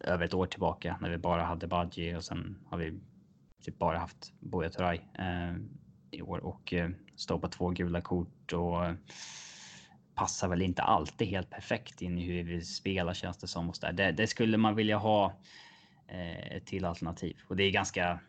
över 0.00 0.24
ett 0.24 0.34
år 0.34 0.46
tillbaka 0.46 0.96
när 1.00 1.10
vi 1.10 1.18
bara 1.18 1.42
hade 1.42 1.66
Badji 1.66 2.16
och 2.16 2.24
sen 2.24 2.58
har 2.68 2.78
vi 2.78 3.00
typ 3.62 3.78
bara 3.78 3.98
haft 3.98 4.32
Buya 4.40 4.70
Turay 4.70 5.00
eh, 5.18 5.56
i 6.10 6.22
år 6.22 6.38
och 6.38 6.74
eh, 6.74 6.90
står 7.16 7.38
på 7.38 7.48
två 7.48 7.70
gula 7.70 8.00
kort 8.00 8.52
och 8.52 8.84
passar 10.14 10.48
väl 10.48 10.62
inte 10.62 10.82
alltid 10.82 11.28
helt 11.28 11.50
perfekt 11.50 12.02
in 12.02 12.18
i 12.18 12.22
hur 12.22 12.44
vi 12.44 12.60
spelar 12.60 13.14
känns 13.14 13.38
det 13.38 13.46
som. 13.46 13.68
Och 13.68 13.76
så 13.76 13.86
där. 13.86 13.92
Det, 13.92 14.12
det 14.12 14.26
skulle 14.26 14.56
man 14.56 14.74
vilja 14.74 14.96
ha 14.96 15.40
Eh, 16.10 16.58
till 16.62 16.84
alternativ. 16.84 17.36
Och 17.48 17.56
det 17.56 17.64
är 17.64 17.70
ganska, 17.70 18.20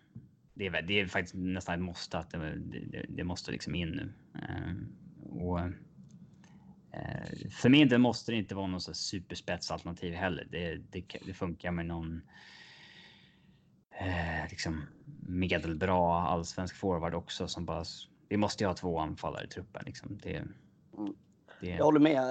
det 0.54 0.66
är, 0.66 0.82
det 0.82 1.00
är 1.00 1.08
faktiskt 1.08 1.36
nästan 1.36 1.76
ett 1.76 1.82
måste 1.82 2.18
att 2.18 2.30
det, 2.30 2.56
det, 2.60 3.06
det 3.10 3.24
måste 3.24 3.52
liksom 3.52 3.76
in 3.76 3.90
nu. 3.90 4.14
Eh, 4.36 4.74
och, 5.42 5.60
eh, 5.60 7.50
för 7.52 7.70
min 7.70 7.90
del 7.90 8.00
måste 8.00 8.32
det 8.32 8.38
inte 8.38 8.56
vara 8.56 8.68
någon 8.68 8.82
så 8.82 8.94
superspetsalternativ 8.94 10.14
heller. 10.14 10.48
Det, 10.52 10.76
det, 10.76 11.04
det 11.26 11.34
funkar 11.34 11.72
med 11.72 11.86
någon 11.86 12.22
eh, 14.00 14.50
liksom 14.50 14.86
medelbra 15.28 16.22
allsvensk 16.22 16.76
forward 16.76 17.14
också 17.14 17.48
som 17.48 17.66
bara. 17.66 17.84
Vi 18.30 18.38
måste 18.38 18.64
ju 18.64 18.68
ha 18.68 18.74
två 18.74 19.00
anfallare 19.00 19.46
i 19.46 19.48
truppen 19.48 19.84
liksom. 19.86 20.18
Det. 20.24 20.36
Mm. 20.98 21.14
Det... 21.62 21.68
Jag 21.68 21.86
håller 21.86 22.00
med. 22.00 22.24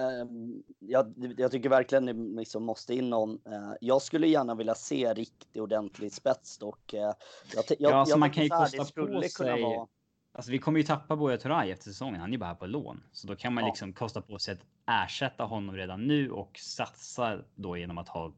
Jag, 0.78 1.34
jag 1.38 1.50
tycker 1.50 1.68
verkligen 1.68 2.06
det 2.06 2.40
liksom 2.40 2.64
måste 2.64 2.94
in 2.94 3.10
någon. 3.10 3.30
Eh, 3.30 3.72
jag 3.80 4.02
skulle 4.02 4.26
gärna 4.26 4.54
vilja 4.54 4.74
se 4.74 5.14
riktigt 5.14 5.56
ordentlig 5.56 6.12
spets 6.12 6.58
dock. 6.58 6.92
Eh, 6.94 7.00
jag, 7.00 7.14
jag, 7.54 7.76
ja, 7.78 7.94
alltså 7.94 8.18
man 8.18 8.30
kan 8.30 8.44
ju 8.44 8.50
kosta 8.50 8.84
på 8.84 9.22
sig. 9.22 9.62
Vara... 9.62 9.86
Alltså 10.32 10.52
vi 10.52 10.58
kommer 10.58 10.78
ju 10.78 10.84
tappa 10.84 11.16
Buya 11.16 11.36
Turay 11.36 11.70
efter 11.70 11.84
säsongen. 11.84 12.20
Han 12.20 12.30
är 12.30 12.32
ju 12.32 12.38
bara 12.38 12.46
här 12.46 12.54
på 12.54 12.66
lån, 12.66 13.02
så 13.12 13.26
då 13.26 13.36
kan 13.36 13.54
man 13.54 13.64
ja. 13.64 13.68
liksom 13.68 13.92
kosta 13.92 14.22
på 14.22 14.38
sig 14.38 14.54
att 14.54 14.66
ersätta 15.04 15.44
honom 15.44 15.76
redan 15.76 16.06
nu 16.06 16.30
och 16.30 16.58
satsa 16.58 17.44
då 17.54 17.76
genom 17.76 17.98
att 17.98 18.08
ha 18.08 18.32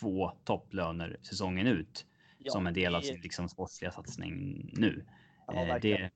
två 0.00 0.32
topplöner 0.44 1.16
säsongen 1.22 1.66
ut 1.66 2.06
ja, 2.38 2.52
som 2.52 2.66
en 2.66 2.74
del 2.74 2.94
av 2.94 3.00
sin 3.00 3.20
liksom 3.20 3.48
sportsliga 3.48 3.90
satsning 3.90 4.64
nu. 4.72 5.06
Ja, 5.46 5.78
det, 5.78 6.10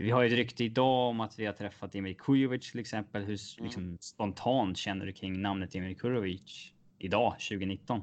vi 0.00 0.10
har 0.10 0.22
ju 0.22 0.26
ett 0.26 0.34
rykte 0.34 0.64
idag 0.64 1.08
om 1.08 1.20
att 1.20 1.38
vi 1.38 1.46
har 1.46 1.52
träffat 1.52 1.94
Emil 1.94 2.16
Kujovic 2.16 2.70
till 2.70 2.80
exempel. 2.80 3.22
Hur 3.22 3.38
mm. 3.58 3.64
liksom, 3.64 3.98
spontant 4.00 4.78
känner 4.78 5.06
du 5.06 5.12
kring 5.12 5.42
namnet 5.42 5.74
Emil 5.74 5.96
Kujovic 5.96 6.72
idag 6.98 7.32
2019? 7.32 8.02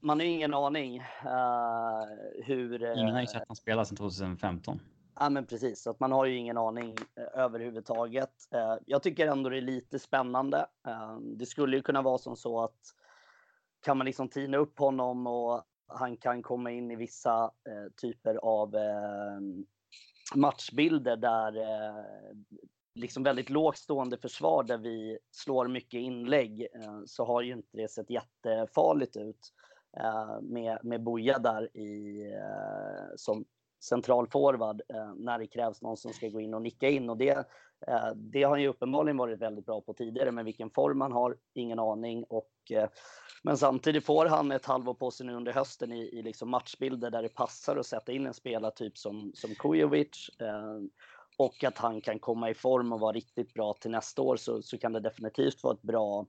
Man 0.00 0.20
har 0.20 0.26
ingen 0.26 0.54
aning 0.54 0.98
uh, 1.00 2.44
hur. 2.44 2.82
Uh, 2.82 3.00
ingen 3.00 3.14
har 3.14 3.20
ju 3.20 3.26
sett 3.26 3.44
han 3.48 3.56
spela 3.56 3.84
sedan 3.84 3.96
2015. 3.96 4.80
Ja, 5.18 5.30
men 5.30 5.46
precis. 5.46 5.82
Så 5.82 5.90
att 5.90 6.00
man 6.00 6.12
har 6.12 6.24
ju 6.26 6.36
ingen 6.36 6.58
aning 6.58 6.90
uh, 6.90 7.40
överhuvudtaget. 7.42 8.48
Uh, 8.54 8.76
jag 8.86 9.02
tycker 9.02 9.26
ändå 9.26 9.50
det 9.50 9.56
är 9.56 9.62
lite 9.62 9.98
spännande. 9.98 10.66
det 11.38 11.46
skulle 11.46 11.76
ju 11.76 11.82
kunna 11.82 12.02
vara 12.02 12.18
som 12.18 12.36
så 12.36 12.64
att 12.64 12.80
kan 13.84 13.98
man 13.98 14.04
liksom 14.04 14.28
tina 14.28 14.56
upp 14.56 14.78
honom 14.78 15.26
och 15.26 15.62
han 15.86 16.16
kan 16.16 16.42
komma 16.42 16.70
in 16.70 16.90
i 16.90 16.96
vissa 16.96 17.50
typer 17.96 18.34
av 18.34 18.74
matchbilder 20.34 21.16
där 21.16 21.56
eh, 21.56 22.04
liksom 22.94 23.22
väldigt 23.22 23.50
lågt 23.50 23.78
stående 23.78 24.18
försvar 24.18 24.62
där 24.62 24.78
vi 24.78 25.18
slår 25.30 25.68
mycket 25.68 25.98
inlägg 25.98 26.62
eh, 26.62 27.00
så 27.06 27.24
har 27.24 27.42
ju 27.42 27.52
inte 27.52 27.76
det 27.76 27.88
sett 27.88 28.10
jättefarligt 28.10 29.16
ut 29.16 29.52
eh, 30.00 30.40
med, 30.40 30.78
med 30.82 31.02
Boja 31.02 31.38
där 31.38 31.76
i, 31.76 32.22
eh, 32.32 33.14
som 33.16 33.44
central 33.84 34.28
forward 34.28 34.82
eh, 34.88 35.14
när 35.16 35.38
det 35.38 35.46
krävs 35.46 35.82
någon 35.82 35.96
som 35.96 36.12
ska 36.12 36.28
gå 36.28 36.40
in 36.40 36.54
och 36.54 36.62
nicka 36.62 36.88
in 36.88 37.10
och 37.10 37.16
det, 37.16 37.30
eh, 37.86 38.10
det 38.14 38.42
har 38.42 38.50
han 38.50 38.62
ju 38.62 38.68
uppenbarligen 38.68 39.16
varit 39.16 39.38
väldigt 39.38 39.66
bra 39.66 39.80
på 39.80 39.92
tidigare 39.92 40.32
men 40.32 40.44
vilken 40.44 40.70
form 40.70 41.00
han 41.00 41.12
har, 41.12 41.36
ingen 41.54 41.78
aning 41.78 42.24
och 42.24 42.52
eh, 42.70 42.88
men 43.42 43.56
samtidigt 43.56 44.04
får 44.04 44.26
han 44.26 44.52
ett 44.52 44.66
halvår 44.66 44.94
på 44.94 45.10
sig 45.10 45.26
nu 45.26 45.34
under 45.34 45.52
hösten 45.52 45.92
i, 45.92 46.18
i 46.18 46.22
liksom 46.22 46.50
matchbilder 46.50 47.10
där 47.10 47.22
det 47.22 47.28
passar 47.28 47.76
att 47.76 47.86
sätta 47.86 48.12
in 48.12 48.26
en 48.26 48.34
spelartyp 48.34 48.98
som, 48.98 49.32
som 49.34 49.54
Kujovic. 49.54 50.30
Eh, 50.40 50.78
och 51.38 51.64
att 51.64 51.78
han 51.78 52.00
kan 52.00 52.18
komma 52.18 52.50
i 52.50 52.54
form 52.54 52.92
och 52.92 53.00
vara 53.00 53.12
riktigt 53.12 53.54
bra 53.54 53.72
till 53.72 53.90
nästa 53.90 54.22
år 54.22 54.36
så, 54.36 54.62
så 54.62 54.78
kan 54.78 54.92
det 54.92 55.00
definitivt 55.00 55.62
vara 55.62 55.74
ett 55.74 55.82
bra 55.82 56.26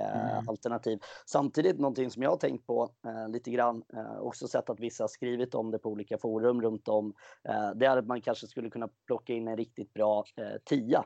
mm. 0.00 0.48
alternativ. 0.48 0.98
Samtidigt 1.26 1.78
någonting 1.78 2.10
som 2.10 2.22
jag 2.22 2.30
har 2.30 2.36
tänkt 2.36 2.66
på 2.66 2.90
eh, 3.06 3.28
lite 3.28 3.50
grann, 3.50 3.82
eh, 3.96 4.18
också 4.18 4.48
sett 4.48 4.70
att 4.70 4.80
vissa 4.80 5.02
har 5.04 5.08
skrivit 5.08 5.54
om 5.54 5.70
det 5.70 5.78
på 5.78 5.90
olika 5.90 6.18
forum 6.18 6.62
runt 6.62 6.88
om, 6.88 7.14
eh, 7.48 7.70
det 7.70 7.86
är 7.86 7.96
att 7.96 8.06
man 8.06 8.20
kanske 8.20 8.46
skulle 8.46 8.70
kunna 8.70 8.88
plocka 9.06 9.32
in 9.32 9.48
en 9.48 9.56
riktigt 9.56 9.94
bra 9.94 10.24
eh, 10.36 10.58
tia 10.64 11.04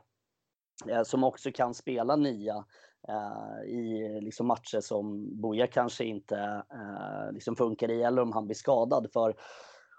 eh, 0.88 1.02
som 1.02 1.24
också 1.24 1.50
kan 1.52 1.74
spela 1.74 2.16
nia 2.16 2.64
Eh, 3.08 3.68
i 3.68 4.20
liksom 4.20 4.46
matcher 4.46 4.80
som 4.80 5.28
Boja 5.40 5.66
kanske 5.66 6.04
inte 6.04 6.62
uh, 6.74 7.32
liksom 7.32 7.56
funkar 7.56 7.90
i 7.90 8.02
eller 8.02 8.22
om 8.22 8.32
han 8.32 8.46
blir 8.46 8.54
skadad. 8.54 9.12
För 9.12 9.34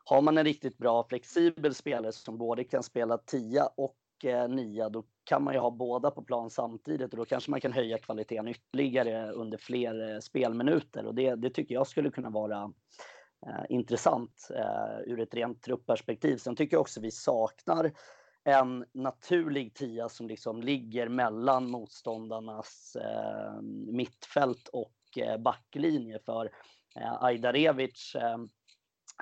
har 0.05 0.21
man 0.21 0.37
en 0.37 0.43
riktigt 0.43 0.77
bra 0.77 1.07
flexibel 1.09 1.75
spelare 1.75 2.11
som 2.11 2.37
både 2.37 2.63
kan 2.63 2.83
spela 2.83 3.17
tia 3.17 3.69
och 3.77 3.97
uh, 4.25 4.47
nia, 4.47 4.89
då 4.89 5.03
kan 5.29 5.43
man 5.43 5.53
ju 5.53 5.59
ha 5.59 5.71
båda 5.71 6.11
på 6.11 6.21
plan 6.21 6.49
samtidigt 6.49 7.11
och 7.11 7.17
då 7.17 7.25
kanske 7.25 7.51
man 7.51 7.61
kan 7.61 7.73
höja 7.73 7.97
kvaliteten 7.97 8.47
ytterligare 8.47 9.31
under 9.31 9.57
fler 9.57 10.13
eh, 10.13 10.19
spelminuter 10.19 11.05
och 11.05 11.15
det, 11.15 11.35
det 11.35 11.49
tycker 11.49 11.75
jag 11.75 11.87
skulle 11.87 12.11
kunna 12.11 12.29
vara 12.29 12.71
eh, 13.47 13.65
intressant 13.69 14.47
eh, 14.55 15.11
ur 15.11 15.19
ett 15.19 15.33
rent 15.33 15.63
truppperspektiv. 15.63 16.37
Sen 16.37 16.55
tycker 16.55 16.75
jag 16.75 16.81
också 16.81 17.01
vi 17.01 17.11
saknar 17.11 17.91
en 18.43 18.85
naturlig 18.93 19.73
tia 19.73 20.09
som 20.09 20.27
liksom 20.27 20.61
ligger 20.61 21.09
mellan 21.09 21.69
motståndarnas 21.69 22.97
eh, 23.01 23.61
mittfält 23.91 24.67
och 24.67 25.17
eh, 25.17 25.37
backlinje. 25.37 26.19
För 26.25 26.45
eh, 26.95 27.23
Ajdarevic, 27.23 28.15
eh, 28.15 28.37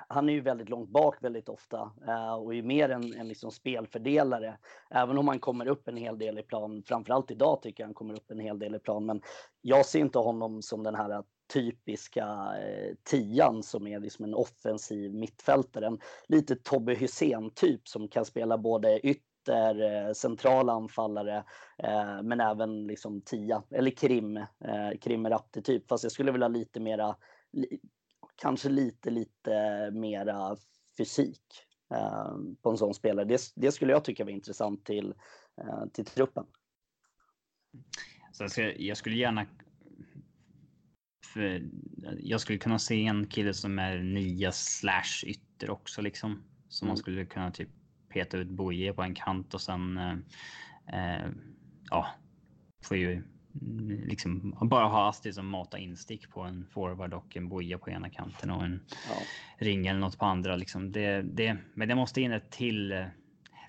han 0.08 0.28
är 0.28 0.32
ju 0.32 0.40
väldigt 0.40 0.68
långt 0.68 0.90
bak 0.90 1.16
väldigt 1.20 1.48
ofta 1.48 1.92
eh, 2.06 2.34
och 2.34 2.54
är 2.54 2.62
mer 2.62 2.88
en, 2.88 3.14
en 3.14 3.28
liksom 3.28 3.50
spelfördelare. 3.50 4.58
Även 4.90 5.18
om 5.18 5.28
han 5.28 5.38
kommer 5.38 5.68
upp 5.68 5.88
en 5.88 5.96
hel 5.96 6.18
del 6.18 6.38
i 6.38 6.42
plan, 6.42 6.82
framförallt 6.86 7.30
idag 7.30 7.62
tycker 7.62 7.82
jag 7.82 7.88
han 7.88 7.94
kommer 7.94 8.14
upp 8.14 8.30
en 8.30 8.40
hel 8.40 8.58
del 8.58 8.74
i 8.74 8.78
plan. 8.78 9.06
Men 9.06 9.22
jag 9.60 9.86
ser 9.86 9.98
inte 9.98 10.18
honom 10.18 10.62
som 10.62 10.82
den 10.82 10.94
här 10.94 11.22
typiska 11.52 12.26
eh, 12.62 12.94
tian 13.10 13.62
som 13.62 13.86
är 13.86 14.00
liksom 14.00 14.24
en 14.24 14.34
offensiv 14.34 15.14
mittfältare. 15.14 15.86
En 15.86 16.00
lite 16.28 16.56
Tobbe 16.56 16.94
Hysén 16.94 17.50
typ 17.50 17.88
som 17.88 18.08
kan 18.08 18.24
spela 18.24 18.58
både 18.58 19.06
ytter 19.06 19.28
ytter, 19.48 20.14
centrala 20.14 20.72
anfallare, 20.72 21.44
eh, 21.78 22.22
men 22.22 22.40
även 22.40 22.86
liksom 22.86 23.20
tia 23.20 23.62
eller 23.70 23.90
krim, 23.90 24.36
eh, 24.36 24.98
krim 25.00 25.28
Rapti 25.28 25.62
typ. 25.62 25.88
Fast 25.88 26.04
jag 26.04 26.12
skulle 26.12 26.32
vilja 26.32 26.48
lite 26.48 26.80
mera, 26.80 27.16
kanske 28.42 28.68
lite, 28.68 29.10
lite 29.10 29.90
mera 29.92 30.56
fysik 30.96 31.42
på 32.62 32.70
en 32.70 32.76
sån 32.76 32.94
spelare. 32.94 33.24
Det, 33.24 33.40
det 33.54 33.72
skulle 33.72 33.92
jag 33.92 34.04
tycka 34.04 34.24
var 34.24 34.30
intressant 34.30 34.84
till, 34.84 35.14
till 35.92 36.04
truppen. 36.04 36.46
Så 38.32 38.44
jag, 38.44 38.50
skulle, 38.50 38.74
jag 38.78 38.96
skulle 38.96 39.16
gärna 39.16 39.46
jag 42.18 42.40
skulle 42.40 42.58
kunna 42.58 42.78
se 42.78 43.06
en 43.06 43.26
kille 43.26 43.54
som 43.54 43.78
är 43.78 43.98
nia 43.98 44.52
slash 44.52 45.24
ytter 45.26 45.70
också 45.70 46.02
liksom. 46.02 46.42
Som 46.68 46.86
mm. 46.86 46.90
man 46.90 46.96
skulle 46.96 47.24
kunna 47.24 47.50
typ 47.50 47.68
peta 48.08 48.36
ut 48.36 48.48
Boje 48.48 48.92
på 48.92 49.02
en 49.02 49.14
kant 49.14 49.54
och 49.54 49.60
sen 49.60 49.98
eh, 49.98 50.16
eh 50.92 51.30
ja, 51.90 52.06
får 52.82 52.96
ju 52.96 53.22
liksom 54.06 54.56
bara 54.60 54.86
ha 54.86 55.08
Asti 55.08 55.32
som 55.32 55.46
mata 55.46 55.78
instick 55.78 56.30
på 56.30 56.40
en 56.40 56.66
forward 56.66 57.14
och 57.14 57.36
en 57.36 57.48
boja 57.48 57.78
på 57.78 57.90
ena 57.90 58.10
kanten 58.10 58.50
och 58.50 58.64
en 58.64 58.80
ja. 58.90 59.14
ring 59.58 59.86
eller 59.86 60.00
något 60.00 60.18
på 60.18 60.24
andra. 60.24 60.56
Liksom 60.56 60.92
det, 60.92 61.22
det, 61.22 61.56
men 61.74 61.88
det 61.88 61.94
måste 61.94 62.20
in 62.20 62.32
ett 62.32 62.50
till. 62.50 62.92
Eh, 62.92 63.06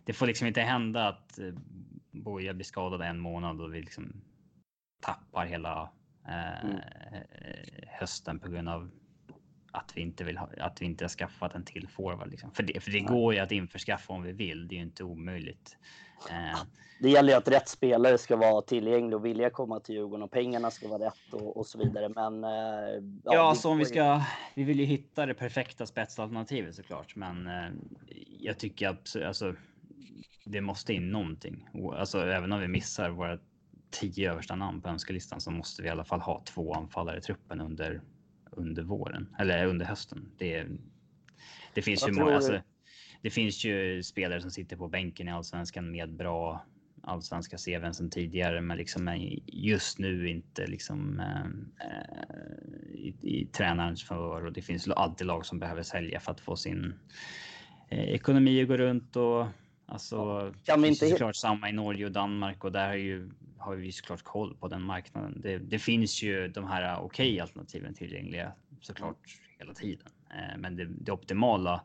det 0.06 0.14
får 0.14 0.28
liksom 0.28 0.48
inte 0.48 0.62
hända 0.62 1.08
att 1.08 1.40
eh, 1.40 1.54
boja 2.12 2.54
blir 2.54 2.66
skadad 2.66 3.02
en 3.02 3.20
månad 3.20 3.62
och 3.62 3.74
vi 3.74 3.82
liksom 3.82 4.22
tappar 5.02 5.46
hela 5.46 5.92
eh, 6.28 6.66
mm. 6.66 6.80
hösten 7.88 8.40
på 8.40 8.50
grund 8.50 8.70
av 8.70 8.90
att 9.72 9.92
vi 9.96 10.02
inte 10.02 10.24
vill 10.24 10.38
ha, 10.38 10.50
att 10.58 10.82
vi 10.82 10.86
inte 10.86 11.04
har 11.04 11.10
skaffat 11.10 11.56
en 11.56 11.66
till 11.66 11.88
forward. 11.88 12.32
Liksom. 12.32 12.52
För, 12.52 12.64
det, 12.64 12.80
för 12.80 12.92
det 12.92 13.00
går 13.00 13.34
ju 13.34 13.40
att 13.40 13.52
införskaffa 13.52 14.14
om 14.14 14.24
vi 14.24 14.32
vill. 14.32 14.68
Det 14.68 14.76
är 14.76 14.78
ju 14.78 14.84
inte 14.84 15.04
omöjligt. 15.04 15.78
Eh. 16.30 16.60
Det 17.00 17.10
gäller 17.10 17.34
ju 17.34 17.38
att 17.38 17.48
rätt 17.48 17.68
spelare 17.68 18.18
ska 18.18 18.36
vara 18.36 18.62
tillgänglig 18.62 19.16
och 19.16 19.26
vilja 19.26 19.50
komma 19.50 19.80
till 19.80 19.96
Djurgården 19.96 20.24
och 20.24 20.32
pengarna 20.32 20.72
ska 20.72 20.88
vara 20.88 21.06
rätt 21.06 21.34
och, 21.34 21.58
och 21.58 21.68
så 21.68 21.78
vidare. 21.78 22.10
Men 22.10 22.44
eh, 22.44 22.50
ja, 23.24 23.56
ja 23.64 23.70
om 23.70 23.78
vi 23.78 23.86
ska. 23.86 24.22
Vi 24.56 24.64
vill 24.64 24.80
ju 24.80 24.86
hitta 24.86 25.26
det 25.26 25.34
perfekta 25.34 25.86
spetsalternativet 25.86 26.76
såklart, 26.76 27.16
men 27.16 27.48
eh, 27.48 27.72
jag 28.40 28.58
tycker 28.58 28.88
absolut 28.88 29.28
alltså. 29.28 29.56
Det 30.46 30.62
måste 30.62 30.94
in 30.94 31.12
någonting, 31.12 31.70
alltså 31.94 32.22
även 32.22 32.52
om 32.52 32.60
vi 32.60 32.68
missar 32.68 33.10
våra 33.10 33.40
tio 33.92 34.32
översta 34.32 34.56
namn 34.56 34.82
på 34.82 34.90
önskelistan 34.90 35.42
så 35.42 35.52
måste 35.52 35.82
vi 35.82 35.88
i 35.88 35.92
alla 35.92 36.04
fall 36.04 36.22
ha 36.22 36.44
två 36.46 36.74
anfallare 36.74 37.18
i 37.18 37.22
truppen 37.22 37.62
under 37.62 38.02
under 38.60 38.84
våren 38.84 39.36
eller 39.40 39.66
under 39.66 39.86
hösten. 39.86 40.32
Det, 40.38 40.68
det 41.74 41.82
finns 41.82 42.08
ju 42.08 42.12
många, 42.12 42.36
alltså, 42.36 42.62
det 43.22 43.30
finns 43.30 43.66
ju 43.66 44.04
spelare 44.04 44.42
som 44.42 44.52
sitter 44.52 44.78
på 44.78 44.88
bänken 44.88 45.28
i 45.28 45.32
allsvenskan 45.32 45.92
med 45.92 46.14
bra 46.14 46.66
allsvenska 47.02 47.58
CVn 47.58 47.94
sedan 47.94 48.10
tidigare, 48.10 48.62
men 48.62 48.78
liksom 48.78 49.30
just 49.46 50.00
nu 50.00 50.30
inte 50.30 50.68
liksom 50.68 51.20
äh, 51.20 51.50
i, 52.94 53.16
i 53.22 53.46
tränarens 53.46 54.04
favör 54.04 54.46
och 54.46 54.54
det 54.54 54.62
finns 54.62 54.88
alltid 54.88 55.28
lag 55.28 55.46
som 55.46 55.60
behöver 55.60 55.84
sälja 55.84 56.20
för 56.20 56.32
att 56.32 56.40
få 56.40 56.56
sin 56.56 56.94
eh, 57.90 58.10
ekonomi 58.10 58.62
att 58.62 58.68
gå 58.68 58.78
runt 58.78 59.16
och 59.16 59.46
alltså. 59.90 60.54
Kan 60.64 60.82
vi 60.82 60.88
inte 60.88 61.10
såklart 61.10 61.36
samma 61.36 61.70
i 61.70 61.74
Norge 61.74 62.06
och 62.06 62.12
Danmark 62.12 62.64
och 62.64 62.72
där 62.72 62.90
är 62.90 62.94
ju 62.94 63.30
har 63.58 63.76
vi 63.76 63.92
såklart 63.92 64.24
koll 64.24 64.56
på 64.56 64.68
den 64.68 64.82
marknaden. 64.82 65.42
Det, 65.42 65.58
det 65.58 65.80
finns 65.80 66.24
ju 66.24 66.48
de 66.48 66.68
här 66.68 66.96
okej 66.96 67.06
okay 67.06 67.40
alternativen 67.40 67.94
tillgängliga 67.94 68.52
såklart 68.82 69.18
hela 69.60 69.74
tiden, 69.74 70.08
eh, 70.32 70.58
men 70.58 70.76
det, 70.76 70.86
det 70.86 71.12
optimala 71.12 71.84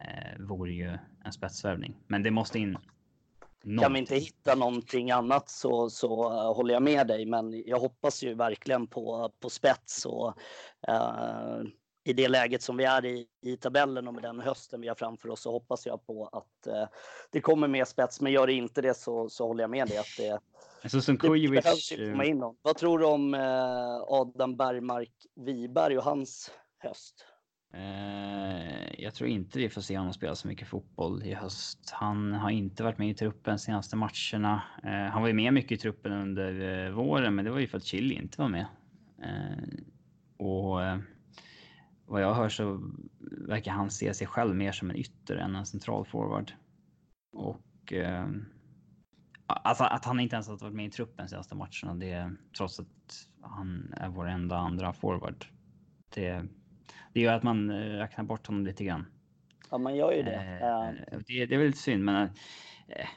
eh, 0.00 0.40
vore 0.40 0.72
ju 0.72 0.98
en 1.24 1.32
spetsvärvning. 1.32 1.96
Men 2.06 2.22
det 2.22 2.30
måste 2.30 2.58
in. 2.58 2.78
Någonting. 3.66 3.82
Kan 3.82 3.92
vi 3.92 3.98
inte 3.98 4.14
hitta 4.14 4.54
någonting 4.54 5.10
annat 5.10 5.48
så, 5.48 5.90
så 5.90 6.32
uh, 6.32 6.56
håller 6.56 6.74
jag 6.74 6.82
med 6.82 7.06
dig, 7.06 7.26
men 7.26 7.62
jag 7.66 7.80
hoppas 7.80 8.22
ju 8.22 8.34
verkligen 8.34 8.86
på, 8.86 9.32
på 9.40 9.50
spets 9.50 10.06
och 10.06 10.38
uh, 10.88 11.62
i 12.04 12.12
det 12.12 12.28
läget 12.28 12.62
som 12.62 12.76
vi 12.76 12.84
är 12.84 13.04
i, 13.04 13.26
i 13.42 13.56
tabellen 13.56 14.08
och 14.08 14.14
med 14.14 14.22
den 14.22 14.40
hösten 14.40 14.80
vi 14.80 14.88
har 14.88 14.94
framför 14.94 15.28
oss 15.28 15.40
så 15.40 15.50
hoppas 15.50 15.86
jag 15.86 16.06
på 16.06 16.26
att 16.26 16.66
uh, 16.66 16.86
det 17.30 17.40
kommer 17.40 17.68
mer 17.68 17.84
spets. 17.84 18.20
Men 18.20 18.32
gör 18.32 18.46
det 18.46 18.52
inte 18.52 18.82
det 18.82 18.94
så, 18.94 19.28
så 19.28 19.46
håller 19.46 19.62
jag 19.62 19.70
med 19.70 19.88
dig 19.88 19.98
att 19.98 20.16
det, 20.18 20.40
Alltså 20.84 21.00
som 21.00 21.16
Kujovic... 21.16 21.92
komma 21.96 22.24
in 22.24 22.38
någon. 22.38 22.56
Vad 22.62 22.76
tror 22.76 22.98
du 22.98 23.04
om 23.04 23.34
eh, 23.34 24.02
Adam 24.08 24.56
Bergmark 24.56 25.12
Wiberg 25.36 25.98
och 25.98 26.04
hans 26.04 26.50
höst? 26.78 27.26
Eh, 27.74 29.00
jag 29.02 29.14
tror 29.14 29.30
inte 29.30 29.58
vi 29.58 29.68
får 29.68 29.80
se 29.80 29.98
honom 29.98 30.12
spela 30.12 30.34
så 30.34 30.48
mycket 30.48 30.68
fotboll 30.68 31.22
i 31.22 31.34
höst. 31.34 31.90
Han 31.90 32.32
har 32.32 32.50
inte 32.50 32.82
varit 32.82 32.98
med 32.98 33.10
i 33.10 33.14
truppen 33.14 33.58
senaste 33.58 33.96
matcherna. 33.96 34.62
Eh, 34.84 35.12
han 35.12 35.22
var 35.22 35.28
ju 35.28 35.34
med 35.34 35.52
mycket 35.52 35.72
i 35.72 35.76
truppen 35.76 36.12
under 36.12 36.90
våren, 36.90 37.34
men 37.34 37.44
det 37.44 37.50
var 37.50 37.58
ju 37.58 37.66
för 37.66 37.78
att 37.78 37.84
Chili 37.84 38.14
inte 38.14 38.40
var 38.40 38.48
med. 38.48 38.66
och 40.38 40.80
vad 42.06 42.22
jag 42.22 42.34
hör 42.34 42.48
så 42.48 42.92
verkar 43.48 43.72
han 43.72 43.90
se 43.90 44.14
sig 44.14 44.26
själv 44.26 44.54
mer 44.54 44.72
som 44.72 44.90
en 44.90 44.96
ytter 44.96 45.36
än 45.36 45.54
en 45.54 45.66
central 45.66 46.04
forward. 46.04 46.52
Och 47.32 47.92
Alltså 49.46 49.84
att 49.84 50.04
han 50.04 50.20
inte 50.20 50.36
ens 50.36 50.48
har 50.48 50.56
varit 50.56 50.74
med 50.74 50.86
i 50.86 50.90
truppen 50.90 51.28
senaste 51.28 51.54
matcherna, 51.54 51.94
det 51.94 52.32
trots 52.56 52.80
att 52.80 53.28
han 53.40 53.94
är 53.96 54.08
vår 54.08 54.28
enda 54.28 54.56
andra 54.56 54.92
forward. 54.92 55.46
Det, 56.14 56.46
det 57.12 57.20
gör 57.20 57.32
att 57.32 57.42
man 57.42 57.70
eh, 57.70 57.76
räknar 57.76 58.24
bort 58.24 58.46
honom 58.46 58.66
lite 58.66 58.84
grann. 58.84 59.06
Ja, 59.70 59.78
man 59.78 59.96
gör 59.96 60.12
ju 60.12 60.22
det. 60.22 60.34
Eh, 60.34 61.18
det, 61.26 61.46
det 61.46 61.54
är 61.54 61.58
väl 61.58 61.66
lite 61.66 61.78
synd, 61.78 62.04
men 62.04 62.22
eh, 62.88 63.08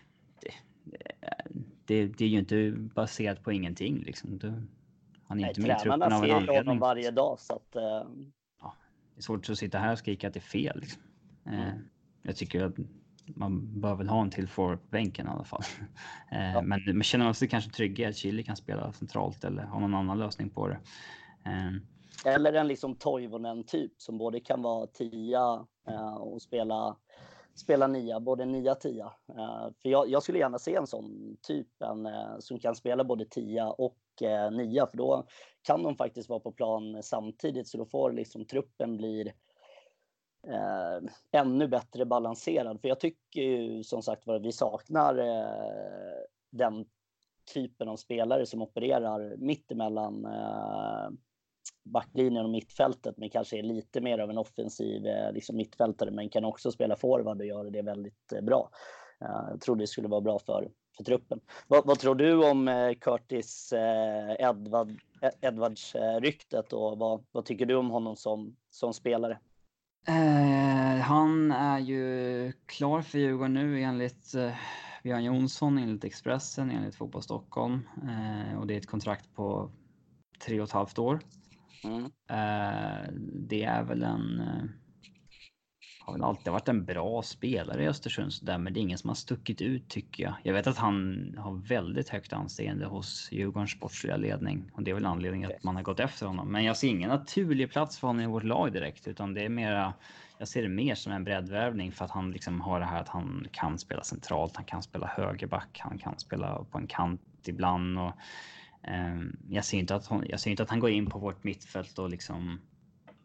det, 0.41 0.51
det, 1.85 2.07
det, 2.07 2.25
är 2.25 2.29
ju 2.29 2.39
inte 2.39 2.71
baserat 2.71 3.43
på 3.43 3.51
ingenting 3.51 4.03
liksom. 4.03 4.37
Du, 4.37 4.47
han 5.23 5.39
är 5.39 5.41
Nej, 5.41 5.49
inte 5.49 5.61
med 5.61 5.77
i 5.77 5.79
truppen 5.79 6.01
av 6.01 6.23
en 6.23 6.31
anledning. 6.31 6.57
honom 6.57 6.79
varje 6.79 7.11
dag 7.11 7.39
så 7.39 7.53
att. 7.53 7.75
Det 9.17 9.21
är 9.21 9.23
svårt 9.23 9.49
att 9.49 9.57
sitta 9.57 9.77
här 9.77 9.91
och 9.91 9.99
skrika 9.99 10.27
att 10.27 10.33
det 10.33 10.39
är 10.39 10.41
fel. 10.41 10.79
Liksom. 10.79 11.01
Mm. 11.45 11.89
Jag 12.21 12.35
tycker 12.35 12.63
att 12.63 12.73
man 13.25 13.81
bör 13.81 13.95
väl 13.95 14.09
ha 14.09 14.21
en 14.21 14.29
till 14.29 14.47
forward 14.47 14.81
på 14.81 14.87
bänken 14.89 15.27
i 15.27 15.29
alla 15.29 15.43
fall. 15.43 15.63
Eh, 16.31 16.53
ja. 16.53 16.61
Men 16.61 16.81
man 16.85 17.03
känner 17.03 17.33
sig 17.33 17.47
kanske 17.47 17.71
trygg 17.71 17.99
i 17.99 18.05
att 18.05 18.15
Chile 18.15 18.43
kan 18.43 18.55
spela 18.55 18.93
centralt 18.93 19.43
eller 19.43 19.63
ha 19.63 19.79
någon 19.79 19.93
annan 19.93 20.19
lösning 20.19 20.49
på 20.49 20.67
det. 20.67 20.79
Eh, 21.45 22.35
eller 22.35 22.53
en 22.53 22.67
liksom 22.67 22.95
Toivonen 22.95 23.63
typ 23.63 23.91
som 23.97 24.17
både 24.17 24.39
kan 24.39 24.61
vara 24.61 24.87
tia 24.87 25.65
eh, 25.87 26.15
och 26.15 26.41
spela 26.41 26.97
spela 27.55 27.87
nia, 27.87 28.19
både 28.19 28.45
nia 28.45 28.71
och 28.71 28.79
tia. 28.79 29.13
För 29.81 29.89
jag, 29.89 30.09
jag, 30.09 30.23
skulle 30.23 30.39
gärna 30.39 30.59
se 30.59 30.75
en 30.75 30.87
sån 30.87 31.37
typ, 31.41 31.81
en, 31.81 32.07
som 32.41 32.59
kan 32.59 32.75
spela 32.75 33.03
både 33.03 33.25
tia 33.25 33.69
och 33.69 33.97
Eh, 34.21 34.51
nia, 34.51 34.87
för 34.87 34.97
då 34.97 35.27
kan 35.61 35.83
de 35.83 35.95
faktiskt 35.95 36.29
vara 36.29 36.39
på 36.39 36.51
plan 36.51 37.03
samtidigt, 37.03 37.67
så 37.67 37.77
då 37.77 37.85
får 37.85 38.11
liksom 38.11 38.45
truppen 38.45 38.97
blir 38.97 39.27
eh, 40.47 41.09
ännu 41.31 41.67
bättre 41.67 42.05
balanserad. 42.05 42.81
För 42.81 42.87
jag 42.87 42.99
tycker 42.99 43.41
ju 43.41 43.83
som 43.83 44.01
sagt 44.01 44.27
var 44.27 44.39
vi 44.39 44.51
saknar 44.51 45.17
eh, 45.17 46.21
den 46.51 46.85
typen 47.53 47.87
av 47.87 47.95
spelare 47.95 48.45
som 48.45 48.61
opererar 48.61 49.35
mittemellan 49.37 50.25
eh, 50.25 51.09
backlinjen 51.83 52.45
och 52.45 52.51
mittfältet, 52.51 53.17
men 53.17 53.29
kanske 53.29 53.57
är 53.57 53.63
lite 53.63 54.01
mer 54.01 54.19
av 54.19 54.29
en 54.29 54.37
offensiv 54.37 55.05
eh, 55.05 55.31
liksom 55.31 55.57
mittfältare, 55.57 56.11
men 56.11 56.29
kan 56.29 56.45
också 56.45 56.71
spela 56.71 56.95
forward 56.95 57.39
och 57.39 57.45
göra 57.45 57.69
det 57.69 57.81
väldigt 57.81 58.33
eh, 58.33 58.41
bra. 58.41 58.69
Eh, 59.21 59.47
jag 59.49 59.61
tror 59.61 59.75
det 59.75 59.87
skulle 59.87 60.07
vara 60.07 60.21
bra 60.21 60.39
för, 60.39 60.71
för 60.97 61.03
truppen. 61.03 61.39
Vad, 61.67 61.85
vad 61.85 61.99
tror 61.99 62.15
du 62.15 62.49
om 62.49 62.67
eh, 62.67 62.93
Curtis 62.93 63.73
Edward, 64.39 64.99
Edwards 65.41 65.95
ryktet 66.21 66.73
och 66.73 66.97
vad, 66.97 67.23
vad 67.31 67.45
tycker 67.45 67.65
du 67.65 67.75
om 67.75 67.89
honom 67.89 68.15
som, 68.15 68.55
som 68.69 68.93
spelare? 68.93 69.39
Eh, 70.07 71.01
han 71.01 71.51
är 71.51 71.79
ju 71.79 72.53
klar 72.65 73.01
för 73.01 73.19
Djurgården 73.19 73.53
nu 73.53 73.81
enligt 73.81 74.33
eh, 74.33 74.51
Björn 75.03 75.23
Jonsson, 75.23 75.77
enligt 75.77 76.03
Expressen, 76.03 76.71
enligt 76.71 76.95
Fotboll 76.95 77.21
Stockholm. 77.21 77.89
Eh, 78.03 78.59
och 78.59 78.67
det 78.67 78.73
är 78.73 78.77
ett 78.77 78.87
kontrakt 78.87 79.33
på 79.33 79.71
tre 80.45 80.59
och 80.59 80.67
ett 80.67 80.71
halvt 80.71 80.99
år. 80.99 81.19
Mm. 81.83 82.03
Eh, 82.05 83.13
det 83.33 83.63
är 83.63 83.83
väl 83.83 84.03
en 84.03 84.39
eh, 84.39 84.63
har 86.07 86.13
väl 86.13 86.23
alltid 86.23 86.53
varit 86.53 86.67
en 86.67 86.85
bra 86.85 87.21
spelare 87.21 87.83
i 87.83 87.87
Östersund 87.87 88.31
där, 88.41 88.57
men 88.57 88.73
det 88.73 88.79
är 88.79 88.81
ingen 88.81 88.97
som 88.97 89.07
har 89.07 89.15
stuckit 89.15 89.61
ut 89.61 89.89
tycker 89.89 90.23
jag. 90.23 90.33
Jag 90.43 90.53
vet 90.53 90.67
att 90.67 90.77
han 90.77 91.35
har 91.37 91.53
väldigt 91.53 92.09
högt 92.09 92.33
anseende 92.33 92.85
hos 92.85 93.29
Djurgårdens 93.31 93.71
sportsliga 93.71 94.17
ledning 94.17 94.71
och 94.73 94.83
det 94.83 94.91
är 94.91 94.95
väl 94.95 95.05
anledningen 95.05 95.51
att 95.51 95.63
man 95.63 95.75
har 95.75 95.83
gått 95.83 95.99
efter 95.99 96.25
honom. 96.25 96.51
Men 96.51 96.63
jag 96.63 96.77
ser 96.77 96.87
ingen 96.87 97.09
naturlig 97.09 97.71
plats 97.71 97.97
för 97.97 98.07
honom 98.07 98.23
i 98.23 98.27
vårt 98.27 98.43
lag 98.43 98.73
direkt, 98.73 99.07
utan 99.07 99.33
det 99.33 99.41
är 99.41 99.49
mera. 99.49 99.93
Jag 100.37 100.47
ser 100.47 100.61
det 100.61 100.69
mer 100.69 100.95
som 100.95 101.11
en 101.13 101.23
breddvärvning 101.23 101.91
för 101.91 102.05
att 102.05 102.11
han 102.11 102.31
liksom 102.31 102.61
har 102.61 102.79
det 102.79 102.85
här 102.85 103.01
att 103.01 103.09
han 103.09 103.47
kan 103.51 103.79
spela 103.79 104.03
centralt, 104.03 104.55
han 104.55 104.65
kan 104.65 104.83
spela 104.83 105.07
högerback, 105.07 105.79
han 105.83 105.97
kan 105.97 106.19
spela 106.19 106.65
på 106.71 106.77
en 106.77 106.87
kant 106.87 107.21
ibland 107.45 107.99
och 107.99 108.11
eh, 108.83 109.21
jag 109.49 109.65
ser 109.65 109.77
inte 109.77 109.95
att 109.95 110.07
hon, 110.07 110.25
jag 110.27 110.39
ser 110.39 110.51
inte 110.51 110.63
att 110.63 110.69
han 110.69 110.79
går 110.79 110.89
in 110.89 111.05
på 111.05 111.19
vårt 111.19 111.43
mittfält 111.43 111.99
och 111.99 112.09
liksom 112.09 112.59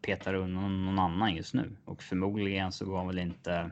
petar 0.03 0.33
undan 0.33 0.85
någon 0.85 0.99
annan 0.99 1.35
just 1.35 1.53
nu 1.53 1.77
och 1.85 2.03
förmodligen 2.03 2.71
så 2.71 2.85
går 2.85 2.97
han 2.97 3.07
väl 3.07 3.19
inte. 3.19 3.71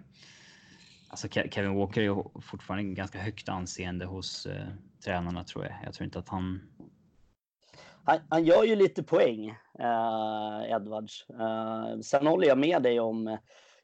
alltså 1.09 1.27
Kevin 1.27 1.75
Walker 1.75 2.01
är 2.01 2.05
ju 2.05 2.23
fortfarande 2.41 2.93
ganska 2.93 3.19
högt 3.19 3.49
anseende 3.49 4.05
hos 4.05 4.45
eh, 4.45 4.67
tränarna 5.05 5.43
tror 5.43 5.65
jag. 5.65 5.73
Jag 5.84 5.93
tror 5.93 6.05
inte 6.05 6.19
att 6.19 6.29
han. 6.29 6.61
Han, 8.03 8.19
han 8.29 8.43
gör 8.43 8.63
ju 8.63 8.75
lite 8.75 9.03
poäng, 9.03 9.49
eh, 9.79 10.71
Edwards. 10.71 11.25
Eh, 11.29 11.99
sen 12.01 12.27
håller 12.27 12.47
jag 12.47 12.57
med 12.57 12.84
dig 12.84 12.99
om 12.99 13.38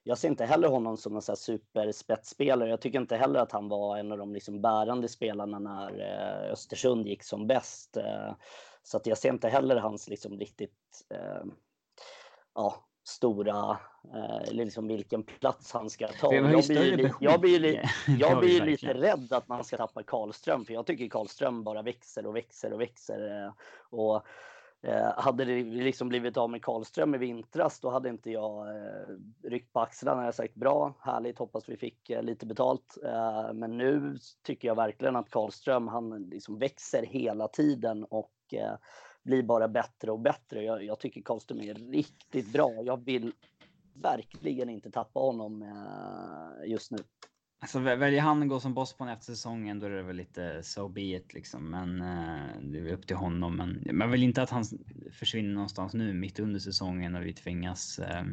jag 0.07 0.17
ser 0.17 0.27
inte 0.27 0.45
heller 0.45 0.67
honom 0.67 0.97
som 0.97 1.15
en 1.15 1.21
superspetsspelare. 1.21 2.69
Jag 2.69 2.81
tycker 2.81 2.99
inte 2.99 3.17
heller 3.17 3.39
att 3.39 3.51
han 3.51 3.69
var 3.69 3.97
en 3.97 4.11
av 4.11 4.17
de 4.17 4.33
liksom 4.33 4.61
bärande 4.61 5.07
spelarna 5.07 5.59
när 5.59 5.99
eh, 5.99 6.51
Östersund 6.51 7.07
gick 7.07 7.23
som 7.23 7.47
bäst. 7.47 7.97
Eh, 7.97 8.35
så 8.83 8.97
att 8.97 9.05
jag 9.05 9.17
ser 9.17 9.29
inte 9.29 9.49
heller 9.49 9.75
hans 9.75 10.09
liksom 10.09 10.39
riktigt 10.39 11.05
eh, 11.09 11.45
ja, 12.57 12.75
stora, 13.03 13.77
eller 14.47 14.65
liksom 14.65 14.87
vilken 14.87 15.23
plats 15.23 15.71
han 15.73 15.89
ska 15.89 16.07
ta. 16.07 16.33
Jag 16.33 16.65
blir, 16.65 17.13
jag 17.19 17.41
blir, 17.41 17.89
jag 18.19 18.39
blir 18.39 18.61
lite 18.61 18.93
rädd 18.93 19.33
att 19.33 19.47
man 19.47 19.63
ska 19.63 19.77
tappa 19.77 20.03
Karlström, 20.03 20.65
för 20.65 20.73
jag 20.73 20.85
tycker 20.85 21.09
Karlström 21.09 21.63
bara 21.63 21.81
växer 21.81 22.25
och 22.25 22.35
växer 22.35 22.73
och 22.73 22.81
växer. 22.81 23.51
Och 23.89 24.25
Eh, 24.81 25.13
hade 25.17 25.45
det 25.45 25.63
liksom 25.63 26.09
blivit 26.09 26.37
av 26.37 26.49
med 26.49 26.63
Karlström 26.63 27.15
i 27.15 27.17
vintras, 27.17 27.79
då 27.79 27.89
hade 27.89 28.09
inte 28.09 28.31
jag 28.31 28.67
eh, 28.67 29.15
ryckt 29.43 29.73
på 29.73 29.79
axlarna. 29.79 30.25
Jag 30.25 30.35
sagt 30.35 30.55
bra, 30.55 30.93
härligt, 30.99 31.37
hoppas 31.37 31.69
vi 31.69 31.77
fick 31.77 32.09
eh, 32.09 32.23
lite 32.23 32.45
betalt. 32.45 32.97
Eh, 33.03 33.53
men 33.53 33.77
nu 33.77 34.17
tycker 34.43 34.67
jag 34.67 34.75
verkligen 34.75 35.15
att 35.15 35.29
Karlström, 35.29 35.87
han 35.87 36.23
liksom 36.23 36.59
växer 36.59 37.05
hela 37.05 37.47
tiden 37.47 38.03
och 38.03 38.33
eh, 38.51 38.73
blir 39.27 39.43
bara 39.43 39.67
bättre 39.67 40.11
och 40.11 40.19
bättre. 40.19 40.63
Jag, 40.63 40.83
jag, 40.83 40.99
tycker 40.99 41.21
Karlström 41.21 41.61
är 41.61 41.73
riktigt 41.73 42.53
bra. 42.53 42.71
Jag 42.83 43.05
vill 43.05 43.33
verkligen 43.93 44.69
inte 44.69 44.91
tappa 44.91 45.19
honom 45.19 45.61
eh, 45.61 46.71
just 46.71 46.91
nu. 46.91 46.97
Alltså 47.59 47.79
väljer 47.79 48.21
han 48.21 48.43
att 48.43 48.49
gå 48.49 48.59
som 48.59 48.73
boss 48.73 48.93
på 48.93 49.03
en 49.03 49.09
efter 49.09 49.25
säsongen 49.25 49.79
då 49.79 49.85
är 49.85 49.89
det 49.89 50.03
väl 50.03 50.15
lite 50.15 50.63
so 50.63 50.87
be 50.87 51.01
it 51.01 51.33
liksom. 51.33 51.69
Men 51.69 52.01
eh, 52.01 52.61
det 52.61 52.79
är 52.79 52.93
upp 52.93 53.07
till 53.07 53.15
honom. 53.15 53.55
Men 53.55 53.97
man 53.97 54.11
vill 54.11 54.23
inte 54.23 54.41
att 54.41 54.49
han 54.49 54.63
försvinner 55.11 55.53
någonstans 55.53 55.93
nu 55.93 56.13
mitt 56.13 56.39
under 56.39 56.59
säsongen 56.59 57.15
och 57.15 57.25
vi 57.25 57.33
tvingas 57.33 57.99
eh, 57.99 58.23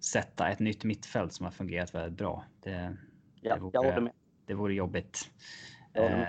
sätta 0.00 0.48
ett 0.48 0.58
nytt 0.58 0.84
mittfält 0.84 1.32
som 1.32 1.44
har 1.44 1.50
fungerat 1.50 1.94
väldigt 1.94 2.18
bra. 2.18 2.44
Det, 2.60 2.96
ja, 3.40 3.54
det, 3.54 3.60
vore, 3.60 4.12
det 4.46 4.54
vore 4.54 4.74
jobbigt. 4.74 5.30
Eh, 5.94 6.22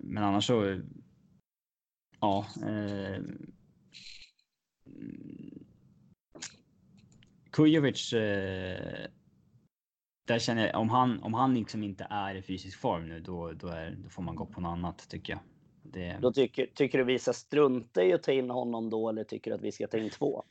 men 0.00 0.24
annars 0.24 0.46
så. 0.46 0.80
Ja. 2.24 2.46
Eh, 2.62 3.22
Kujovic 7.50 8.12
eh, 8.12 9.06
där 10.26 10.38
känner 10.38 10.66
jag 10.66 10.80
om 10.80 10.88
han 10.88 11.22
om 11.22 11.34
han 11.34 11.54
liksom 11.54 11.82
inte 11.82 12.06
är 12.10 12.34
i 12.34 12.42
fysisk 12.42 12.80
form 12.80 13.08
nu, 13.08 13.20
då, 13.20 13.52
då, 13.52 13.68
är, 13.68 13.90
då 13.90 14.08
får 14.08 14.22
man 14.22 14.36
gå 14.36 14.46
på 14.46 14.60
något 14.60 14.70
annat 14.70 15.08
tycker 15.08 15.32
jag. 15.32 15.42
Det... 15.82 16.18
Då 16.22 16.32
tycker, 16.32 16.66
tycker 16.74 16.98
du 16.98 17.04
vi 17.04 17.18
ska 17.18 17.32
strunta 17.32 18.04
i 18.04 18.12
att 18.12 18.22
ta 18.22 18.32
in 18.32 18.50
honom 18.50 18.90
då 18.90 19.08
eller 19.08 19.24
tycker 19.24 19.50
du 19.50 19.54
att 19.54 19.62
vi 19.62 19.72
ska 19.72 19.86
ta 19.86 19.98
in 19.98 20.10
två? 20.10 20.44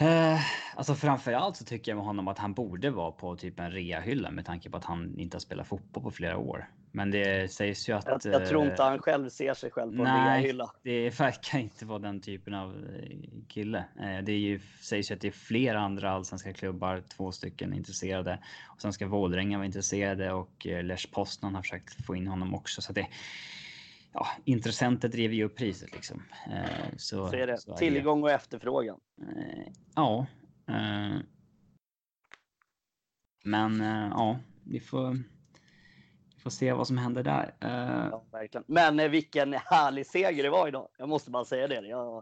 Eh, 0.00 0.40
alltså 0.76 0.94
framförallt 0.94 1.56
så 1.56 1.64
tycker 1.64 1.90
jag 1.92 1.96
med 1.96 2.06
honom 2.06 2.28
att 2.28 2.38
han 2.38 2.54
borde 2.54 2.90
vara 2.90 3.12
på 3.12 3.36
typ 3.36 3.60
en 3.60 3.70
reahylla 3.70 4.30
med 4.30 4.46
tanke 4.46 4.70
på 4.70 4.76
att 4.76 4.84
han 4.84 5.18
inte 5.18 5.34
har 5.34 5.40
spelat 5.40 5.66
fotboll 5.66 6.02
på 6.02 6.10
flera 6.10 6.38
år. 6.38 6.68
Men 6.98 7.10
det 7.10 7.52
sägs 7.52 7.88
ju 7.88 7.92
att... 7.92 8.24
Jag, 8.24 8.34
jag 8.34 8.48
tror 8.48 8.64
inte 8.64 8.82
eh, 8.82 8.88
han 8.88 8.98
själv 8.98 9.28
ser 9.28 9.54
sig 9.54 9.70
själv 9.70 9.96
på 9.96 10.02
nej, 10.02 10.12
en 10.12 10.24
reahylla. 10.24 10.70
det 10.82 11.10
verkar 11.20 11.58
inte 11.58 11.86
vara 11.86 11.98
den 11.98 12.20
typen 12.20 12.54
av 12.54 12.70
eh, 12.70 13.18
kille. 13.48 13.78
Eh, 13.78 14.24
det 14.24 14.32
är 14.32 14.38
ju, 14.38 14.60
sägs 14.80 15.10
ju 15.10 15.14
att 15.14 15.20
det 15.20 15.28
är 15.28 15.32
flera 15.32 15.80
andra 15.80 16.10
allsvenska 16.10 16.52
klubbar, 16.52 17.02
två 17.08 17.32
stycken 17.32 17.74
intresserade. 17.74 18.38
Och 18.68 18.82
sen 18.82 18.92
ska 18.92 19.06
Vålerenga 19.06 19.58
vara 19.58 19.66
intresserade 19.66 20.32
och 20.32 20.66
Lech 20.82 21.10
Poznan 21.12 21.54
har 21.54 21.62
försökt 21.62 22.06
få 22.06 22.16
in 22.16 22.26
honom 22.26 22.54
också. 22.54 22.82
Så 22.82 22.92
det, 22.92 23.06
ja, 24.12 24.26
intressenter 24.44 25.08
driver 25.08 25.34
ju 25.34 25.44
upp 25.44 25.56
priset 25.56 25.92
liksom. 25.92 26.22
Så, 26.96 27.28
så 27.28 27.36
är 27.36 27.46
det. 27.46 27.58
Så 27.58 27.76
Tillgång 27.76 28.22
och 28.22 28.30
efterfrågan. 28.30 29.00
Ja. 29.94 30.26
Men 33.44 33.80
ja, 34.10 34.38
vi 34.64 34.80
får 34.80 35.16
Får 36.48 36.52
se 36.52 36.72
vad 36.72 36.86
som 36.86 36.98
händer 36.98 37.22
där. 37.22 37.54
Uh... 37.64 38.08
Ja, 38.10 38.24
verkligen. 38.32 38.64
Men 38.66 39.00
eh, 39.00 39.08
vilken 39.08 39.52
härlig 39.52 40.06
seger 40.06 40.42
det 40.42 40.50
var 40.50 40.68
idag. 40.68 40.88
Jag 40.98 41.08
måste 41.08 41.30
bara 41.30 41.44
säga 41.44 41.68
det. 41.68 41.86
Jag. 41.86 42.16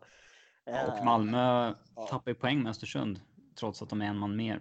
Och 0.67 1.05
Malmö 1.05 1.75
ja. 1.97 2.07
tappar 2.07 2.31
ju 2.31 2.35
poäng 2.35 2.63
med 2.63 2.71
Östersund 2.71 3.21
trots 3.59 3.83
att 3.83 3.89
de 3.89 4.03
är 4.03 4.07
en 4.07 4.19
man 4.19 4.37
mer. 4.37 4.61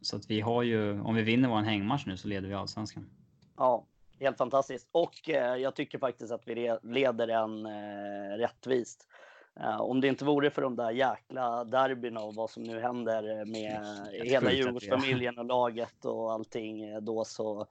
Så 0.00 0.16
att 0.16 0.30
vi 0.30 0.40
har 0.40 0.62
ju, 0.62 1.00
om 1.00 1.14
vi 1.14 1.22
vinner 1.22 1.48
vår 1.48 1.60
hängmatch 1.60 2.06
nu 2.06 2.16
så 2.16 2.28
leder 2.28 2.48
vi 2.48 2.54
allsvenskan. 2.54 3.10
Ja, 3.56 3.86
helt 4.20 4.36
fantastiskt. 4.36 4.88
Och 4.92 5.28
jag 5.58 5.74
tycker 5.74 5.98
faktiskt 5.98 6.32
att 6.32 6.42
vi 6.48 6.78
leder 6.82 7.28
en 7.28 7.66
rättvist. 8.38 9.08
om 9.78 10.00
det 10.00 10.08
inte 10.08 10.24
vore 10.24 10.50
för 10.50 10.62
de 10.62 10.76
där 10.76 10.90
jäkla 10.90 11.64
derbyna 11.64 12.20
och 12.20 12.34
vad 12.34 12.50
som 12.50 12.62
nu 12.62 12.80
händer 12.80 13.44
med 13.44 13.82
hela 14.24 14.52
Djurgårdsfamiljen 14.52 15.38
och 15.38 15.44
laget 15.44 16.04
och 16.04 16.32
allting 16.32 17.04
då 17.04 17.24
så 17.24 17.66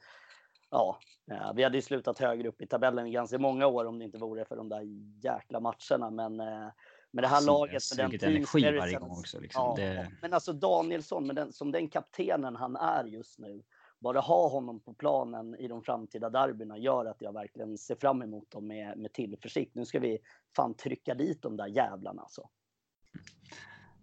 ja, 0.73 0.99
eh, 1.31 1.53
vi 1.55 1.63
hade 1.63 1.77
ju 1.77 1.81
slutat 1.81 2.19
högre 2.19 2.47
upp 2.47 2.61
i 2.61 2.67
tabellen 2.67 3.07
i 3.07 3.11
ganska 3.11 3.37
många 3.39 3.67
år 3.67 3.85
om 3.85 3.99
det 3.99 4.05
inte 4.05 4.17
vore 4.17 4.45
för 4.45 4.55
de 4.55 4.69
där 4.69 4.81
jäkla 5.23 5.59
matcherna. 5.59 6.09
Men 6.09 6.39
eh, 6.39 6.69
med 7.11 7.23
det 7.23 7.27
här 7.27 7.45
laget 7.45 7.83
med 7.97 8.19
den 8.19 8.29
energi 8.29 8.77
varje 8.77 8.99
gång 8.99 9.11
också. 9.11 9.39
Liksom. 9.39 9.61
Ja, 9.61 9.75
det... 9.77 10.11
Men 10.21 10.33
alltså 10.33 10.53
Danielsson, 10.53 11.27
med 11.27 11.35
den, 11.35 11.53
som 11.53 11.71
den 11.71 11.89
kaptenen 11.89 12.55
han 12.55 12.75
är 12.75 13.03
just 13.03 13.39
nu, 13.39 13.63
bara 13.99 14.19
ha 14.19 14.49
honom 14.49 14.79
på 14.79 14.93
planen 14.93 15.55
i 15.55 15.67
de 15.67 15.83
framtida 15.83 16.29
derbyna 16.29 16.77
gör 16.77 17.05
att 17.05 17.21
jag 17.21 17.33
verkligen 17.33 17.77
ser 17.77 17.95
fram 17.95 18.21
emot 18.21 18.51
dem 18.51 18.67
med, 18.67 18.97
med 18.97 19.13
tillförsikt. 19.13 19.75
Nu 19.75 19.85
ska 19.85 19.99
vi 19.99 20.19
fan 20.55 20.73
trycka 20.73 21.13
dit 21.13 21.41
de 21.41 21.57
där 21.57 21.67
jävlarna 21.67 22.21
alltså. 22.21 22.49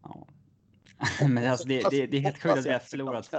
Ja. 0.03 0.27
Men 1.29 1.51
alltså 1.51 1.69
det, 1.69 1.91
det, 1.91 2.07
det 2.07 2.17
är 2.17 2.21
helt 2.21 2.43
sjukt 2.43 2.59
att 2.59 2.67
vi 2.67 2.73
har 2.73 2.79
förlorat 2.79 3.31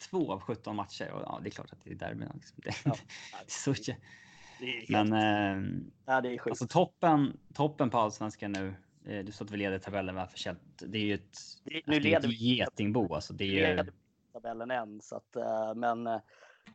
två 0.00 0.32
av 0.32 0.40
17 0.40 0.76
matcher 0.76 1.10
och 1.12 1.22
ja, 1.26 1.40
det 1.42 1.48
är 1.48 1.50
klart 1.50 1.72
att 1.72 1.84
det 1.84 1.90
är 1.90 1.94
derbyna. 1.94 2.32
Liksom. 2.34 2.58
Det, 2.64 2.74
ja, 2.84 2.94
så, 3.46 3.74
men 4.88 5.12
eh, 5.12 5.80
ja, 6.06 6.20
det 6.20 6.34
är 6.34 6.48
alltså 6.48 6.66
toppen, 6.66 7.38
toppen 7.54 7.90
på 7.90 7.98
allsvenskan 7.98 8.52
nu. 8.52 8.74
Eh, 9.04 9.24
du 9.24 9.32
sa 9.32 9.44
att 9.44 9.50
vi 9.50 9.56
leder 9.56 9.78
tabellen 9.78 10.28
förtjänt. 10.28 10.82
Det 10.86 10.98
är 10.98 11.02
ju 11.02 11.14
ett, 11.14 11.38
det, 11.64 11.82
nu 11.86 12.00
leder 12.00 12.28
ett 12.28 12.40
getingbo. 12.40 13.14
Alltså, 13.14 13.32
det 13.32 13.44
är 13.44 13.76
ju... 13.76 13.92
tabellen 14.32 14.70
än 14.70 15.00
så 15.00 15.16
att, 15.16 15.36
uh, 15.36 15.74
men 15.74 16.06
uh, 16.06 16.20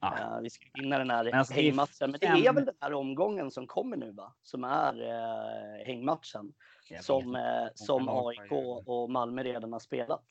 ja. 0.02 0.36
uh, 0.36 0.42
vi 0.42 0.50
ska 0.50 0.66
vinna 0.74 0.98
den 0.98 1.10
här 1.10 1.36
alltså, 1.36 1.54
hängmatchen. 1.54 2.12
Men 2.12 2.20
det 2.20 2.28
är 2.28 2.54
väl 2.54 2.66
den 2.66 2.76
här 2.82 2.94
omgången 2.94 3.52
som 3.52 3.68
kommer 3.68 3.98
nu 3.98 4.12
va? 4.12 4.34
Som 4.44 4.64
är 4.64 5.02
uh, 5.02 5.86
hängmatchen. 5.86 6.54
Som, 7.02 7.38
som 7.76 8.10
AIK 8.10 8.52
och 8.86 9.10
Malmö 9.10 9.44
redan 9.44 9.74
har 9.74 9.80
spelat 9.80 10.26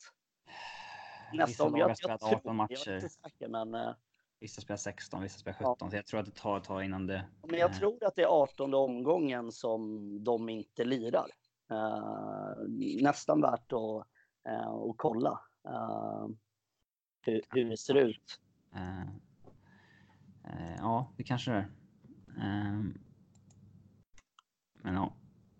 nästa 1.37 1.65
Vissa 1.65 1.79
lag 1.79 1.89
har 1.89 1.95
spelat 1.95 2.23
18 2.23 2.57
matcher. 2.57 2.91
Jag 2.91 2.97
är 2.97 3.09
säker, 3.09 3.49
men, 3.49 3.75
uh, 3.75 3.95
vissa 4.41 4.61
spelar 4.61 4.77
16, 4.77 5.23
vissa 5.23 5.39
spelar 5.39 5.59
17. 5.59 5.77
Ja. 5.81 5.91
Så 5.91 5.97
jag 5.97 6.07
tror 6.07 6.21
att 6.21 6.27
det 6.27 6.35
tar 6.35 6.59
ett 6.59 6.65
tag 6.65 6.85
innan 6.85 7.07
det... 7.07 7.25
Men 7.47 7.59
jag 7.59 7.71
uh, 7.71 7.79
tror 7.79 8.05
att 8.05 8.17
det 8.17 8.23
är 8.23 8.43
18 8.43 8.75
omgången 8.75 9.53
som 9.53 10.09
de 10.25 10.49
inte 10.49 10.85
lirar. 10.85 11.27
Uh, 11.73 12.69
nästan 13.03 13.41
värt 13.41 13.73
att, 13.73 14.07
att 14.67 14.97
kolla 14.97 15.41
hur, 17.27 17.43
hur, 17.51 17.71
det 17.71 17.77
ser 17.77 17.95
ut. 17.95 18.41
ja, 20.79 21.13
det 21.17 21.25
kanske 21.25 21.51
det 21.51 21.57
är. 21.57 22.93
men 24.83 24.95
ja 24.95 25.13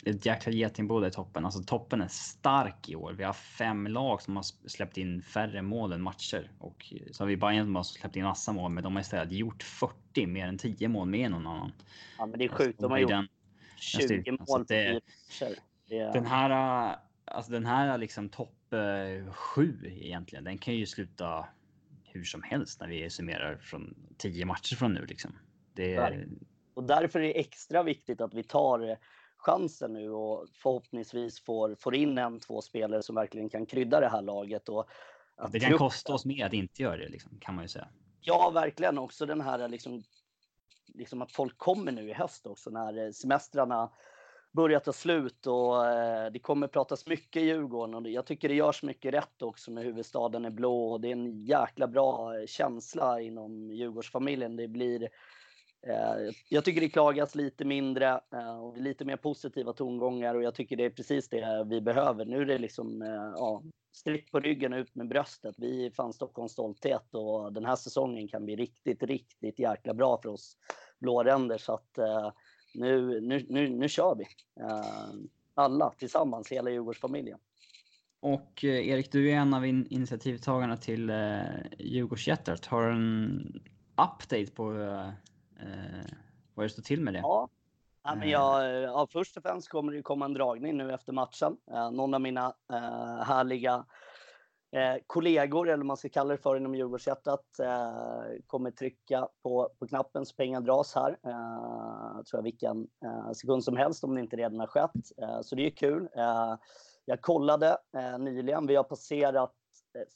jäkla 0.05 0.53
getingbo 0.53 1.07
i 1.07 1.11
toppen. 1.11 1.45
Alltså 1.45 1.63
toppen 1.63 2.01
är 2.01 2.09
stark 2.09 2.89
i 2.89 2.97
år. 2.97 3.13
Vi 3.13 3.25
har 3.25 3.33
fem 3.33 3.87
lag 3.87 4.23
som 4.23 4.37
har 4.37 4.43
släppt 4.69 4.97
in 4.97 5.23
färre 5.23 5.63
mål 5.63 5.93
än 5.93 6.03
matcher 6.03 6.51
och 6.59 6.93
så 7.11 7.23
har 7.23 7.29
vi 7.29 7.37
Bayern 7.37 7.67
som 7.67 7.77
har 7.77 7.83
släppt 7.83 8.17
in 8.17 8.25
massa 8.25 8.53
mål, 8.53 8.71
men 8.71 8.85
de 8.85 8.95
har 8.95 9.01
istället 9.01 9.33
gjort 9.33 9.63
40 9.63 10.27
mer 10.27 10.47
än 10.47 10.59
10 10.59 10.89
mål 10.89 11.09
med 11.09 11.31
någon 11.31 11.47
annan. 11.47 11.73
Ja, 12.19 12.27
men 12.27 12.39
det 12.39 12.45
är 12.45 12.49
sjukt. 12.49 12.81
De 12.81 12.91
har 12.91 12.99
gjort 12.99 13.11
den, 13.11 13.29
20 13.77 14.31
mål 14.31 14.41
alltså 14.41 14.65
det, 14.69 14.93
matcher. 14.93 15.59
Det 15.89 16.13
Den 16.13 16.27
här, 16.27 16.97
alltså 17.25 17.53
den 17.53 17.67
här 17.67 17.99
liksom 17.99 18.29
topp 18.29 18.73
eh, 18.73 19.33
sju 19.33 19.79
egentligen, 19.85 20.45
den 20.45 20.59
kan 20.59 20.75
ju 20.75 20.87
sluta 20.87 21.49
hur 22.05 22.25
som 22.25 22.43
helst 22.43 22.81
när 22.81 22.89
vi 22.89 23.11
summerar 23.11 23.57
från 23.57 23.95
10 24.19 24.45
matcher 24.45 24.77
från 24.77 24.95
nu 24.95 25.07
liksom. 25.07 25.39
Det, 25.75 26.27
och 26.75 26.85
därför 26.85 27.21
är 27.21 27.25
det 27.25 27.41
extra 27.41 27.83
viktigt 27.83 28.21
att 28.21 28.35
vi 28.35 28.43
tar 28.43 28.99
chansen 29.45 29.93
nu 29.93 30.11
och 30.11 30.47
förhoppningsvis 30.55 31.41
får, 31.41 31.75
får 31.75 31.95
in 31.95 32.19
en, 32.19 32.41
två 32.41 32.63
spelare 32.63 33.03
som 33.03 33.15
verkligen 33.15 33.49
kan 33.49 33.67
krydda 33.67 34.01
det 34.01 34.09
här 34.09 34.23
laget. 34.23 34.69
Och 34.69 34.89
att 35.37 35.53
det 35.53 35.61
kan 35.61 35.69
truppen... 35.69 35.87
kosta 35.87 36.15
oss 36.15 36.25
mer 36.25 36.47
att 36.47 36.53
inte 36.53 36.83
göra 36.83 36.97
det, 36.97 37.09
liksom, 37.09 37.39
kan 37.41 37.55
man 37.55 37.65
ju 37.65 37.69
säga. 37.69 37.89
Ja, 38.21 38.51
verkligen. 38.51 38.99
Också 38.99 39.27
den 39.27 39.41
här 39.41 39.69
liksom, 39.69 40.03
liksom 40.95 41.23
att 41.23 41.33
folk 41.33 41.59
kommer 41.59 41.93
nu 41.93 42.11
i 42.11 42.13
höst 42.13 42.47
också 42.47 42.71
när 42.71 43.13
semestrarna 43.13 43.91
börjar 44.53 44.81
ta 44.81 44.93
slut 44.93 45.47
och 45.47 45.87
eh, 45.87 46.31
det 46.33 46.39
kommer 46.39 46.67
pratas 46.67 47.07
mycket 47.07 47.43
i 47.43 47.47
Djurgården 47.47 47.95
och 47.95 48.11
jag 48.11 48.27
tycker 48.27 48.49
det 48.49 48.55
görs 48.55 48.83
mycket 48.83 49.15
rätt 49.15 49.43
också 49.43 49.71
med 49.71 49.85
huvudstaden 49.85 50.45
är 50.45 50.51
blå 50.51 50.93
och 50.93 51.01
det 51.01 51.09
är 51.09 51.13
en 51.13 51.45
jäkla 51.45 51.87
bra 51.87 52.33
känsla 52.47 53.21
inom 53.21 53.71
Djurgårdsfamiljen. 53.71 54.57
Det 54.57 54.69
blir 54.69 55.03
eh, 55.03 55.09
Eh, 55.87 56.35
jag 56.49 56.65
tycker 56.65 56.81
det 56.81 56.89
klagas 56.89 57.35
lite 57.35 57.65
mindre 57.65 58.21
eh, 58.33 58.59
och 58.59 58.79
lite 58.79 59.05
mer 59.05 59.17
positiva 59.17 59.73
tongångar 59.73 60.35
och 60.35 60.43
jag 60.43 60.55
tycker 60.55 60.77
det 60.77 60.85
är 60.85 60.91
precis 60.91 61.29
det 61.29 61.67
vi 61.67 61.81
behöver. 61.81 62.25
Nu 62.25 62.41
är 62.41 62.47
det 62.47 62.59
liksom 62.59 63.03
eh, 63.03 63.33
ja, 63.37 63.63
strikt 63.93 64.33
på 64.33 64.41
ryggen 64.41 64.73
och 64.73 64.79
ut 64.79 64.95
med 64.95 65.09
bröstet. 65.09 65.55
Vi 65.59 65.87
är 65.87 65.91
fan 65.91 66.13
Stockholms 66.13 66.53
stolthet 66.53 67.15
och 67.15 67.53
den 67.53 67.65
här 67.65 67.77
säsongen 67.77 68.29
kan 68.29 68.45
bli 68.45 68.57
riktigt, 68.57 69.03
riktigt 69.03 69.59
jäkla 69.59 69.95
bra 69.95 70.21
för 70.23 70.29
oss 70.29 70.57
blåränder. 70.99 71.59
Så 71.59 71.75
att 71.75 71.99
nu, 72.75 73.21
nu, 73.21 73.47
nu, 73.49 73.69
nu 73.69 73.89
kör 73.89 74.15
vi. 74.15 74.25
Alla 75.55 75.91
tillsammans, 75.91 76.53
hela 76.53 76.71
Djurgårdsfamiljen. 76.71 77.39
Och 78.21 78.65
Erik, 78.65 79.13
du 79.13 79.31
är 79.31 79.37
en 79.37 79.55
av 79.55 79.67
in 79.67 79.87
initiativtagarna 79.91 80.77
till 80.77 81.11
eh, 81.11 81.17
Har 82.69 82.83
du 82.87 82.93
en 82.93 83.63
update 83.97 84.47
på 84.47 84.73
eh, 85.65 86.17
vad 86.55 86.65
det 86.67 86.71
står 86.71 86.83
till 86.83 87.01
med 87.01 87.15
det? 87.15 87.19
Ja, 87.19 87.49
Ja, 88.07 88.15
men 88.15 88.31
jag, 88.31 88.83
ja, 88.83 89.07
först 89.11 89.37
och 89.37 89.43
främst 89.43 89.69
kommer 89.69 89.93
det 89.93 90.03
komma 90.03 90.25
en 90.25 90.35
dragning 90.35 90.77
nu 90.77 90.93
efter 90.93 91.13
matchen. 91.13 91.57
Eh, 91.71 91.91
någon 91.91 92.15
av 92.15 92.21
mina 92.21 92.55
eh, 92.73 93.25
härliga 93.25 93.85
eh, 94.73 94.97
kollegor, 95.07 95.69
eller 95.69 95.77
vad 95.77 95.87
man 95.87 95.97
ska 95.97 96.09
kalla 96.09 96.35
det 96.35 96.43
för 96.43 96.57
inom 96.57 96.75
Djurgårdshjärtat, 96.75 97.59
eh, 97.59 98.23
kommer 98.47 98.71
trycka 98.71 99.29
på, 99.43 99.71
på 99.79 99.87
knappen 99.87 100.27
så 100.27 100.35
pengar 100.35 100.61
dras 100.61 100.95
här. 100.95 101.19
Eh, 101.27 102.23
tror 102.23 102.39
jag 102.39 102.43
vilken 102.43 102.89
eh, 103.05 103.33
sekund 103.33 103.65
som 103.65 103.77
helst 103.77 104.05
om 104.05 104.15
det 104.15 104.21
inte 104.21 104.37
redan 104.37 104.61
har 104.61 104.67
skett. 104.67 105.19
Eh, 105.23 105.41
så 105.41 105.55
det 105.55 105.67
är 105.67 105.71
kul. 105.71 106.09
Eh, 106.17 106.55
jag 107.05 107.21
kollade 107.21 107.79
eh, 107.97 108.19
nyligen, 108.19 108.67
vi 108.67 108.77
har 108.77 108.85
passerat 108.85 109.53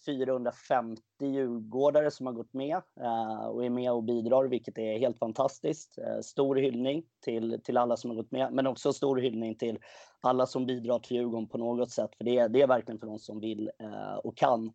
450 0.07 1.03
djurgårdare 1.20 2.11
som 2.11 2.26
har 2.26 2.33
gått 2.33 2.53
med 2.53 2.76
eh, 3.01 3.47
och 3.47 3.64
är 3.64 3.70
med 3.70 3.93
och 3.93 4.05
bidrar, 4.05 4.45
vilket 4.45 4.79
är 4.79 4.99
helt 4.99 5.18
fantastiskt. 5.18 5.99
Eh, 5.99 6.20
stor 6.20 6.57
hyllning 6.57 7.03
till, 7.24 7.61
till 7.64 7.76
alla 7.76 7.97
som 7.97 8.11
har 8.11 8.16
gått 8.16 8.31
med, 8.31 8.53
men 8.53 8.66
också 8.66 8.93
stor 8.93 9.16
hyllning 9.16 9.55
till 9.55 9.79
alla 10.20 10.47
som 10.47 10.66
bidrar 10.66 10.99
till 10.99 11.16
Djurgården 11.16 11.49
på 11.49 11.59
något 11.59 11.91
sätt. 11.91 12.11
För 12.16 12.24
det, 12.24 12.49
det 12.49 12.62
är 12.62 12.66
verkligen 12.66 12.99
för 12.99 13.07
de 13.07 13.18
som 13.18 13.41
vill 13.41 13.70
eh, 13.79 14.14
och 14.14 14.37
kan 14.37 14.66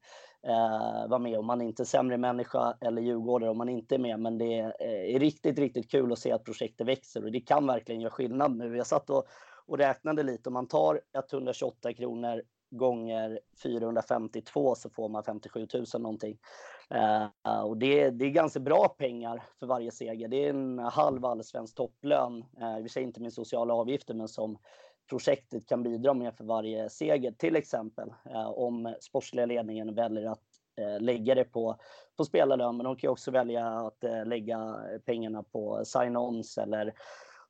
eh, 0.47 1.09
vara 1.09 1.19
med. 1.19 1.39
Om 1.39 1.45
man 1.45 1.61
är 1.61 1.65
inte 1.65 1.85
sämre 1.85 2.17
människa 2.17 2.77
eller 2.81 3.01
djurgårdare 3.01 3.49
om 3.49 3.57
man 3.57 3.69
inte 3.69 3.95
är 3.95 3.99
med, 3.99 4.19
men 4.19 4.37
det 4.37 4.59
eh, 4.59 5.15
är 5.15 5.19
riktigt, 5.19 5.59
riktigt 5.59 5.91
kul 5.91 6.11
att 6.11 6.19
se 6.19 6.31
att 6.31 6.43
projektet 6.43 6.87
växer 6.87 7.25
och 7.25 7.31
det 7.31 7.41
kan 7.41 7.67
verkligen 7.67 8.01
göra 8.01 8.11
skillnad 8.11 8.57
nu. 8.57 8.77
Jag 8.77 8.87
satt 8.87 9.09
och 9.09 9.27
och 9.65 9.77
räknade 9.77 10.23
lite. 10.23 10.49
Om 10.49 10.53
man 10.53 10.67
tar 10.67 11.01
128 11.13 11.93
kronor 11.93 12.41
gånger 12.77 13.39
452 13.63 14.75
så 14.75 14.89
får 14.89 15.09
man 15.09 15.23
57 15.23 15.67
000 15.73 15.85
någonting. 15.99 16.37
Eh, 16.89 17.61
och 17.65 17.77
det, 17.77 18.09
det 18.09 18.25
är 18.25 18.29
ganska 18.29 18.59
bra 18.59 18.87
pengar 18.87 19.43
för 19.59 19.67
varje 19.67 19.91
seger. 19.91 20.27
Det 20.27 20.45
är 20.45 20.49
en 20.49 20.79
halv 20.79 21.25
allsvensk 21.25 21.75
topplön, 21.75 22.45
eh, 22.61 22.77
i 22.77 22.79
och 22.79 22.83
för 22.83 22.89
sig 22.89 23.03
inte 23.03 23.21
med 23.21 23.33
sociala 23.33 23.73
avgifter, 23.73 24.13
men 24.13 24.27
som 24.27 24.57
projektet 25.09 25.67
kan 25.67 25.83
bidra 25.83 26.13
med 26.13 26.35
för 26.35 26.43
varje 26.43 26.89
seger. 26.89 27.31
Till 27.31 27.55
exempel 27.55 28.13
eh, 28.29 28.49
om 28.49 28.95
sportsliga 28.99 29.45
ledningen 29.45 29.95
väljer 29.95 30.31
att 30.31 30.43
eh, 30.77 31.01
lägga 31.01 31.35
det 31.35 31.43
på, 31.43 31.75
på 32.17 32.25
spelarlön, 32.25 32.77
men 32.77 32.83
de 32.83 32.95
kan 32.95 33.09
också 33.09 33.31
välja 33.31 33.67
att 33.67 34.03
eh, 34.03 34.25
lägga 34.25 34.75
pengarna 35.05 35.43
på 35.43 35.83
sign-ons 35.85 36.61
eller 36.61 36.93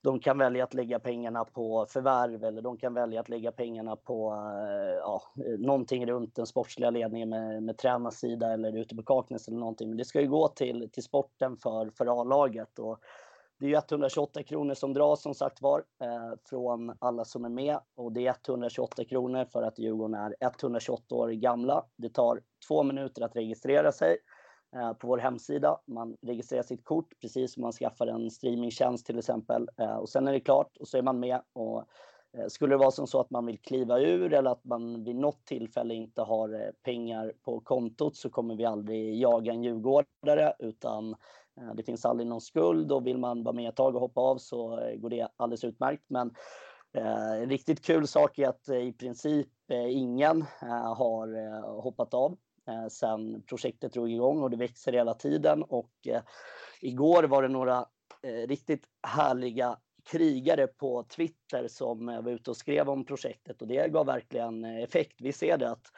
de 0.04 0.20
kan 0.20 0.38
välja 0.38 0.64
att 0.64 0.74
lägga 0.74 1.00
pengarna 1.00 1.46
på 1.46 1.86
förvärv 1.90 2.44
eller 2.44 2.62
de 2.62 2.78
kan 2.78 2.94
välja 2.94 3.20
att 3.20 3.30
lägga 3.30 3.52
pengarna 3.52 3.96
på 3.96 4.34
eh, 4.34 4.96
ja, 5.00 5.22
någonting 5.60 6.06
runt 6.06 6.36
den 6.36 6.46
sportsliga 6.46 6.90
ledningen 6.90 7.30
med, 7.30 7.64
med 7.64 7.78
tränarsida 7.78 8.54
eller 8.54 8.78
ute 8.78 8.96
på 8.96 9.04
Kaknäs 9.04 9.48
eller 9.48 9.58
någonting. 9.58 9.90
Men 9.90 9.98
det 9.98 10.06
ska 10.06 10.22
ju 10.22 10.28
gå 10.28 10.48
till, 10.48 10.90
till 10.94 11.04
sporten 11.04 11.58
för, 11.58 11.90
för 11.98 12.22
A-laget. 12.22 12.80
Och 12.80 13.00
det 13.60 13.74
är 13.74 13.78
128 13.78 14.44
kronor 14.44 14.74
som 14.74 14.94
dras 14.94 15.22
som 15.22 15.34
sagt 15.34 15.62
var 15.62 15.84
eh, 16.04 16.34
från 16.50 16.96
alla 17.00 17.26
som 17.26 17.46
är 17.46 17.50
med 17.50 17.80
och 17.96 18.12
det 18.12 18.28
är 18.28 18.36
128 18.48 19.06
kronor 19.06 19.46
för 19.46 19.64
att 19.64 19.80
Djurgården 19.80 20.16
är 20.16 20.36
128 20.40 21.16
år 21.16 21.30
gamla. 21.30 21.86
Det 21.96 22.10
tar 22.10 22.42
två 22.68 22.84
minuter 22.84 23.22
att 23.22 23.36
registrera 23.36 23.92
sig. 23.92 24.18
Eh, 24.76 24.94
på 24.94 25.08
vår 25.08 25.18
hemsida. 25.18 25.80
Man 25.86 26.18
registrerar 26.22 26.64
sitt 26.64 26.86
kort 26.86 27.14
precis 27.22 27.54
som 27.54 27.62
man 27.62 27.72
skaffar 27.72 28.08
en 28.08 28.32
streamingtjänst 28.32 29.06
till 29.06 29.20
exempel. 29.20 29.70
Eh, 29.78 29.96
och 29.96 30.10
sen 30.10 30.28
är 30.28 30.32
det 30.32 30.40
klart 30.40 30.78
och 30.78 30.88
så 30.88 30.98
är 30.98 31.02
man 31.02 31.20
med. 31.20 31.42
Och 31.54 31.78
eh, 32.38 32.48
skulle 32.48 32.74
det 32.74 32.78
vara 32.78 32.92
som 32.92 33.08
så 33.08 33.20
att 33.20 33.30
man 33.30 33.46
vill 33.46 33.60
kliva 33.60 34.00
ur 34.00 34.34
eller 34.34 34.52
att 34.52 34.66
man 34.66 35.04
vid 35.04 35.16
något 35.16 35.46
tillfälle 35.46 35.94
inte 35.94 36.22
har 36.22 36.72
pengar 36.84 37.34
på 37.42 37.60
kontot 37.60 38.16
så 38.16 38.30
kommer 38.30 38.56
vi 38.56 38.66
aldrig 38.66 39.20
jaga 39.20 39.52
en 39.52 39.64
djurgårdare 39.64 40.54
utan 40.60 41.16
det 41.76 41.84
finns 41.84 42.06
aldrig 42.06 42.28
någon 42.28 42.42
skuld 42.42 42.92
och 42.92 43.08
vill 43.08 43.18
man 43.18 43.44
vara 43.44 43.56
med 43.56 43.70
ett 43.70 43.76
tag 43.76 43.96
och 43.96 44.02
hoppa 44.02 44.22
av 44.22 44.38
så 44.38 44.70
går 44.98 45.10
det 45.10 45.28
alldeles 45.38 45.64
utmärkt. 45.64 46.04
Men 46.08 46.34
en 46.94 47.50
riktigt 47.50 47.86
kul 47.86 48.08
sak 48.08 48.40
är 48.40 48.48
att 48.48 48.70
i 48.70 48.94
princip 48.94 49.50
ingen 49.72 50.46
har 50.96 51.62
hoppat 51.82 52.14
av 52.14 52.38
eh, 52.68 52.88
sen 52.88 53.42
projektet 53.42 53.94
drog 53.94 54.12
igång 54.12 54.44
och 54.44 54.50
det 54.50 54.58
växer 54.58 54.94
hela 54.94 55.14
tiden. 55.14 55.64
Och 55.64 56.08
eh, 56.08 56.22
igår 56.82 57.24
var 57.24 57.42
det 57.42 57.48
några 57.48 57.86
eh, 58.22 58.48
riktigt 58.48 58.84
härliga 59.08 59.78
krigare 60.04 60.68
på 60.68 61.04
Twitter 61.04 61.68
som 61.68 62.10
eh, 62.10 62.22
var 62.22 62.32
ute 62.32 62.50
och 62.50 62.58
skrev 62.58 62.90
om 62.90 63.06
projektet 63.06 63.62
och 63.62 63.68
det 63.68 63.92
gav 63.92 64.06
verkligen 64.06 64.66
eh, 64.66 64.84
effekt. 64.84 65.22
Vi 65.22 65.34
ser 65.34 65.58
det 65.58 65.70
att 65.70 65.92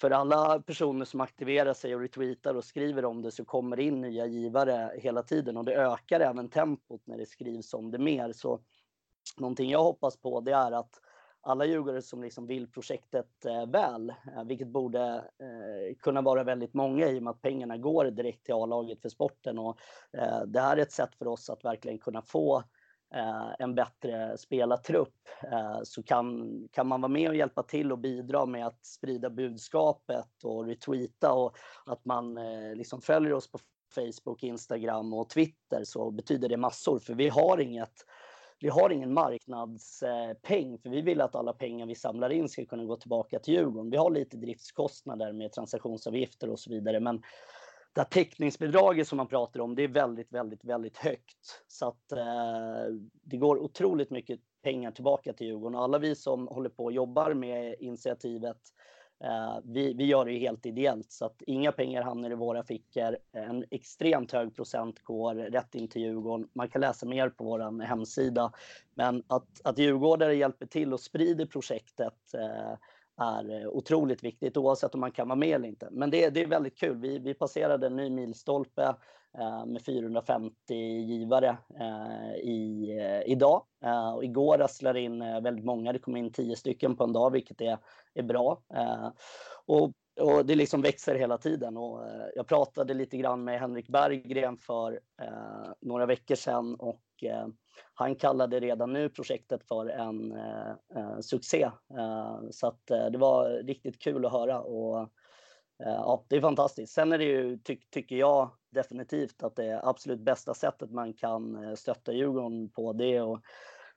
för 0.00 0.10
alla 0.10 0.60
personer 0.60 1.04
som 1.04 1.20
aktiverar 1.20 1.74
sig 1.74 1.94
och 1.94 2.00
retweetar 2.00 2.54
och 2.54 2.64
skriver 2.64 3.04
om 3.04 3.22
det 3.22 3.30
så 3.30 3.44
kommer 3.44 3.76
det 3.76 3.82
in 3.82 4.00
nya 4.00 4.26
givare 4.26 4.92
hela 4.98 5.22
tiden 5.22 5.56
och 5.56 5.64
det 5.64 5.74
ökar 5.74 6.20
även 6.20 6.48
tempot 6.48 7.02
när 7.06 7.18
det 7.18 7.26
skrivs 7.26 7.74
om 7.74 7.90
det 7.90 7.98
mer. 7.98 8.32
Så 8.32 8.60
någonting 9.38 9.70
jag 9.70 9.82
hoppas 9.82 10.16
på 10.16 10.40
det 10.40 10.52
är 10.52 10.72
att 10.72 11.00
alla 11.40 11.64
djurgårdare 11.64 12.02
som 12.02 12.22
liksom 12.22 12.46
vill 12.46 12.70
projektet 12.70 13.44
eh, 13.44 13.66
väl, 13.66 14.10
eh, 14.10 14.44
vilket 14.44 14.68
borde 14.68 15.00
eh, 15.16 15.96
kunna 15.98 16.20
vara 16.20 16.44
väldigt 16.44 16.74
många 16.74 17.08
i 17.08 17.18
och 17.18 17.22
med 17.22 17.30
att 17.30 17.42
pengarna 17.42 17.76
går 17.76 18.04
direkt 18.04 18.44
till 18.44 18.54
A-laget 18.54 19.02
för 19.02 19.08
sporten. 19.08 19.58
Och, 19.58 19.78
eh, 20.12 20.42
det 20.46 20.60
här 20.60 20.76
är 20.76 20.82
ett 20.82 20.92
sätt 20.92 21.14
för 21.14 21.28
oss 21.28 21.50
att 21.50 21.64
verkligen 21.64 21.98
kunna 21.98 22.22
få 22.22 22.62
eh, 23.14 23.50
en 23.58 23.74
bättre 23.74 24.38
spelartrupp. 24.38 25.28
Eh, 25.42 25.80
så 25.82 26.02
kan, 26.02 26.68
kan 26.72 26.86
man 26.86 27.00
vara 27.00 27.12
med 27.12 27.28
och 27.28 27.36
hjälpa 27.36 27.62
till 27.62 27.92
och 27.92 27.98
bidra 27.98 28.46
med 28.46 28.66
att 28.66 28.86
sprida 28.86 29.30
budskapet 29.30 30.44
och 30.44 30.66
retweeta 30.66 31.32
och 31.32 31.56
att 31.86 32.04
man 32.04 32.38
eh, 32.38 32.74
liksom 32.74 33.00
följer 33.00 33.32
oss 33.32 33.50
på 33.50 33.58
Facebook, 33.94 34.42
Instagram 34.42 35.14
och 35.14 35.30
Twitter 35.30 35.84
så 35.84 36.10
betyder 36.10 36.48
det 36.48 36.56
massor 36.56 36.98
för 36.98 37.14
vi 37.14 37.28
har 37.28 37.60
inget 37.60 38.04
vi 38.60 38.68
har 38.68 38.90
ingen 38.90 39.14
marknadspeng, 39.14 40.78
för 40.78 40.90
vi 40.90 41.00
vill 41.00 41.20
att 41.20 41.34
alla 41.34 41.52
pengar 41.52 41.86
vi 41.86 41.94
samlar 41.94 42.30
in 42.30 42.48
ska 42.48 42.64
kunna 42.64 42.84
gå 42.84 42.96
tillbaka 42.96 43.38
till 43.38 43.54
Djurgården. 43.54 43.90
Vi 43.90 43.96
har 43.96 44.10
lite 44.10 44.36
driftskostnader 44.36 45.32
med 45.32 45.52
transaktionsavgifter 45.52 46.50
och 46.50 46.60
så 46.60 46.70
vidare, 46.70 47.00
men 47.00 47.22
det 47.92 48.00
här 48.00 48.08
täckningsbidraget 48.08 49.08
som 49.08 49.16
man 49.16 49.26
pratar 49.26 49.60
om, 49.60 49.74
det 49.74 49.82
är 49.82 49.88
väldigt, 49.88 50.32
väldigt, 50.32 50.64
väldigt 50.64 50.96
högt. 50.96 51.64
Så 51.66 51.88
att 51.88 52.12
eh, 52.12 52.94
det 53.22 53.36
går 53.36 53.58
otroligt 53.58 54.10
mycket 54.10 54.40
pengar 54.62 54.90
tillbaka 54.90 55.32
till 55.32 55.46
Djurgården 55.46 55.74
och 55.74 55.82
alla 55.82 55.98
vi 55.98 56.14
som 56.14 56.48
håller 56.48 56.70
på 56.70 56.84
och 56.84 56.92
jobbar 56.92 57.34
med 57.34 57.74
initiativet 57.80 58.58
Eh, 59.24 59.58
vi, 59.64 59.94
vi, 59.94 60.04
gör 60.04 60.24
det 60.24 60.32
ju 60.32 60.38
helt 60.38 60.66
ideellt 60.66 61.12
så 61.12 61.24
att 61.24 61.42
inga 61.46 61.72
pengar 61.72 62.02
hamnar 62.02 62.30
i 62.30 62.34
våra 62.34 62.62
fickor. 62.62 63.16
En 63.32 63.64
extremt 63.70 64.32
hög 64.32 64.56
procent 64.56 65.02
går 65.02 65.34
rätt 65.34 65.74
in 65.74 65.88
till 65.88 66.02
Djurgården. 66.02 66.48
Man 66.52 66.68
kan 66.68 66.80
läsa 66.80 67.06
mer 67.06 67.28
på 67.28 67.44
vår 67.44 67.82
hemsida. 67.82 68.52
Men 68.94 69.22
att, 69.26 69.60
att 69.64 69.78
djurgårdare 69.78 70.34
hjälper 70.34 70.66
till 70.66 70.92
och 70.92 71.00
sprider 71.00 71.46
projektet 71.46 72.34
eh, 72.34 72.74
är 73.20 73.66
otroligt 73.68 74.24
viktigt 74.24 74.56
oavsett 74.56 74.94
om 74.94 75.00
man 75.00 75.12
kan 75.12 75.28
vara 75.28 75.36
med 75.36 75.48
eller 75.48 75.68
inte. 75.68 75.88
Men 75.90 76.10
det, 76.10 76.30
det 76.30 76.42
är 76.42 76.46
väldigt 76.46 76.78
kul. 76.78 76.96
Vi, 76.96 77.18
vi 77.18 77.34
passerade 77.34 77.86
en 77.86 77.96
ny 77.96 78.10
milstolpe 78.10 78.94
Eh, 79.38 79.66
med 79.66 79.84
450 79.84 80.74
givare 80.74 81.56
eh, 81.80 82.34
i, 82.34 82.90
eh, 83.00 83.32
idag. 83.32 83.64
Eh, 83.84 84.14
och 84.14 84.24
igår 84.24 84.58
rasslade 84.58 85.00
in 85.00 85.22
eh, 85.22 85.40
väldigt 85.40 85.64
många. 85.64 85.92
Det 85.92 85.98
kom 85.98 86.16
in 86.16 86.32
10 86.32 86.56
stycken 86.56 86.96
på 86.96 87.04
en 87.04 87.12
dag, 87.12 87.30
vilket 87.30 87.60
är, 87.60 87.78
är 88.14 88.22
bra. 88.22 88.62
Eh, 88.74 89.08
och 89.66 89.92
och 90.20 90.46
det 90.46 90.54
liksom 90.54 90.82
växer 90.82 91.14
hela 91.14 91.38
tiden. 91.38 91.76
Och, 91.76 92.06
eh, 92.06 92.26
jag 92.34 92.46
pratade 92.46 92.94
lite 92.94 93.16
grann 93.16 93.44
med 93.44 93.60
Henrik 93.60 93.88
Berggren 93.88 94.56
för 94.56 95.00
eh, 95.22 95.72
några 95.80 96.06
veckor 96.06 96.34
sedan 96.34 96.74
och 96.74 97.02
han 97.94 98.14
kallade 98.14 98.60
redan 98.60 98.92
nu 98.92 99.08
projektet 99.08 99.64
för 99.68 99.86
en 99.86 100.32
eh, 100.32 101.20
succé. 101.20 101.70
Eh, 101.98 102.40
så 102.50 102.66
att, 102.66 102.90
eh, 102.90 103.06
det 103.06 103.18
var 103.18 103.50
riktigt 103.50 103.98
kul 103.98 104.26
att 104.26 104.32
höra 104.32 104.60
och 104.60 105.12
Eh, 105.84 105.92
ja, 105.92 106.24
det 106.28 106.36
är 106.36 106.40
fantastiskt. 106.40 106.92
Sen 106.92 107.12
är 107.12 107.18
det 107.18 107.24
ju, 107.24 107.58
ty 107.58 107.76
tycker 107.90 108.16
jag 108.16 108.50
definitivt 108.70 109.42
att 109.42 109.56
det 109.56 109.80
absolut 109.84 110.20
bästa 110.20 110.54
sättet 110.54 110.90
man 110.90 111.14
kan 111.14 111.64
eh, 111.64 111.74
stötta 111.74 112.12
Djurgården 112.12 112.68
på 112.68 112.92
det 112.92 113.16
är 113.16 113.34
att 113.34 113.42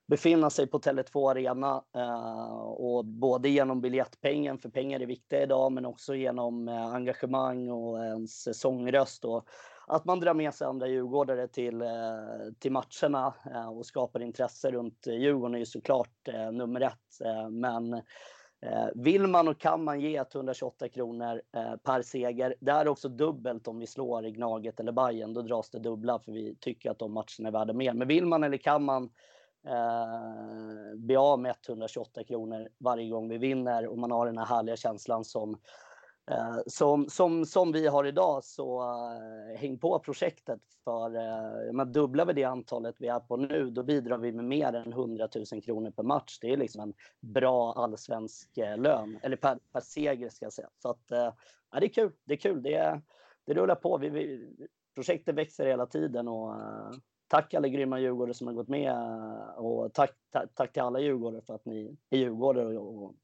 befinna 0.06 0.50
sig 0.50 0.66
på 0.66 0.78
Tele2 0.78 1.30
Arena 1.30 1.84
eh, 1.96 2.62
och 2.62 3.04
både 3.04 3.48
genom 3.48 3.80
biljettpengen, 3.80 4.58
för 4.58 4.68
pengar 4.68 5.00
är 5.00 5.06
viktiga 5.06 5.42
idag, 5.42 5.72
men 5.72 5.86
också 5.86 6.14
genom 6.14 6.68
engagemang 6.68 7.70
och 7.70 7.98
ens 7.98 8.60
sångröst 8.60 9.24
och 9.24 9.48
att 9.86 10.04
man 10.04 10.20
drar 10.20 10.34
med 10.34 10.54
sig 10.54 10.66
andra 10.66 10.86
djurgårdare 10.86 11.48
till, 11.48 11.82
till 12.58 12.72
matcherna 12.72 13.34
och 13.70 13.86
skapar 13.86 14.22
intresse 14.22 14.70
runt 14.70 15.06
Djurgården 15.06 15.54
är 15.54 15.58
ju 15.58 15.66
såklart 15.66 16.28
nummer 16.52 16.80
ett. 16.80 17.26
Men 17.50 18.02
Eh, 18.62 18.88
vill 18.94 19.26
man 19.26 19.48
och 19.48 19.58
kan 19.58 19.84
man 19.84 20.00
ge 20.00 20.16
128 20.16 20.88
kronor 20.88 21.42
eh, 21.56 21.76
per 21.76 22.02
seger. 22.02 22.54
Det 22.60 22.72
är 22.72 22.88
också 22.88 23.08
dubbelt 23.08 23.68
om 23.68 23.78
vi 23.78 23.86
slår 23.86 24.26
i 24.26 24.30
Gnaget 24.30 24.80
eller 24.80 24.92
Bayern. 24.92 25.34
Då 25.34 25.42
dras 25.42 25.70
det 25.70 25.78
dubbla 25.78 26.18
för 26.18 26.32
vi 26.32 26.56
tycker 26.60 26.90
att 26.90 26.98
de 26.98 27.12
matcherna 27.12 27.48
är 27.48 27.50
värda 27.50 27.72
mer. 27.72 27.92
Men 27.92 28.08
vill 28.08 28.26
man 28.26 28.44
eller 28.44 28.56
kan 28.56 28.84
man 28.84 29.10
eh, 29.66 30.96
bli 30.96 31.16
av 31.16 31.40
med 31.40 31.54
128 31.68 32.24
kronor 32.24 32.68
varje 32.78 33.08
gång 33.08 33.28
vi 33.28 33.38
vinner 33.38 33.86
och 33.86 33.98
man 33.98 34.10
har 34.10 34.26
den 34.26 34.38
här 34.38 34.46
härliga 34.46 34.76
känslan 34.76 35.24
som 35.24 35.56
Eh, 36.30 36.58
som, 36.66 37.08
som, 37.08 37.46
som 37.46 37.72
vi 37.72 37.86
har 37.86 38.04
idag 38.04 38.44
så 38.44 38.82
uh, 38.82 39.56
häng 39.56 39.78
på 39.78 39.98
projektet 39.98 40.60
för 40.84 41.16
uh, 41.16 41.72
men 41.72 41.92
dubblar 41.92 42.26
vi 42.26 42.32
det 42.32 42.44
antalet 42.44 42.96
vi 42.98 43.08
är 43.08 43.20
på 43.20 43.36
nu 43.36 43.70
då 43.70 43.82
bidrar 43.82 44.18
vi 44.18 44.32
med 44.32 44.44
mer 44.44 44.72
än 44.72 44.92
100 44.92 45.28
000 45.52 45.62
kronor 45.62 45.90
per 45.90 46.02
match. 46.02 46.38
Det 46.40 46.52
är 46.52 46.56
liksom 46.56 46.82
en 46.82 46.94
bra 47.20 47.72
allsvensk 47.72 48.58
eh, 48.58 48.78
lön 48.78 49.18
eller 49.22 49.36
per, 49.36 49.58
per 49.72 49.80
seger 49.80 50.28
ska 50.28 50.46
jag 50.46 50.52
säga. 50.52 50.68
Så 50.78 50.90
att 50.90 51.12
uh, 51.12 51.32
ja, 51.70 51.80
det 51.80 51.86
är 51.86 51.92
kul. 51.92 52.12
Det 52.24 52.34
är 52.34 52.38
kul. 52.38 52.62
Det, 52.62 53.00
det 53.46 53.54
rullar 53.54 53.74
på. 53.74 53.98
Vi, 53.98 54.08
vi, 54.08 54.48
projektet 54.94 55.34
växer 55.34 55.66
hela 55.66 55.86
tiden 55.86 56.28
och 56.28 56.54
tack 57.28 57.54
alla 57.54 57.68
grymma 57.68 58.00
djurgårdare 58.00 58.34
som 58.34 58.46
har 58.46 58.54
gått 58.54 58.68
med 58.68 58.94
och 59.56 59.94
tack, 59.94 60.10
tack, 60.30 60.54
tack 60.54 60.72
till 60.72 60.82
alla 60.82 61.00
djurgårdare 61.00 61.42
för 61.42 61.54
att 61.54 61.64
ni 61.64 61.96
är 62.10 62.18
djurgårdare 62.18 62.78
och, 62.78 63.04
och 63.04 63.14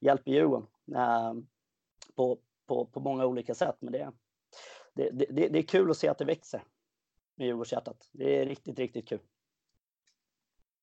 hjälper 0.00 0.30
Djurgården 0.30 0.66
på, 2.20 2.38
på, 2.66 2.86
på 2.86 3.00
många 3.00 3.26
olika 3.26 3.54
sätt. 3.54 3.76
Men 3.80 3.92
det, 3.92 4.12
det, 4.94 5.10
det, 5.10 5.48
det 5.48 5.58
är 5.58 5.62
kul 5.62 5.90
att 5.90 5.96
se 5.96 6.08
att 6.08 6.18
det 6.18 6.24
växer 6.24 6.62
med 7.34 7.46
Djurgårdshjärtat. 7.46 8.08
Det 8.12 8.40
är 8.40 8.46
riktigt, 8.46 8.78
riktigt 8.78 9.08
kul. 9.08 9.20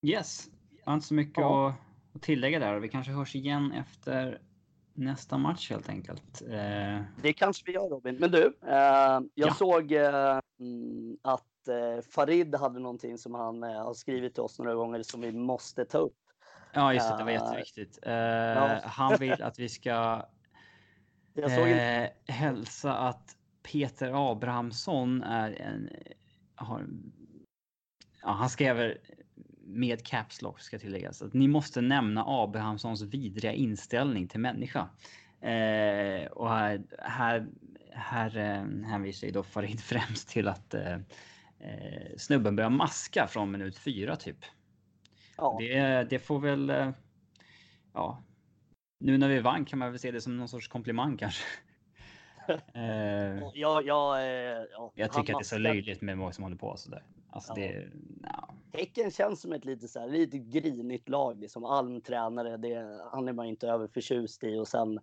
Yes, 0.02 0.48
jag 0.78 0.86
har 0.86 0.94
inte 0.94 1.08
så 1.08 1.14
mycket 1.14 1.42
ja. 1.42 1.76
att 2.14 2.22
tillägga 2.22 2.60
där. 2.60 2.80
Vi 2.80 2.90
kanske 2.90 3.12
hörs 3.12 3.36
igen 3.36 3.72
efter 3.72 4.42
nästa 4.94 5.38
match 5.38 5.70
helt 5.70 5.90
enkelt. 5.90 6.42
Eh... 6.42 7.02
Det 7.22 7.34
kanske 7.34 7.64
vi 7.66 7.74
gör 7.74 7.90
Robin. 7.90 8.16
Men 8.16 8.32
du, 8.32 8.58
eh, 8.68 8.74
jag 8.74 9.22
ja. 9.34 9.54
såg 9.54 9.92
eh, 9.92 10.40
att 11.22 11.68
eh, 11.68 12.02
Farid 12.10 12.56
hade 12.56 12.80
någonting 12.80 13.18
som 13.18 13.34
han 13.34 13.64
eh, 13.64 13.84
har 13.84 13.94
skrivit 13.94 14.34
till 14.34 14.44
oss 14.44 14.60
några 14.60 14.76
gånger 14.76 15.04
som 15.04 15.22
vi 15.22 15.32
måste 15.32 15.86
ta 15.86 15.98
upp. 15.98 16.18
Ja, 16.74 16.94
just 16.94 17.10
det. 17.10 17.18
Det 17.18 17.24
var 17.24 17.32
eh, 17.32 17.36
jätteviktigt. 17.36 18.00
Ja. 18.02 18.80
Han 18.84 19.18
vill 19.20 19.44
att 19.44 19.60
vi 19.60 19.70
ska 19.70 20.26
jag 21.42 21.52
såg 21.52 21.68
en... 21.68 22.04
eh, 22.04 22.10
hälsa 22.28 22.98
att 22.98 23.36
Peter 23.72 24.32
Abrahamsson 24.32 25.24
är 25.24 25.62
en... 25.62 25.90
Har, 26.56 26.88
ja, 28.22 28.32
han 28.32 28.50
skrev 28.50 28.98
med 29.68 30.06
caps 30.06 30.42
lock 30.42 30.60
ska 30.60 30.80
tilläggas 30.80 31.22
att 31.22 31.34
ni 31.34 31.48
måste 31.48 31.82
nämna 31.82 32.24
Abrahamssons 32.28 33.02
vidriga 33.02 33.54
inställning 33.54 34.28
till 34.28 34.40
människa. 34.40 34.90
Eh, 35.42 36.28
och 36.32 36.50
här, 36.50 36.84
här, 37.00 37.48
här 37.92 38.38
eh, 38.38 38.88
hänvisar 38.90 39.28
ju 39.28 39.34
då 39.34 39.44
Farid 39.44 39.80
främst 39.84 40.30
till 40.30 40.48
att 40.48 40.74
eh, 40.74 40.94
eh, 41.60 42.18
snubben 42.18 42.56
börjar 42.56 42.70
maska 42.70 43.28
från 43.28 43.52
minut 43.52 43.78
fyra 43.78 44.16
typ. 44.16 44.46
Ja. 45.38 45.58
Det, 45.60 46.04
det 46.10 46.20
får 46.20 46.40
väl. 46.40 46.70
Eh, 46.70 46.92
ja, 47.94 48.24
nu 48.98 49.18
när 49.18 49.30
vi 49.30 49.40
vann 49.40 49.66
kan 49.66 49.80
man 49.80 49.92
väl 49.92 50.00
se 50.00 50.12
det 50.12 50.22
som 50.22 50.38
någon 50.38 50.48
sorts 50.48 50.68
komplimang 50.68 51.18
kanske. 51.18 51.44
eh, 52.74 53.38
ja, 53.54 53.82
ja, 53.82 54.20
eh, 54.22 54.66
ja, 54.72 54.92
jag 54.96 55.12
tycker 55.12 55.34
att 55.34 55.40
det 55.40 55.44
är 55.44 55.56
så 55.56 55.58
löjligt 55.58 56.02
med 56.02 56.18
många 56.18 56.32
som 56.32 56.44
håller 56.44 56.58
på 56.58 56.78
sådär. 56.78 57.04
Alltså 57.30 57.54
ja. 57.56 57.56
det, 57.56 57.90
no. 58.22 58.58
Häcken 58.74 59.12
känns 59.12 59.42
som 59.42 59.54
ett 59.54 59.66
lite 59.66 59.88
så 59.88 60.00
här, 60.00 60.08
lite 60.08 60.38
grinigt 60.38 61.10
lag. 61.10 61.40
Liksom. 61.40 61.66
Alm-tränare, 61.66 62.58
det, 62.58 63.02
han 63.12 63.28
är 63.28 63.34
man 63.34 63.46
inte 63.46 63.68
överförtjust 63.68 64.44
i. 64.44 64.58
Och 64.58 64.68
sen 64.68 64.98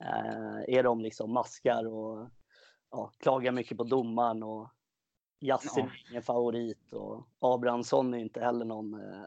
eh, 0.00 0.76
är 0.76 0.82
de 0.82 1.00
liksom 1.00 1.32
maskar 1.32 1.86
och 1.86 2.28
ja, 2.90 3.12
klagar 3.18 3.52
mycket 3.52 3.76
på 3.76 3.84
domaren. 3.84 4.42
Och 4.42 4.70
Yasin 5.40 5.84
är 5.84 6.10
ingen 6.10 6.22
favorit. 6.22 6.92
Och 6.92 7.26
Abrahamsson 7.38 8.14
är 8.14 8.18
inte 8.18 8.40
heller 8.40 8.64
någon 8.64 8.94
eh, 8.94 9.24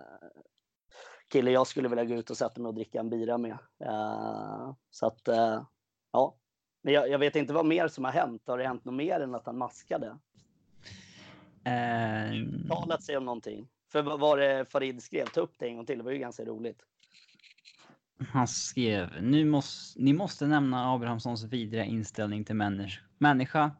kille 1.33 1.51
jag 1.51 1.67
skulle 1.67 1.89
vilja 1.89 2.05
gå 2.05 2.15
ut 2.15 2.29
och 2.29 2.37
sätta 2.37 2.61
mig 2.61 2.69
och 2.69 2.75
dricka 2.75 2.99
en 2.99 3.09
bira 3.09 3.37
med. 3.37 3.57
Uh, 3.85 4.73
så 4.89 5.07
att, 5.07 5.27
uh, 5.27 5.63
ja. 6.11 6.35
Men 6.81 6.93
jag, 6.93 7.09
jag, 7.09 7.19
vet 7.19 7.35
inte 7.35 7.53
vad 7.53 7.65
mer 7.65 7.87
som 7.87 8.05
har 8.05 8.11
hänt. 8.11 8.41
Har 8.45 8.57
det 8.57 8.67
hänt 8.67 8.85
något 8.85 8.95
mer 8.95 9.19
än 9.19 9.35
att 9.35 9.45
han 9.45 9.57
maskade? 9.57 10.07
Uh... 11.67 12.67
Talat 12.69 13.03
sig 13.03 13.17
om 13.17 13.25
någonting. 13.25 13.67
För 13.91 14.01
vad 14.01 14.19
var 14.19 14.37
det 14.37 14.65
Farid 14.71 15.03
skrev? 15.03 15.25
Ta 15.25 15.41
upp 15.41 15.53
det 15.59 15.67
en 15.67 15.75
gång 15.75 15.85
till. 15.85 15.97
Det 15.97 16.03
var 16.03 16.11
ju 16.11 16.17
ganska 16.17 16.45
roligt. 16.45 16.83
Han 18.31 18.47
skrev, 18.47 19.09
nu 19.21 19.45
måste, 19.45 20.01
ni 20.01 20.13
måste 20.13 20.47
nämna 20.47 20.93
Abrahamssons 20.93 21.43
vidriga 21.43 21.85
inställning 21.85 22.45
till 22.45 22.55
människa. 22.55 23.01
människa. 23.17 23.71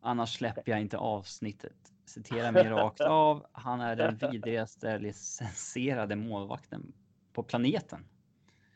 Annars 0.00 0.36
släpper 0.36 0.72
jag 0.72 0.80
inte 0.80 0.98
avsnittet 0.98 1.89
citera 2.10 2.52
mig 2.52 2.68
rakt 2.68 3.00
av. 3.00 3.46
Han 3.52 3.80
är 3.80 3.96
den 3.96 4.18
vidrigaste 4.30 4.98
licensierade 4.98 6.16
målvakten 6.16 6.92
på 7.32 7.42
planeten. 7.42 8.04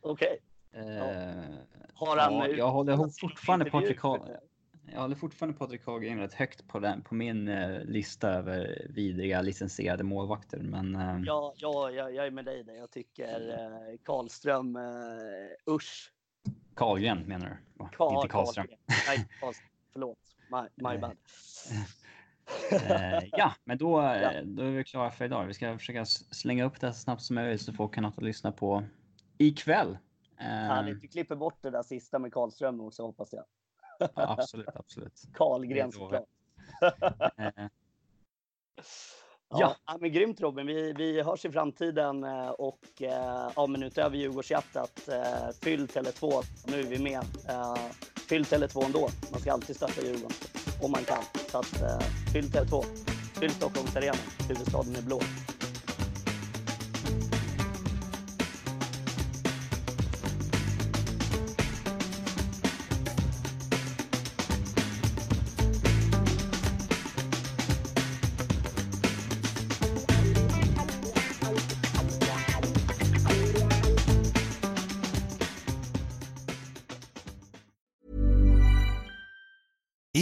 Okej. 0.01 0.39
Okay. 0.72 0.97
Eh, 0.97 1.45
Har 1.95 2.16
han 2.16 2.35
ja, 2.35 2.49
jag 2.49 2.70
håller 2.70 3.09
fortfarande 3.20 3.70
Patrik 3.70 3.99
jag 4.93 5.01
håller 5.01 5.16
fortfarande 5.16 5.59
Patrik 5.59 5.87
Hagegren 5.87 6.18
rätt 6.18 6.35
högt 6.35 6.68
på, 6.68 6.78
den, 6.78 7.03
på 7.03 7.14
min 7.14 7.49
eh, 7.49 7.80
lista 7.85 8.30
över 8.30 8.87
vidriga 8.91 9.41
licensierade 9.41 10.05
målvakter. 10.05 10.59
Men, 10.59 10.95
eh... 10.95 11.20
ja, 11.24 11.55
ja, 11.57 11.91
jag, 11.91 12.14
jag 12.14 12.26
är 12.26 12.30
med 12.30 12.45
dig 12.45 12.64
där. 12.64 12.74
Jag 12.74 12.91
tycker 12.91 13.51
eh, 13.51 13.99
Karlström, 14.03 14.76
eh, 14.76 15.74
usch. 15.74 16.12
Karlgren 16.74 17.18
menar 17.18 17.47
du? 17.78 17.87
Karl, 17.93 18.14
Inte 18.14 18.28
Karlström. 18.28 18.66
Karlgren. 18.66 18.78
Nej, 19.09 19.28
Karlström. 19.41 19.68
Förlåt. 19.93 20.18
My, 20.51 20.89
my 20.89 20.99
bad 20.99 21.16
ja, 23.33 23.55
men 23.65 23.79
då, 23.79 24.01
ja. 24.01 24.43
då 24.45 24.63
är 24.63 24.71
vi 24.71 24.85
klara 24.85 25.11
för 25.11 25.25
idag. 25.25 25.47
Vi 25.47 25.55
ska 25.55 25.79
försöka 25.79 26.05
slänga 26.05 26.65
upp 26.65 26.81
det 26.81 26.93
så 26.93 27.01
snabbt 27.01 27.23
som 27.23 27.35
möjligt 27.35 27.61
så 27.61 27.73
folk 27.73 27.95
kan 27.95 28.05
att 28.05 28.23
lyssna 28.23 28.53
på 28.53 28.85
ikväll. 29.39 29.99
Eh, 30.39 30.47
Härligt. 30.47 31.03
Vi 31.03 31.09
klipper 31.09 31.37
bort 31.37 31.59
det 31.63 31.71
där 31.71 31.83
sista 31.83 32.19
med 32.19 32.33
Karlström 32.33 32.81
också 32.81 33.03
hoppas 33.03 33.33
jag. 33.33 33.45
ja, 33.99 34.09
absolut, 34.15 34.69
absolut. 34.75 35.23
Karlgren 35.35 35.93
såklart. 35.93 36.25
eh. 37.37 37.67
Ja. 39.49 39.77
ja, 39.87 39.97
men 40.01 40.13
grymt 40.13 40.41
Robin. 40.41 40.67
Vi, 40.67 40.93
vi 40.93 41.23
hörs 41.23 41.45
i 41.45 41.51
framtiden 41.51 42.25
eh, 42.25 42.49
och 42.49 43.03
eh, 43.03 43.51
ja, 43.57 43.67
men 43.67 43.83
utöver 43.83 44.17
Djurgårdshjärtat, 44.17 45.09
eh, 45.09 45.51
fyll 45.63 45.87
Tele2. 45.87 46.43
Nu 46.67 46.81
är 46.81 46.85
vi 46.85 46.99
med. 46.99 47.25
Fyll 48.35 48.45
Tele2 48.45 48.85
ändå. 48.85 49.11
Man 49.30 49.41
ska 49.41 49.53
alltid 49.53 49.76
stötta 49.76 50.03
Djurgården 50.03 50.37
om 50.82 50.91
man 50.91 51.05
kan. 51.05 51.22
Så 51.51 51.59
att, 51.59 51.82
eh, 51.82 51.99
fyll 52.32 52.45
Tele2. 52.45 52.85
Fyll 53.41 53.51
Stockholmsarenan. 53.51 54.16
Huvudstaden 54.49 54.97
är 54.97 55.03
blå. 55.03 55.20